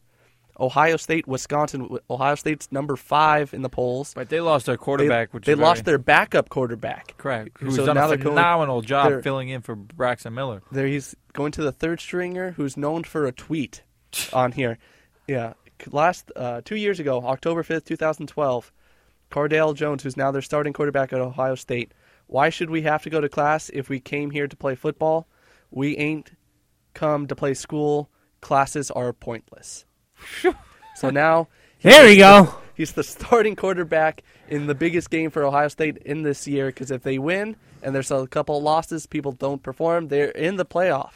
Ohio 0.59 0.97
State, 0.97 1.27
Wisconsin. 1.27 1.97
Ohio 2.09 2.35
State's 2.35 2.71
number 2.71 2.95
five 2.95 3.53
in 3.53 3.61
the 3.61 3.69
polls. 3.69 4.13
but 4.13 4.29
they 4.29 4.39
lost 4.39 4.65
their 4.65 4.75
They, 4.75 4.83
quarterback, 4.83 5.33
which 5.33 5.45
they 5.45 5.53
is 5.53 5.59
lost 5.59 5.85
their 5.85 5.97
backup 5.97 6.49
quarterback. 6.49 7.15
correct, 7.17 7.57
who's 7.59 7.75
so 7.75 7.85
done 7.85 7.95
now 7.95 8.05
a 8.05 8.09
they're 8.09 8.17
going- 8.17 8.35
phenomenal 8.35 8.81
job 8.81 9.23
filling 9.23 9.49
in 9.49 9.61
for 9.61 9.75
Braxton 9.75 10.33
Miller. 10.33 10.61
There 10.71 10.87
he's 10.87 11.15
going 11.33 11.51
to 11.53 11.63
the 11.63 11.71
third 11.71 11.99
stringer, 11.99 12.51
who's 12.51 12.77
known 12.77 13.03
for 13.03 13.25
a 13.25 13.31
tweet 13.31 13.83
on 14.33 14.51
here. 14.51 14.77
Yeah, 15.27 15.53
last 15.89 16.31
uh, 16.35 16.61
two 16.63 16.75
years 16.75 16.99
ago, 16.99 17.21
October 17.25 17.63
fifth, 17.63 17.85
two 17.85 17.95
thousand 17.95 18.27
twelve, 18.27 18.71
Cardale 19.31 19.73
Jones, 19.75 20.03
who's 20.03 20.17
now 20.17 20.31
their 20.31 20.41
starting 20.41 20.73
quarterback 20.73 21.13
at 21.13 21.19
Ohio 21.21 21.55
State. 21.55 21.93
Why 22.27 22.49
should 22.49 22.69
we 22.69 22.81
have 22.83 23.03
to 23.03 23.09
go 23.09 23.19
to 23.21 23.27
class 23.29 23.69
if 23.73 23.89
we 23.89 23.99
came 23.99 24.31
here 24.31 24.47
to 24.47 24.55
play 24.55 24.75
football? 24.75 25.27
We 25.69 25.97
ain't 25.97 26.31
come 26.93 27.27
to 27.27 27.35
play 27.35 27.53
school. 27.53 28.09
Classes 28.41 28.89
are 28.91 29.13
pointless. 29.13 29.85
so 30.95 31.09
now 31.09 31.47
There 31.81 32.05
we 32.05 32.17
go. 32.17 32.55
He's 32.75 32.93
the 32.93 33.03
starting 33.03 33.55
quarterback 33.55 34.23
in 34.49 34.65
the 34.67 34.73
biggest 34.75 35.09
game 35.09 35.29
for 35.29 35.43
Ohio 35.43 35.67
State 35.67 35.97
in 35.97 36.23
this 36.23 36.47
year 36.47 36.67
because 36.67 36.89
if 36.89 37.03
they 37.03 37.19
win 37.19 37.55
and 37.83 37.93
there's 37.93 38.09
a 38.11 38.25
couple 38.27 38.57
of 38.57 38.63
losses, 38.63 39.05
people 39.05 39.31
don't 39.33 39.61
perform, 39.61 40.07
they're 40.07 40.29
in 40.31 40.55
the 40.55 40.65
playoff 40.65 41.11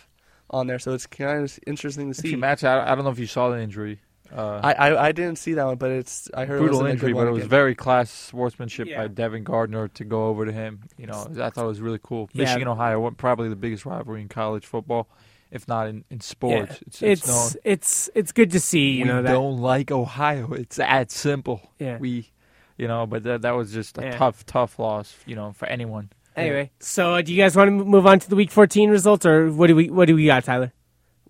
on 0.50 0.68
there. 0.68 0.80
So 0.80 0.94
it's 0.94 1.08
kind 1.08 1.44
of 1.44 1.60
interesting 1.66 2.12
to 2.14 2.20
see. 2.20 2.36
match, 2.36 2.64
I, 2.64 2.92
I 2.92 2.94
don't 2.96 3.04
know 3.04 3.10
if 3.10 3.20
you 3.20 3.26
saw 3.28 3.50
the 3.50 3.60
injury. 3.60 4.00
Uh, 4.36 4.60
I, 4.64 4.74
I 4.74 5.06
I 5.08 5.12
didn't 5.12 5.38
see 5.38 5.54
that 5.54 5.66
one, 5.66 5.78
but 5.78 5.92
it's 5.92 6.30
I 6.34 6.46
heard 6.46 6.60
brutal 6.60 6.80
it 6.82 6.84
was 6.84 6.92
injury, 6.94 7.14
but 7.14 7.28
it 7.28 7.32
was 7.32 7.40
again. 7.44 7.50
very 7.50 7.76
class 7.76 8.10
sportsmanship 8.10 8.88
Yeah. 8.88 8.98
by 9.04 9.08
Devin 9.08 9.44
Gardner 9.44 9.88
to 9.90 10.04
go 10.04 10.28
over 10.28 10.46
to 10.46 10.52
him. 10.52 10.82
You 10.98 11.06
know, 11.06 11.28
I 11.42 11.52
thought 11.52 11.64
it 11.64 11.68
was 11.68 11.80
really 11.80 12.00
cool. 12.02 12.30
Yeah. 12.34 12.44
Michigan, 12.46 12.68
Ohio, 12.68 13.10
probably 13.12 13.50
the 13.50 13.56
biggest 13.56 13.86
rivalry 13.86 14.22
in 14.22 14.28
college 14.28 14.66
football, 14.66 15.08
if 15.52 15.68
not 15.68 15.88
in, 15.88 16.04
in 16.10 16.20
sports. 16.22 16.74
Yeah. 16.74 16.88
It's, 16.88 17.02
it's, 17.02 17.28
known. 17.28 17.46
it's 17.48 17.58
it's 17.64 18.10
it's 18.16 18.32
good 18.32 18.52
to 18.52 18.60
see. 18.60 18.92
You 18.92 19.04
we 19.04 19.10
know 19.10 19.22
that. 19.22 19.32
don't 19.32 19.60
like 19.60 19.92
Ohio. 19.92 20.54
It's 20.54 20.78
that 20.78 21.12
simple. 21.12 21.72
Yeah. 21.80 21.98
We, 21.98 22.32
you 22.78 22.88
know, 22.88 23.06
but 23.06 23.24
that 23.24 23.42
that 23.44 23.52
was 23.52 23.72
just 23.74 23.98
a 23.98 24.04
Yeah. 24.04 24.18
tough, 24.18 24.46
tough 24.46 24.80
loss. 24.80 25.16
You 25.26 25.36
know, 25.36 25.54
for 25.54 25.68
anyone. 25.68 26.10
Anyway, 26.36 26.70
so 26.82 27.22
do 27.22 27.34
you 27.34 27.42
guys 27.42 27.56
want 27.56 27.70
to 27.70 27.72
move 27.72 28.06
on 28.06 28.20
to 28.20 28.30
the 28.30 28.36
Week 28.36 28.52
14 28.52 28.90
results, 28.90 29.26
or 29.26 29.50
what 29.52 29.68
do 29.68 29.76
we 29.76 29.90
what 29.90 30.08
do 30.08 30.16
we 30.16 30.26
got, 30.26 30.44
Tyler? 30.44 30.74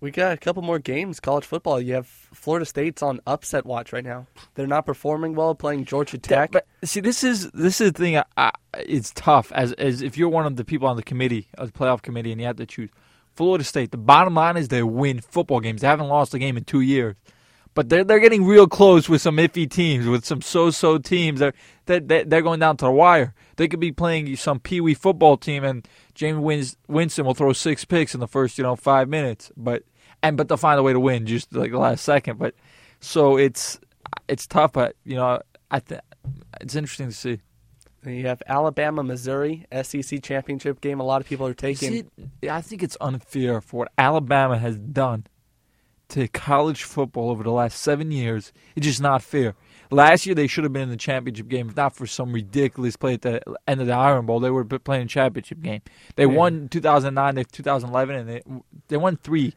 We 0.00 0.10
got 0.10 0.32
a 0.32 0.36
couple 0.36 0.62
more 0.62 0.78
games, 0.78 1.20
college 1.20 1.44
football. 1.46 1.80
You 1.80 1.94
have 1.94 2.06
Florida 2.06 2.66
State's 2.66 3.02
on 3.02 3.20
upset 3.26 3.64
watch 3.64 3.94
right 3.94 4.04
now. 4.04 4.26
They're 4.54 4.66
not 4.66 4.84
performing 4.84 5.34
well, 5.34 5.54
playing 5.54 5.86
Georgia 5.86 6.18
Tech. 6.18 6.50
But 6.52 6.66
see, 6.84 7.00
this 7.00 7.24
is 7.24 7.50
this 7.52 7.80
is 7.80 7.92
the 7.92 7.98
thing. 7.98 8.16
I, 8.18 8.24
I, 8.36 8.50
it's 8.80 9.12
tough 9.14 9.52
as 9.52 9.72
as 9.74 10.02
if 10.02 10.18
you're 10.18 10.28
one 10.28 10.44
of 10.44 10.56
the 10.56 10.64
people 10.64 10.86
on 10.88 10.96
the 10.96 11.02
committee, 11.02 11.48
of 11.56 11.72
the 11.72 11.78
playoff 11.78 12.02
committee, 12.02 12.32
and 12.32 12.40
you 12.40 12.46
have 12.46 12.56
to 12.56 12.66
choose. 12.66 12.90
Florida 13.36 13.64
State. 13.64 13.90
The 13.90 13.98
bottom 13.98 14.34
line 14.34 14.56
is 14.56 14.68
they 14.68 14.82
win 14.82 15.20
football 15.20 15.60
games. 15.60 15.82
They 15.82 15.86
haven't 15.86 16.08
lost 16.08 16.34
a 16.34 16.38
game 16.38 16.56
in 16.56 16.64
two 16.64 16.80
years, 16.80 17.16
but 17.74 17.88
they're 17.88 18.04
they're 18.04 18.18
getting 18.18 18.44
real 18.46 18.66
close 18.66 19.08
with 19.08 19.20
some 19.20 19.36
iffy 19.36 19.70
teams, 19.70 20.06
with 20.06 20.24
some 20.24 20.40
so-so 20.40 20.98
teams. 20.98 21.40
They're 21.40 21.52
they're, 21.84 22.24
they're 22.24 22.42
going 22.42 22.60
down 22.60 22.78
to 22.78 22.86
the 22.86 22.90
wire. 22.90 23.34
They 23.56 23.68
could 23.68 23.80
be 23.80 23.92
playing 23.92 24.34
some 24.36 24.58
pee 24.58 24.80
wee 24.80 24.94
football 24.94 25.36
team, 25.36 25.62
and 25.64 25.86
James 26.14 26.38
Wins, 26.38 26.76
Winston 26.88 27.26
will 27.26 27.34
throw 27.34 27.52
six 27.52 27.84
picks 27.84 28.14
in 28.14 28.20
the 28.20 28.28
first 28.28 28.58
you 28.58 28.64
know 28.64 28.76
five 28.76 29.08
minutes, 29.08 29.52
but 29.56 29.82
and 30.22 30.36
but 30.36 30.48
they'll 30.48 30.56
find 30.56 30.80
a 30.80 30.82
way 30.82 30.92
to 30.92 31.00
win 31.00 31.26
just 31.26 31.54
like 31.54 31.70
the 31.70 31.78
last 31.78 32.04
second. 32.04 32.38
But 32.38 32.54
so 33.00 33.36
it's 33.36 33.78
it's 34.28 34.46
tough, 34.46 34.72
but 34.72 34.96
you 35.04 35.16
know 35.16 35.40
I 35.70 35.80
th- 35.80 36.00
it's 36.60 36.74
interesting 36.74 37.08
to 37.08 37.14
see. 37.14 37.40
You 38.14 38.26
have 38.26 38.42
Alabama, 38.46 39.02
Missouri, 39.02 39.66
SEC 39.82 40.22
championship 40.22 40.80
game. 40.80 41.00
A 41.00 41.04
lot 41.04 41.20
of 41.20 41.26
people 41.28 41.46
are 41.46 41.54
taking. 41.54 42.08
See, 42.42 42.48
I 42.48 42.60
think 42.60 42.82
it's 42.82 42.96
unfair 43.00 43.60
for 43.60 43.78
what 43.78 43.92
Alabama 43.98 44.58
has 44.58 44.76
done 44.76 45.26
to 46.10 46.28
college 46.28 46.84
football 46.84 47.30
over 47.30 47.42
the 47.42 47.50
last 47.50 47.80
seven 47.80 48.12
years. 48.12 48.52
It's 48.76 48.86
just 48.86 49.00
not 49.00 49.22
fair. 49.22 49.54
Last 49.90 50.26
year 50.26 50.34
they 50.34 50.46
should 50.46 50.64
have 50.64 50.72
been 50.72 50.82
in 50.82 50.90
the 50.90 50.96
championship 50.96 51.48
game, 51.48 51.68
if 51.68 51.76
not 51.76 51.94
for 51.94 52.06
some 52.06 52.32
ridiculous 52.32 52.96
play 52.96 53.14
at 53.14 53.22
the 53.22 53.40
end 53.68 53.80
of 53.80 53.86
the 53.86 53.92
Iron 53.92 54.26
Bowl. 54.26 54.40
They 54.40 54.50
were 54.50 54.64
playing 54.64 55.02
a 55.04 55.06
championship 55.06 55.60
game. 55.60 55.80
They 56.16 56.24
Yeah. 56.24 56.32
won 56.32 56.68
2009, 56.68 57.34
to 57.36 57.44
2011, 57.44 58.16
and 58.16 58.28
they 58.28 58.42
they 58.88 58.96
won 58.96 59.16
three. 59.16 59.54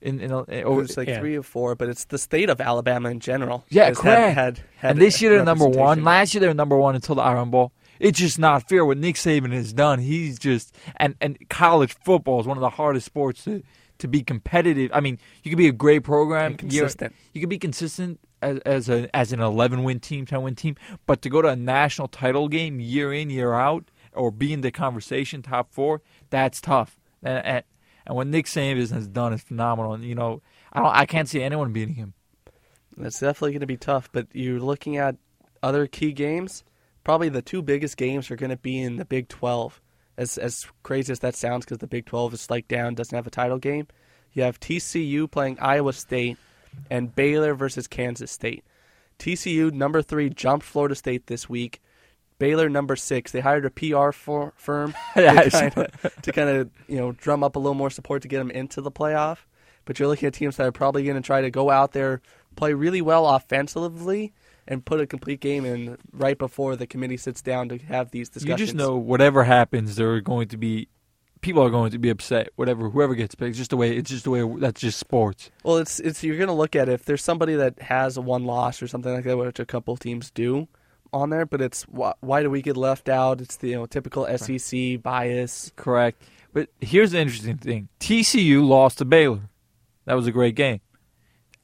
In, 0.00 0.18
in, 0.20 0.32
a, 0.32 0.40
It 0.48 0.64
over, 0.64 0.80
was 0.82 0.96
like 0.96 1.06
Yeah. 1.06 1.20
three 1.20 1.36
or 1.36 1.44
four, 1.44 1.76
but 1.76 1.88
it's 1.88 2.06
the 2.06 2.18
state 2.18 2.50
of 2.50 2.60
Alabama 2.60 3.08
in 3.08 3.20
general. 3.20 3.64
Yeah, 3.68 3.92
correct. 3.92 4.04
Had, 4.04 4.34
had, 4.34 4.60
had 4.78 4.90
and 4.92 5.00
this 5.00 5.22
year 5.22 5.36
they're 5.36 5.44
number 5.44 5.68
one. 5.68 6.02
Last 6.02 6.34
year 6.34 6.40
they 6.40 6.48
were 6.48 6.54
number 6.54 6.76
one 6.76 6.96
until 6.96 7.14
the 7.14 7.22
Iron 7.22 7.50
Bowl. 7.50 7.70
It's 8.00 8.18
just 8.18 8.38
not 8.38 8.68
fair 8.68 8.84
what 8.84 8.98
Nick 8.98 9.16
Saban 9.16 9.52
has 9.52 9.72
done. 9.72 9.98
He's 10.00 10.38
just 10.38 10.74
and 10.96 11.14
and 11.20 11.38
college 11.48 11.94
football 12.04 12.40
is 12.40 12.46
one 12.46 12.56
of 12.56 12.62
the 12.62 12.70
hardest 12.70 13.06
sports 13.06 13.44
to 13.44 13.62
to 13.98 14.08
be 14.08 14.22
competitive. 14.22 14.90
I 14.92 15.00
mean, 15.00 15.18
you 15.44 15.50
could 15.50 15.58
be 15.58 15.68
a 15.68 15.72
great 15.72 16.02
program, 16.02 16.52
And 16.52 16.58
consistent. 16.58 17.14
you 17.32 17.40
could 17.40 17.50
be 17.50 17.58
consistent 17.58 18.18
as 18.40 18.58
as 18.60 18.88
a 18.88 19.14
as 19.14 19.32
an 19.32 19.40
eleven 19.40 19.84
win 19.84 20.00
team, 20.00 20.26
ten 20.26 20.42
win 20.42 20.54
team, 20.56 20.76
but 21.06 21.22
to 21.22 21.30
go 21.30 21.42
to 21.42 21.48
a 21.48 21.56
national 21.56 22.08
title 22.08 22.48
game 22.48 22.80
year 22.80 23.12
in 23.12 23.30
year 23.30 23.52
out 23.54 23.84
or 24.12 24.30
be 24.30 24.52
in 24.52 24.60
the 24.62 24.70
conversation 24.72 25.42
top 25.42 25.72
four, 25.72 26.02
that's 26.30 26.60
tough. 26.60 26.98
And 27.22 27.44
and, 27.46 27.64
and 28.06 28.16
what 28.16 28.26
Nick 28.26 28.46
Saban 28.46 28.90
has 28.90 29.06
done 29.06 29.32
is 29.32 29.42
phenomenal. 29.42 29.94
And 29.94 30.02
you 30.04 30.14
know, 30.16 30.42
I 30.72 30.80
don't 30.80 30.94
I 30.94 31.06
can't 31.06 31.28
see 31.28 31.40
anyone 31.42 31.72
beating 31.72 31.94
him. 31.94 32.14
That's 32.96 33.20
definitely 33.20 33.52
going 33.52 33.60
to 33.60 33.66
be 33.66 33.76
tough, 33.78 34.10
but 34.12 34.26
you're 34.32 34.60
looking 34.60 34.96
at 34.96 35.16
other 35.62 35.86
key 35.86 36.12
games. 36.12 36.64
Probably 37.04 37.28
the 37.28 37.42
two 37.42 37.62
biggest 37.62 37.96
games 37.96 38.30
are 38.30 38.36
going 38.36 38.50
to 38.50 38.56
be 38.56 38.80
in 38.80 38.96
the 38.96 39.04
Big 39.04 39.28
12. 39.28 39.80
As 40.16 40.36
as 40.36 40.66
crazy 40.82 41.10
as 41.10 41.20
that 41.20 41.34
sounds, 41.34 41.64
because 41.64 41.78
the 41.78 41.86
Big 41.86 42.04
12 42.04 42.34
is 42.34 42.50
like 42.50 42.68
down, 42.68 42.94
doesn't 42.94 43.16
have 43.16 43.26
a 43.26 43.30
title 43.30 43.58
game. 43.58 43.88
You 44.32 44.42
have 44.42 44.60
TCU 44.60 45.30
playing 45.30 45.58
Iowa 45.58 45.92
State, 45.92 46.36
and 46.90 47.14
Baylor 47.14 47.54
versus 47.54 47.86
Kansas 47.86 48.30
State. 48.30 48.64
TCU 49.18 49.72
number 49.72 50.02
three 50.02 50.30
jumped 50.30 50.66
Florida 50.66 50.94
State 50.94 51.26
this 51.26 51.48
week. 51.48 51.80
Baylor 52.38 52.68
number 52.68 52.96
six. 52.96 53.30
They 53.30 53.40
hired 53.40 53.64
a 53.64 53.70
PR 53.70 54.10
for, 54.10 54.52
firm 54.56 54.94
to 55.14 55.50
kind 55.50 55.78
of 55.78 56.22
to 56.22 56.32
kind 56.32 56.48
of 56.48 56.70
you 56.88 56.96
know 56.96 57.12
drum 57.12 57.44
up 57.44 57.56
a 57.56 57.58
little 57.58 57.74
more 57.74 57.90
support 57.90 58.22
to 58.22 58.28
get 58.28 58.38
them 58.38 58.50
into 58.50 58.80
the 58.80 58.90
playoff. 58.90 59.38
But 59.84 59.98
you're 59.98 60.08
looking 60.08 60.26
at 60.26 60.34
teams 60.34 60.56
that 60.56 60.66
are 60.66 60.72
probably 60.72 61.04
going 61.04 61.16
to 61.16 61.22
try 61.22 61.40
to 61.40 61.50
go 61.50 61.70
out 61.70 61.92
there, 61.92 62.20
play 62.56 62.72
really 62.72 63.02
well 63.02 63.28
offensively, 63.28 64.32
and 64.66 64.84
put 64.84 65.00
a 65.00 65.06
complete 65.06 65.40
game 65.40 65.64
in 65.64 65.98
right 66.12 66.38
before 66.38 66.76
the 66.76 66.86
committee 66.86 67.16
sits 67.16 67.42
down 67.42 67.68
to 67.68 67.78
have 67.78 68.10
these 68.10 68.28
discussions. 68.28 68.60
You 68.60 68.66
just 68.66 68.76
know 68.76 68.96
whatever 68.96 69.44
happens, 69.44 69.96
there 69.96 70.12
are 70.12 70.20
going 70.20 70.48
to 70.48 70.56
be 70.56 70.88
people 71.42 71.62
are 71.62 71.70
going 71.70 71.90
to 71.90 71.98
be 71.98 72.08
upset. 72.08 72.48
Whatever, 72.56 72.88
whoever 72.88 73.14
gets 73.14 73.34
picked, 73.34 73.50
it's 73.50 73.58
just 73.58 73.70
the 73.70 73.76
way. 73.76 73.94
It's 73.94 74.08
just 74.08 74.24
the 74.24 74.30
way. 74.30 74.48
That's 74.58 74.80
just 74.80 74.98
sports. 74.98 75.50
Well, 75.62 75.76
it's 75.76 76.00
it's 76.00 76.24
you're 76.24 76.38
going 76.38 76.48
to 76.48 76.54
look 76.54 76.74
at 76.74 76.88
it, 76.88 76.92
if 76.92 77.04
there's 77.04 77.22
somebody 77.22 77.54
that 77.56 77.80
has 77.82 78.16
a 78.16 78.22
one 78.22 78.44
loss 78.44 78.80
or 78.80 78.88
something 78.88 79.12
like 79.12 79.24
that, 79.24 79.36
which 79.36 79.58
a 79.58 79.66
couple 79.66 79.96
teams 79.96 80.30
do 80.30 80.68
on 81.12 81.28
there. 81.28 81.44
But 81.44 81.60
it's 81.60 81.82
why, 81.82 82.14
why 82.20 82.42
do 82.42 82.48
we 82.48 82.62
get 82.62 82.76
left 82.78 83.10
out? 83.10 83.42
It's 83.42 83.56
the 83.56 83.70
you 83.70 83.76
know 83.76 83.86
typical 83.86 84.26
SEC 84.38 85.02
bias. 85.02 85.72
Correct. 85.76 86.22
But 86.54 86.68
here's 86.80 87.10
the 87.10 87.18
interesting 87.18 87.58
thing: 87.58 87.88
TCU 88.00 88.66
lost 88.66 88.98
to 88.98 89.04
Baylor. 89.04 89.50
That 90.06 90.14
was 90.14 90.26
a 90.26 90.32
great 90.32 90.54
game. 90.54 90.80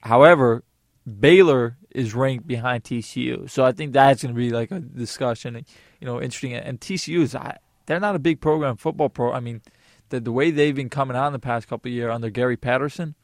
However, 0.01 0.64
Baylor 1.07 1.78
is 1.99 2.14
ranked 2.14 2.46
behind 2.46 2.84
TCU, 2.84 3.51
so 3.51 3.64
I 3.64 3.72
think 3.72 3.92
that's 3.92 4.22
going 4.22 4.34
to 4.34 4.38
be 4.38 4.51
like 4.51 4.70
a 4.70 4.78
discussion. 4.78 5.64
You 6.01 6.07
know, 6.07 6.22
interesting. 6.22 6.55
And 6.55 6.80
TCU 6.80 7.22
is 7.22 7.36
they're 7.86 8.01
not 8.01 8.14
a 8.14 8.20
big 8.20 8.40
program, 8.40 8.76
football 8.76 9.09
pro. 9.09 9.32
I 9.32 9.40
mean, 9.40 9.62
the 10.11 10.20
the 10.20 10.32
way 10.32 10.51
they've 10.51 10.74
been 10.74 10.90
coming 10.90 11.16
on 11.16 11.32
the 11.32 11.38
past 11.38 11.68
couple 11.68 11.88
of 11.88 11.94
years 11.94 12.12
under 12.14 12.30
Gary 12.30 12.57
Patterson. 12.57 13.14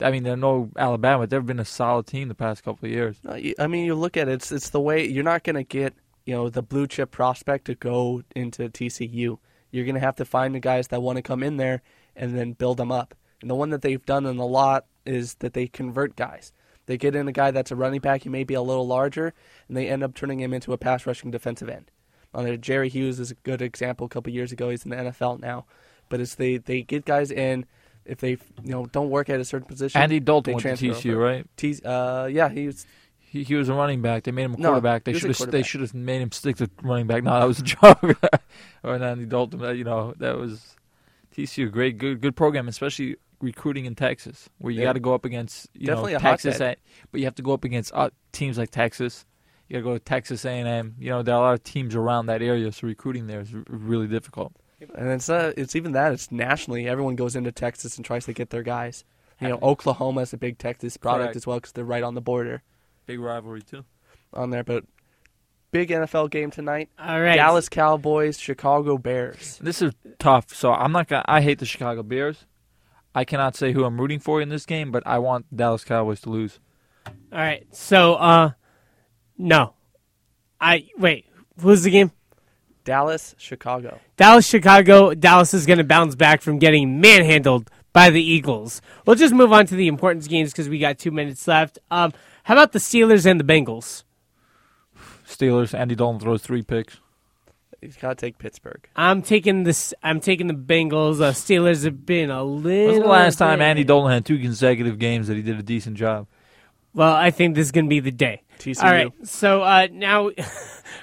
I 0.00 0.10
mean, 0.10 0.22
they're 0.22 0.36
no 0.36 0.70
Alabama. 0.76 1.26
They've 1.26 1.44
been 1.44 1.60
a 1.60 1.64
solid 1.64 2.06
team 2.06 2.28
the 2.28 2.34
past 2.34 2.62
couple 2.62 2.86
of 2.86 2.92
years. 2.92 3.16
I 3.58 3.66
mean, 3.66 3.84
you 3.84 3.94
look 3.94 4.16
at 4.16 4.28
it, 4.28 4.34
it's 4.34 4.52
it's 4.52 4.70
the 4.70 4.80
way 4.80 5.06
you're 5.06 5.24
not 5.24 5.44
going 5.44 5.56
to 5.56 5.64
get 5.64 5.94
you 6.24 6.34
know 6.34 6.48
the 6.48 6.62
blue 6.62 6.86
chip 6.86 7.10
prospect 7.10 7.66
to 7.66 7.74
go 7.74 8.22
into 8.36 8.68
TCU. 8.68 9.38
You're 9.70 9.84
going 9.84 9.94
to 9.94 10.00
have 10.00 10.16
to 10.16 10.24
find 10.24 10.54
the 10.54 10.60
guys 10.60 10.88
that 10.88 11.02
want 11.02 11.16
to 11.16 11.22
come 11.22 11.42
in 11.42 11.56
there 11.56 11.82
and 12.14 12.36
then 12.36 12.52
build 12.52 12.76
them 12.76 12.92
up. 12.92 13.14
And 13.40 13.50
the 13.50 13.54
one 13.54 13.70
that 13.70 13.82
they've 13.82 14.04
done 14.04 14.26
in 14.26 14.38
a 14.38 14.46
lot 14.46 14.86
is 15.04 15.34
that 15.36 15.54
they 15.54 15.66
convert 15.66 16.14
guys. 16.14 16.52
They 16.92 16.98
get 16.98 17.16
in 17.16 17.26
a 17.26 17.32
guy 17.32 17.50
that's 17.52 17.70
a 17.70 17.74
running 17.74 18.02
back, 18.02 18.24
he 18.24 18.28
may 18.28 18.44
be 18.44 18.52
a 18.52 18.60
little 18.60 18.86
larger, 18.86 19.32
and 19.66 19.74
they 19.74 19.88
end 19.88 20.02
up 20.02 20.14
turning 20.14 20.40
him 20.40 20.52
into 20.52 20.74
a 20.74 20.76
pass 20.76 21.06
rushing 21.06 21.30
defensive 21.30 21.70
end. 21.70 21.90
On 22.34 22.60
Jerry 22.60 22.90
Hughes 22.90 23.18
is 23.18 23.30
a 23.30 23.34
good 23.34 23.62
example. 23.62 24.04
A 24.04 24.10
couple 24.10 24.30
years 24.30 24.52
ago, 24.52 24.68
he's 24.68 24.84
in 24.84 24.90
the 24.90 24.96
NFL 24.96 25.40
now, 25.40 25.64
but 26.10 26.20
it's 26.20 26.34
they 26.34 26.58
they 26.58 26.82
get 26.82 27.06
guys 27.06 27.30
in. 27.30 27.64
If 28.04 28.18
they 28.18 28.32
you 28.32 28.38
know 28.64 28.84
don't 28.84 29.08
work 29.08 29.30
at 29.30 29.40
a 29.40 29.44
certain 29.46 29.66
position, 29.66 30.02
Andy 30.02 30.20
Dalton 30.20 30.52
went 30.52 30.64
to 30.64 30.88
TCU, 30.90 31.12
over. 31.12 31.22
right? 31.22 31.46
T- 31.56 31.80
uh, 31.82 32.26
yeah, 32.26 32.50
he's 32.50 32.86
He, 33.20 33.42
he 33.42 33.54
was 33.54 33.70
a 33.70 33.74
running 33.74 34.02
back. 34.02 34.24
They 34.24 34.30
made 34.30 34.44
him 34.44 34.52
a 34.52 34.56
quarterback. 34.58 35.06
he 35.06 35.14
They 35.14 35.18
should 35.18 35.34
have 35.34 35.50
they 35.50 35.62
should 35.62 35.80
have 35.80 35.94
made 35.94 36.20
him 36.20 36.30
stick 36.30 36.56
to 36.56 36.68
running 36.82 37.06
back. 37.06 37.22
No, 37.24 37.40
that 37.40 37.46
was 37.46 37.58
a 37.58 37.62
joke. 37.62 38.02
or 38.82 38.96
an 38.96 39.02
Andy 39.02 39.24
Dalton. 39.24 39.60
You 39.78 39.84
know 39.84 40.12
that 40.18 40.36
was 40.36 40.76
TCU. 41.34 41.72
Great, 41.72 41.96
good, 41.96 42.20
good 42.20 42.36
program, 42.36 42.68
especially 42.68 43.16
recruiting 43.42 43.84
in 43.84 43.94
Texas, 43.94 44.48
where 44.58 44.72
you 44.72 44.80
Yeah. 44.80 44.86
got 44.86 44.92
to 44.94 45.00
go 45.00 45.12
up 45.14 45.24
against 45.26 45.68
you 45.74 45.86
Definitely 45.86 46.14
know 46.14 46.18
Texas, 46.20 46.54
hotbed. 46.54 46.68
at, 46.72 46.78
but 47.10 47.20
you 47.20 47.26
have 47.26 47.34
to 47.34 47.42
go 47.42 47.52
up 47.52 47.64
against 47.64 47.92
uh, 47.94 48.08
teams 48.32 48.56
like 48.56 48.70
Texas. 48.70 49.26
You 49.68 49.74
got 49.74 49.78
to 49.80 49.84
go 49.84 49.92
to 49.94 49.98
Texas 50.04 50.44
A&M. 50.44 50.94
You 50.98 51.10
know 51.10 51.22
there 51.22 51.34
are 51.34 51.38
a 51.38 51.44
lot 51.44 51.54
of 51.54 51.62
teams 51.64 51.94
around 51.94 52.26
that 52.26 52.40
area, 52.42 52.70
so 52.72 52.86
recruiting 52.86 53.26
there 53.26 53.40
is 53.40 53.54
r- 53.54 53.62
really 53.68 54.06
difficult. 54.06 54.52
And 54.94 55.08
it's 55.10 55.28
uh, 55.28 55.52
it's 55.56 55.76
even 55.76 55.92
that 55.92 56.12
it's 56.12 56.32
nationally. 56.32 56.88
Everyone 56.88 57.14
goes 57.16 57.36
into 57.36 57.52
Texas 57.52 57.96
and 57.96 58.04
tries 58.04 58.24
to 58.24 58.32
get 58.32 58.50
their 58.50 58.62
guys. 58.62 59.04
You 59.40 59.48
know, 59.48 59.58
Oklahoma 59.62 60.20
is 60.20 60.32
a 60.32 60.36
big 60.36 60.58
Texas 60.58 60.96
product 60.96 61.24
Correct. 61.24 61.36
as 61.36 61.46
well 61.46 61.56
because 61.58 61.72
they're 61.72 61.84
right 61.84 62.02
on 62.04 62.14
the 62.14 62.20
border 62.20 62.62
Big 63.06 63.18
rivalry 63.18 63.62
too. 63.62 63.84
on 64.32 64.50
there. 64.50 64.62
But 64.62 64.84
big 65.72 65.88
NFL 65.90 66.30
game 66.30 66.50
tonight: 66.50 66.90
All 66.98 67.20
right. 67.20 67.36
Dallas 67.36 67.68
Cowboys, 67.68 68.38
Chicago 68.38 68.98
Bears. 68.98 69.58
This 69.62 69.82
is 69.82 69.92
tough. 70.18 70.54
So 70.54 70.72
I'm 70.72 70.92
not 70.92 71.08
gonna. 71.08 71.24
I 71.26 71.40
hate 71.40 71.58
the 71.58 71.66
Chicago 71.66 72.02
Bears. 72.02 72.44
I 73.14 73.24
cannot 73.24 73.56
say 73.56 73.72
who 73.72 73.84
I'm 73.84 74.00
rooting 74.00 74.20
for 74.20 74.40
in 74.40 74.48
this 74.48 74.66
game, 74.66 74.90
but 74.90 75.02
I 75.06 75.18
want 75.18 75.54
Dallas 75.54 75.84
Cowboys 75.84 76.20
to 76.22 76.30
lose. 76.30 76.60
All 77.06 77.38
right. 77.38 77.66
So, 77.74 78.14
uh, 78.14 78.50
no. 79.36 79.74
I 80.60 80.88
wait. 80.96 81.26
Who's 81.60 81.82
the 81.82 81.90
game? 81.90 82.12
Dallas, 82.84 83.34
Chicago. 83.38 84.00
Dallas, 84.16 84.46
Chicago. 84.46 85.14
Dallas 85.14 85.54
is 85.54 85.66
going 85.66 85.78
to 85.78 85.84
bounce 85.84 86.14
back 86.14 86.40
from 86.40 86.58
getting 86.58 87.00
manhandled 87.00 87.70
by 87.92 88.10
the 88.10 88.22
Eagles. 88.22 88.80
We'll 89.06 89.16
just 89.16 89.34
move 89.34 89.52
on 89.52 89.66
to 89.66 89.76
the 89.76 89.88
importance 89.88 90.26
games 90.26 90.52
because 90.52 90.68
we 90.68 90.78
got 90.78 90.98
two 90.98 91.10
minutes 91.10 91.46
left. 91.46 91.78
Um, 91.90 92.12
how 92.44 92.54
about 92.54 92.72
the 92.72 92.78
Steelers 92.78 93.26
and 93.26 93.38
the 93.38 93.44
Bengals? 93.44 94.04
Steelers. 95.26 95.78
Andy 95.78 95.94
Dalton 95.94 96.20
throws 96.20 96.42
three 96.42 96.62
picks. 96.62 96.98
You've 97.82 97.98
got 97.98 98.10
to 98.10 98.14
take 98.14 98.38
Pittsburgh. 98.38 98.88
I'm 98.94 99.22
taking 99.22 99.64
this. 99.64 99.92
I'm 100.04 100.20
taking 100.20 100.46
the 100.46 100.54
Bengals. 100.54 101.20
Uh, 101.20 101.32
Steelers 101.32 101.82
have 101.82 102.06
been 102.06 102.30
a 102.30 102.44
little. 102.44 102.92
When's 102.92 103.02
the 103.02 103.08
last 103.08 103.36
time 103.36 103.60
Andy 103.60 103.82
Dalton 103.82 104.12
had 104.12 104.24
two 104.24 104.38
consecutive 104.38 105.00
games 105.00 105.26
that 105.26 105.36
he 105.36 105.42
did 105.42 105.58
a 105.58 105.64
decent 105.64 105.96
job? 105.96 106.28
Well, 106.94 107.12
I 107.12 107.32
think 107.32 107.56
this 107.56 107.66
is 107.66 107.72
going 107.72 107.86
to 107.86 107.90
be 107.90 107.98
the 107.98 108.12
day. 108.12 108.42
TCU. 108.60 108.84
All 108.84 108.90
right. 108.90 109.10
So 109.24 109.62
uh, 109.62 109.88
now, 109.90 110.28
I 110.28 110.28
was 110.28 110.34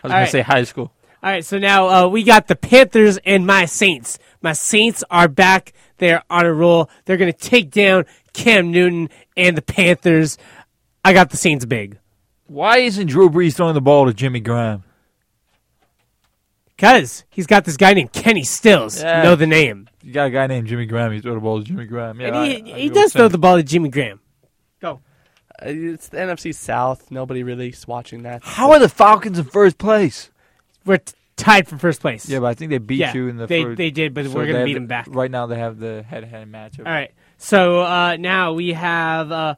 going 0.03 0.13
right. 0.13 0.25
to 0.25 0.31
say 0.31 0.41
high 0.41 0.63
school. 0.63 0.93
all 1.21 1.29
right. 1.29 1.43
So 1.43 1.57
now 1.59 1.89
uh, 1.89 2.07
we 2.07 2.23
got 2.23 2.47
the 2.47 2.55
Panthers 2.55 3.17
and 3.25 3.45
my 3.45 3.65
Saints. 3.65 4.17
My 4.41 4.53
Saints 4.53 5.03
are 5.11 5.27
back. 5.27 5.73
They're 5.97 6.23
on 6.29 6.45
a 6.45 6.53
roll. 6.53 6.89
They're 7.03 7.17
going 7.17 7.33
to 7.33 7.37
take 7.37 7.71
down 7.71 8.05
Cam 8.31 8.71
Newton 8.71 9.09
and 9.35 9.57
the 9.57 9.61
Panthers. 9.61 10.37
I 11.03 11.11
got 11.11 11.29
the 11.29 11.37
Saints 11.37 11.65
big. 11.65 11.99
Why 12.47 12.77
isn't 12.77 13.07
Drew 13.07 13.29
Brees 13.29 13.55
throwing 13.55 13.73
the 13.73 13.81
ball 13.81 14.05
to 14.05 14.13
Jimmy 14.13 14.39
Graham? 14.39 14.83
Because 16.79 17.25
he's 17.29 17.45
got 17.45 17.65
this 17.65 17.75
guy 17.75 17.93
named 17.93 18.13
Kenny 18.13 18.43
Stills. 18.45 19.01
Yeah. 19.01 19.21
Know 19.23 19.35
the 19.35 19.45
name. 19.47 19.89
You 20.01 20.13
got 20.13 20.27
a 20.27 20.29
guy 20.29 20.47
named 20.47 20.67
Jimmy 20.67 20.85
Graham. 20.85 21.11
You 21.11 21.21
throw 21.21 21.33
the 21.33 21.41
ball 21.41 21.59
to 21.59 21.65
Jimmy 21.65 21.85
Graham. 21.85 22.21
Yeah, 22.21 22.27
and 22.27 22.35
he, 22.67 22.73
I 22.73 22.77
he 22.77 22.87
get 22.87 22.93
does 22.93 23.13
throw 23.13 23.27
the 23.27 23.37
ball 23.37 23.57
to 23.57 23.63
Jimmy 23.63 23.89
Graham. 23.89 24.21
Go. 24.79 25.01
Uh, 25.61 25.65
It's 25.67 26.07
the 26.07 26.17
NFC 26.17 26.55
South. 26.55 27.11
Nobody 27.11 27.43
really 27.43 27.67
is 27.69 27.85
watching 27.85 28.23
that. 28.23 28.43
How 28.45 28.71
are 28.71 28.79
the 28.79 28.87
Falcons 28.87 29.37
in 29.37 29.43
first 29.43 29.77
place? 29.77 30.31
We're 30.85 30.99
t- 30.99 31.13
tied 31.35 31.67
for 31.67 31.77
first 31.77 31.99
place. 31.99 32.29
Yeah, 32.29 32.39
but 32.39 32.45
I 32.47 32.53
think 32.53 32.69
they 32.71 32.77
beat 32.77 32.99
Yeah, 32.99 33.13
you 33.13 33.27
in 33.27 33.35
the 33.35 33.45
they 33.45 33.63
first. 33.63 33.77
they 33.77 33.91
did, 33.91 34.13
but 34.13 34.25
so 34.27 34.31
we're 34.31 34.47
gonna 34.47 34.63
beat 34.63 34.75
them 34.75 34.87
back. 34.87 35.07
Right 35.09 35.29
now, 35.29 35.47
they 35.47 35.57
have 35.59 35.79
the 35.79 36.03
head-to-head 36.03 36.49
matchup. 36.49 36.79
All 36.87 36.93
right. 36.93 37.11
So 37.37 37.81
uh, 37.81 38.15
now 38.17 38.53
we 38.53 38.71
have 38.71 39.31
uh, 39.33 39.55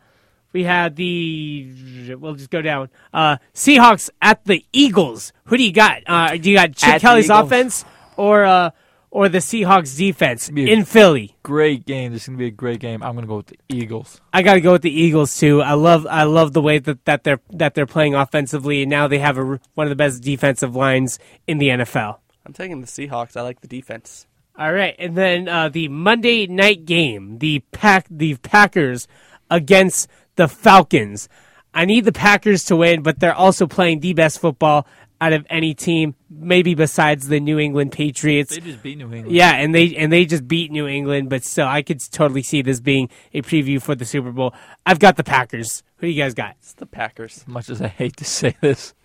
we 0.53 0.63
have 0.63 0.95
the 0.95 2.15
we'll 2.19 2.35
just 2.35 2.49
go 2.49 2.61
down. 2.61 2.89
Uh, 3.13 3.37
Seahawks 3.53 4.09
at 4.21 4.43
the 4.45 4.65
Eagles. 4.71 5.33
Who 5.45 5.57
do 5.57 5.63
you 5.63 5.73
got? 5.73 6.03
Uh, 6.07 6.37
do 6.37 6.49
you 6.49 6.57
got 6.57 6.75
Chip 6.75 6.89
At 6.89 7.01
Kelly's 7.01 7.29
offense 7.29 7.85
or 8.17 8.43
uh, 8.43 8.71
or 9.09 9.29
the 9.29 9.39
Seahawks 9.39 9.97
defense 9.97 10.49
in 10.49 10.85
Philly? 10.85 11.35
Great 11.43 11.85
game. 11.85 12.13
This 12.13 12.23
is 12.23 12.27
gonna 12.27 12.37
be 12.37 12.47
a 12.47 12.51
great 12.51 12.79
game. 12.79 13.03
I'm 13.03 13.15
gonna 13.15 13.27
go 13.27 13.37
with 13.37 13.47
the 13.47 13.59
Eagles. 13.69 14.19
I 14.33 14.41
got 14.41 14.55
to 14.55 14.61
go 14.61 14.73
with 14.73 14.81
the 14.81 14.91
Eagles 14.91 15.37
too. 15.37 15.61
I 15.61 15.73
love 15.73 16.07
I 16.09 16.23
love 16.23 16.53
the 16.53 16.61
way 16.61 16.79
that, 16.79 17.05
that 17.05 17.23
they're 17.23 17.41
that 17.51 17.75
they're 17.75 17.85
playing 17.85 18.15
offensively, 18.15 18.81
and 18.81 18.89
now 18.89 19.07
they 19.07 19.19
have 19.19 19.37
a, 19.37 19.59
one 19.75 19.87
of 19.87 19.89
the 19.89 19.95
best 19.95 20.23
defensive 20.23 20.75
lines 20.75 21.19
in 21.47 21.57
the 21.57 21.69
NFL. 21.69 22.17
I'm 22.45 22.53
taking 22.53 22.81
the 22.81 22.87
Seahawks. 22.87 23.37
I 23.37 23.41
like 23.41 23.61
the 23.61 23.67
defense. 23.67 24.25
All 24.57 24.73
right, 24.73 24.95
and 24.99 25.15
then 25.17 25.47
uh, 25.47 25.69
the 25.69 25.87
Monday 25.87 26.45
night 26.45 26.85
game, 26.85 27.39
the 27.39 27.59
pack, 27.71 28.05
the 28.09 28.35
Packers 28.35 29.07
against 29.49 30.07
the 30.35 30.47
Falcons. 30.47 31.29
I 31.73 31.85
need 31.85 32.05
the 32.05 32.11
Packers 32.11 32.65
to 32.65 32.75
win, 32.75 33.01
but 33.01 33.19
they're 33.19 33.33
also 33.33 33.65
playing 33.65 34.01
the 34.01 34.13
best 34.13 34.39
football 34.39 34.85
out 35.21 35.33
of 35.33 35.45
any 35.49 35.73
team, 35.75 36.15
maybe 36.29 36.73
besides 36.73 37.27
the 37.27 37.39
New 37.39 37.59
England 37.59 37.91
Patriots. 37.91 38.55
They 38.55 38.61
just 38.61 38.81
beat 38.81 38.97
New 38.97 39.13
England. 39.13 39.31
Yeah, 39.31 39.53
and 39.55 39.73
they 39.73 39.95
and 39.95 40.11
they 40.11 40.25
just 40.25 40.47
beat 40.47 40.71
New 40.71 40.87
England, 40.87 41.29
but 41.29 41.43
still, 41.43 41.67
I 41.67 41.83
could 41.83 42.01
totally 42.11 42.41
see 42.41 42.63
this 42.63 42.79
being 42.79 43.07
a 43.33 43.43
preview 43.43 43.81
for 43.81 43.93
the 43.93 44.03
Super 44.03 44.31
Bowl. 44.31 44.53
I've 44.85 44.99
got 44.99 45.17
the 45.17 45.23
Packers. 45.23 45.83
Who 45.97 46.07
do 46.07 46.11
you 46.11 46.21
guys 46.21 46.33
got? 46.33 46.55
It's 46.59 46.73
the 46.73 46.87
Packers. 46.87 47.37
As 47.37 47.47
much 47.47 47.69
as 47.69 47.81
I 47.81 47.87
hate 47.87 48.17
to 48.17 48.25
say 48.25 48.55
this, 48.61 48.95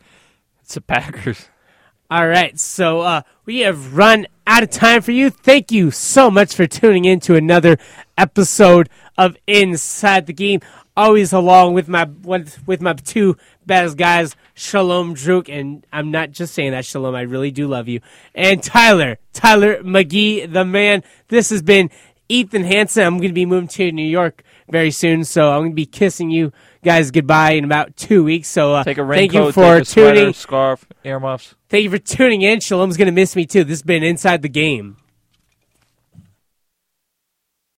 it's 0.63 0.75
the 0.75 0.81
Packers. 0.81 1.49
All 2.11 2.29
right, 2.29 2.59
so 2.59 3.01
uh, 3.01 3.23
we 3.47 3.61
have 3.61 3.97
run 3.97 4.27
out 4.47 4.63
of 4.63 4.71
time 4.71 5.03
for 5.03 5.11
you. 5.11 5.29
Thank 5.29 5.73
you 5.73 5.91
so 5.91 6.31
much 6.31 6.55
for 6.55 6.67
tuning 6.67 7.05
in 7.05 7.19
to 7.21 7.35
another 7.35 7.79
episode 8.17 8.89
of 9.19 9.37
Inside 9.49 10.27
the 10.27 10.33
Game. 10.33 10.61
Always 10.97 11.33
along 11.33 11.75
with 11.75 11.89
my 11.89 12.05
with, 12.05 12.65
with 12.67 12.81
my 12.81 12.93
two 12.95 13.37
best 13.67 13.97
guys, 13.97 14.37
Sholom 14.55 15.15
Druk, 15.15 15.49
and 15.49 15.85
I'm 15.93 16.13
not 16.13 16.31
just 16.31 16.55
saying 16.55 16.71
that, 16.71 16.85
Sholom. 16.85 17.17
I 17.17 17.23
really 17.23 17.51
do 17.51 17.67
love 17.67 17.89
you, 17.89 18.01
and 18.37 18.63
Tyler, 18.63 19.19
Tyler 19.33 19.83
McGee, 19.83 20.51
the 20.51 20.65
man. 20.65 21.03
This 21.29 21.51
has 21.51 21.61
been 21.61 21.91
Ethan 22.29 22.63
Hanson. 22.65 23.03
I'm 23.05 23.17
going 23.19 23.29
to 23.31 23.35
be 23.35 23.45
moving 23.47 23.69
to 23.69 23.91
New 23.93 24.07
York 24.09 24.43
very 24.71 24.91
soon, 24.93 25.25
so 25.25 25.51
I'm 25.53 25.61
going 25.63 25.73
to 25.73 25.77
be 25.77 25.87
kissing 25.87 26.31
you 26.31 26.53
guys 26.83 27.11
goodbye 27.11 27.53
in 27.53 27.65
about 27.65 27.97
two 27.97 28.25
weeks. 28.25 28.49
So 28.49 28.75
uh, 28.77 28.85
Take 28.85 28.99
a 28.99 29.07
thank 29.07 29.35
you 29.35 29.53
for 29.53 29.75
take 29.75 29.83
a 29.83 29.85
sweater, 29.85 30.15
tuning. 30.21 30.33
scarf, 30.35 30.87
earmuffs. 31.05 31.57
Thank 31.69 31.83
you 31.85 31.91
for 31.91 31.99
tuning 31.99 32.43
in. 32.43 32.61
Sholom's 32.61 32.97
going 32.97 33.07
to 33.07 33.13
miss 33.13 33.35
me 33.35 33.45
too. 33.45 33.65
This 33.65 33.79
has 33.79 33.83
been 33.83 34.05
Inside 34.05 34.43
the 34.43 34.49
Game. 34.49 34.97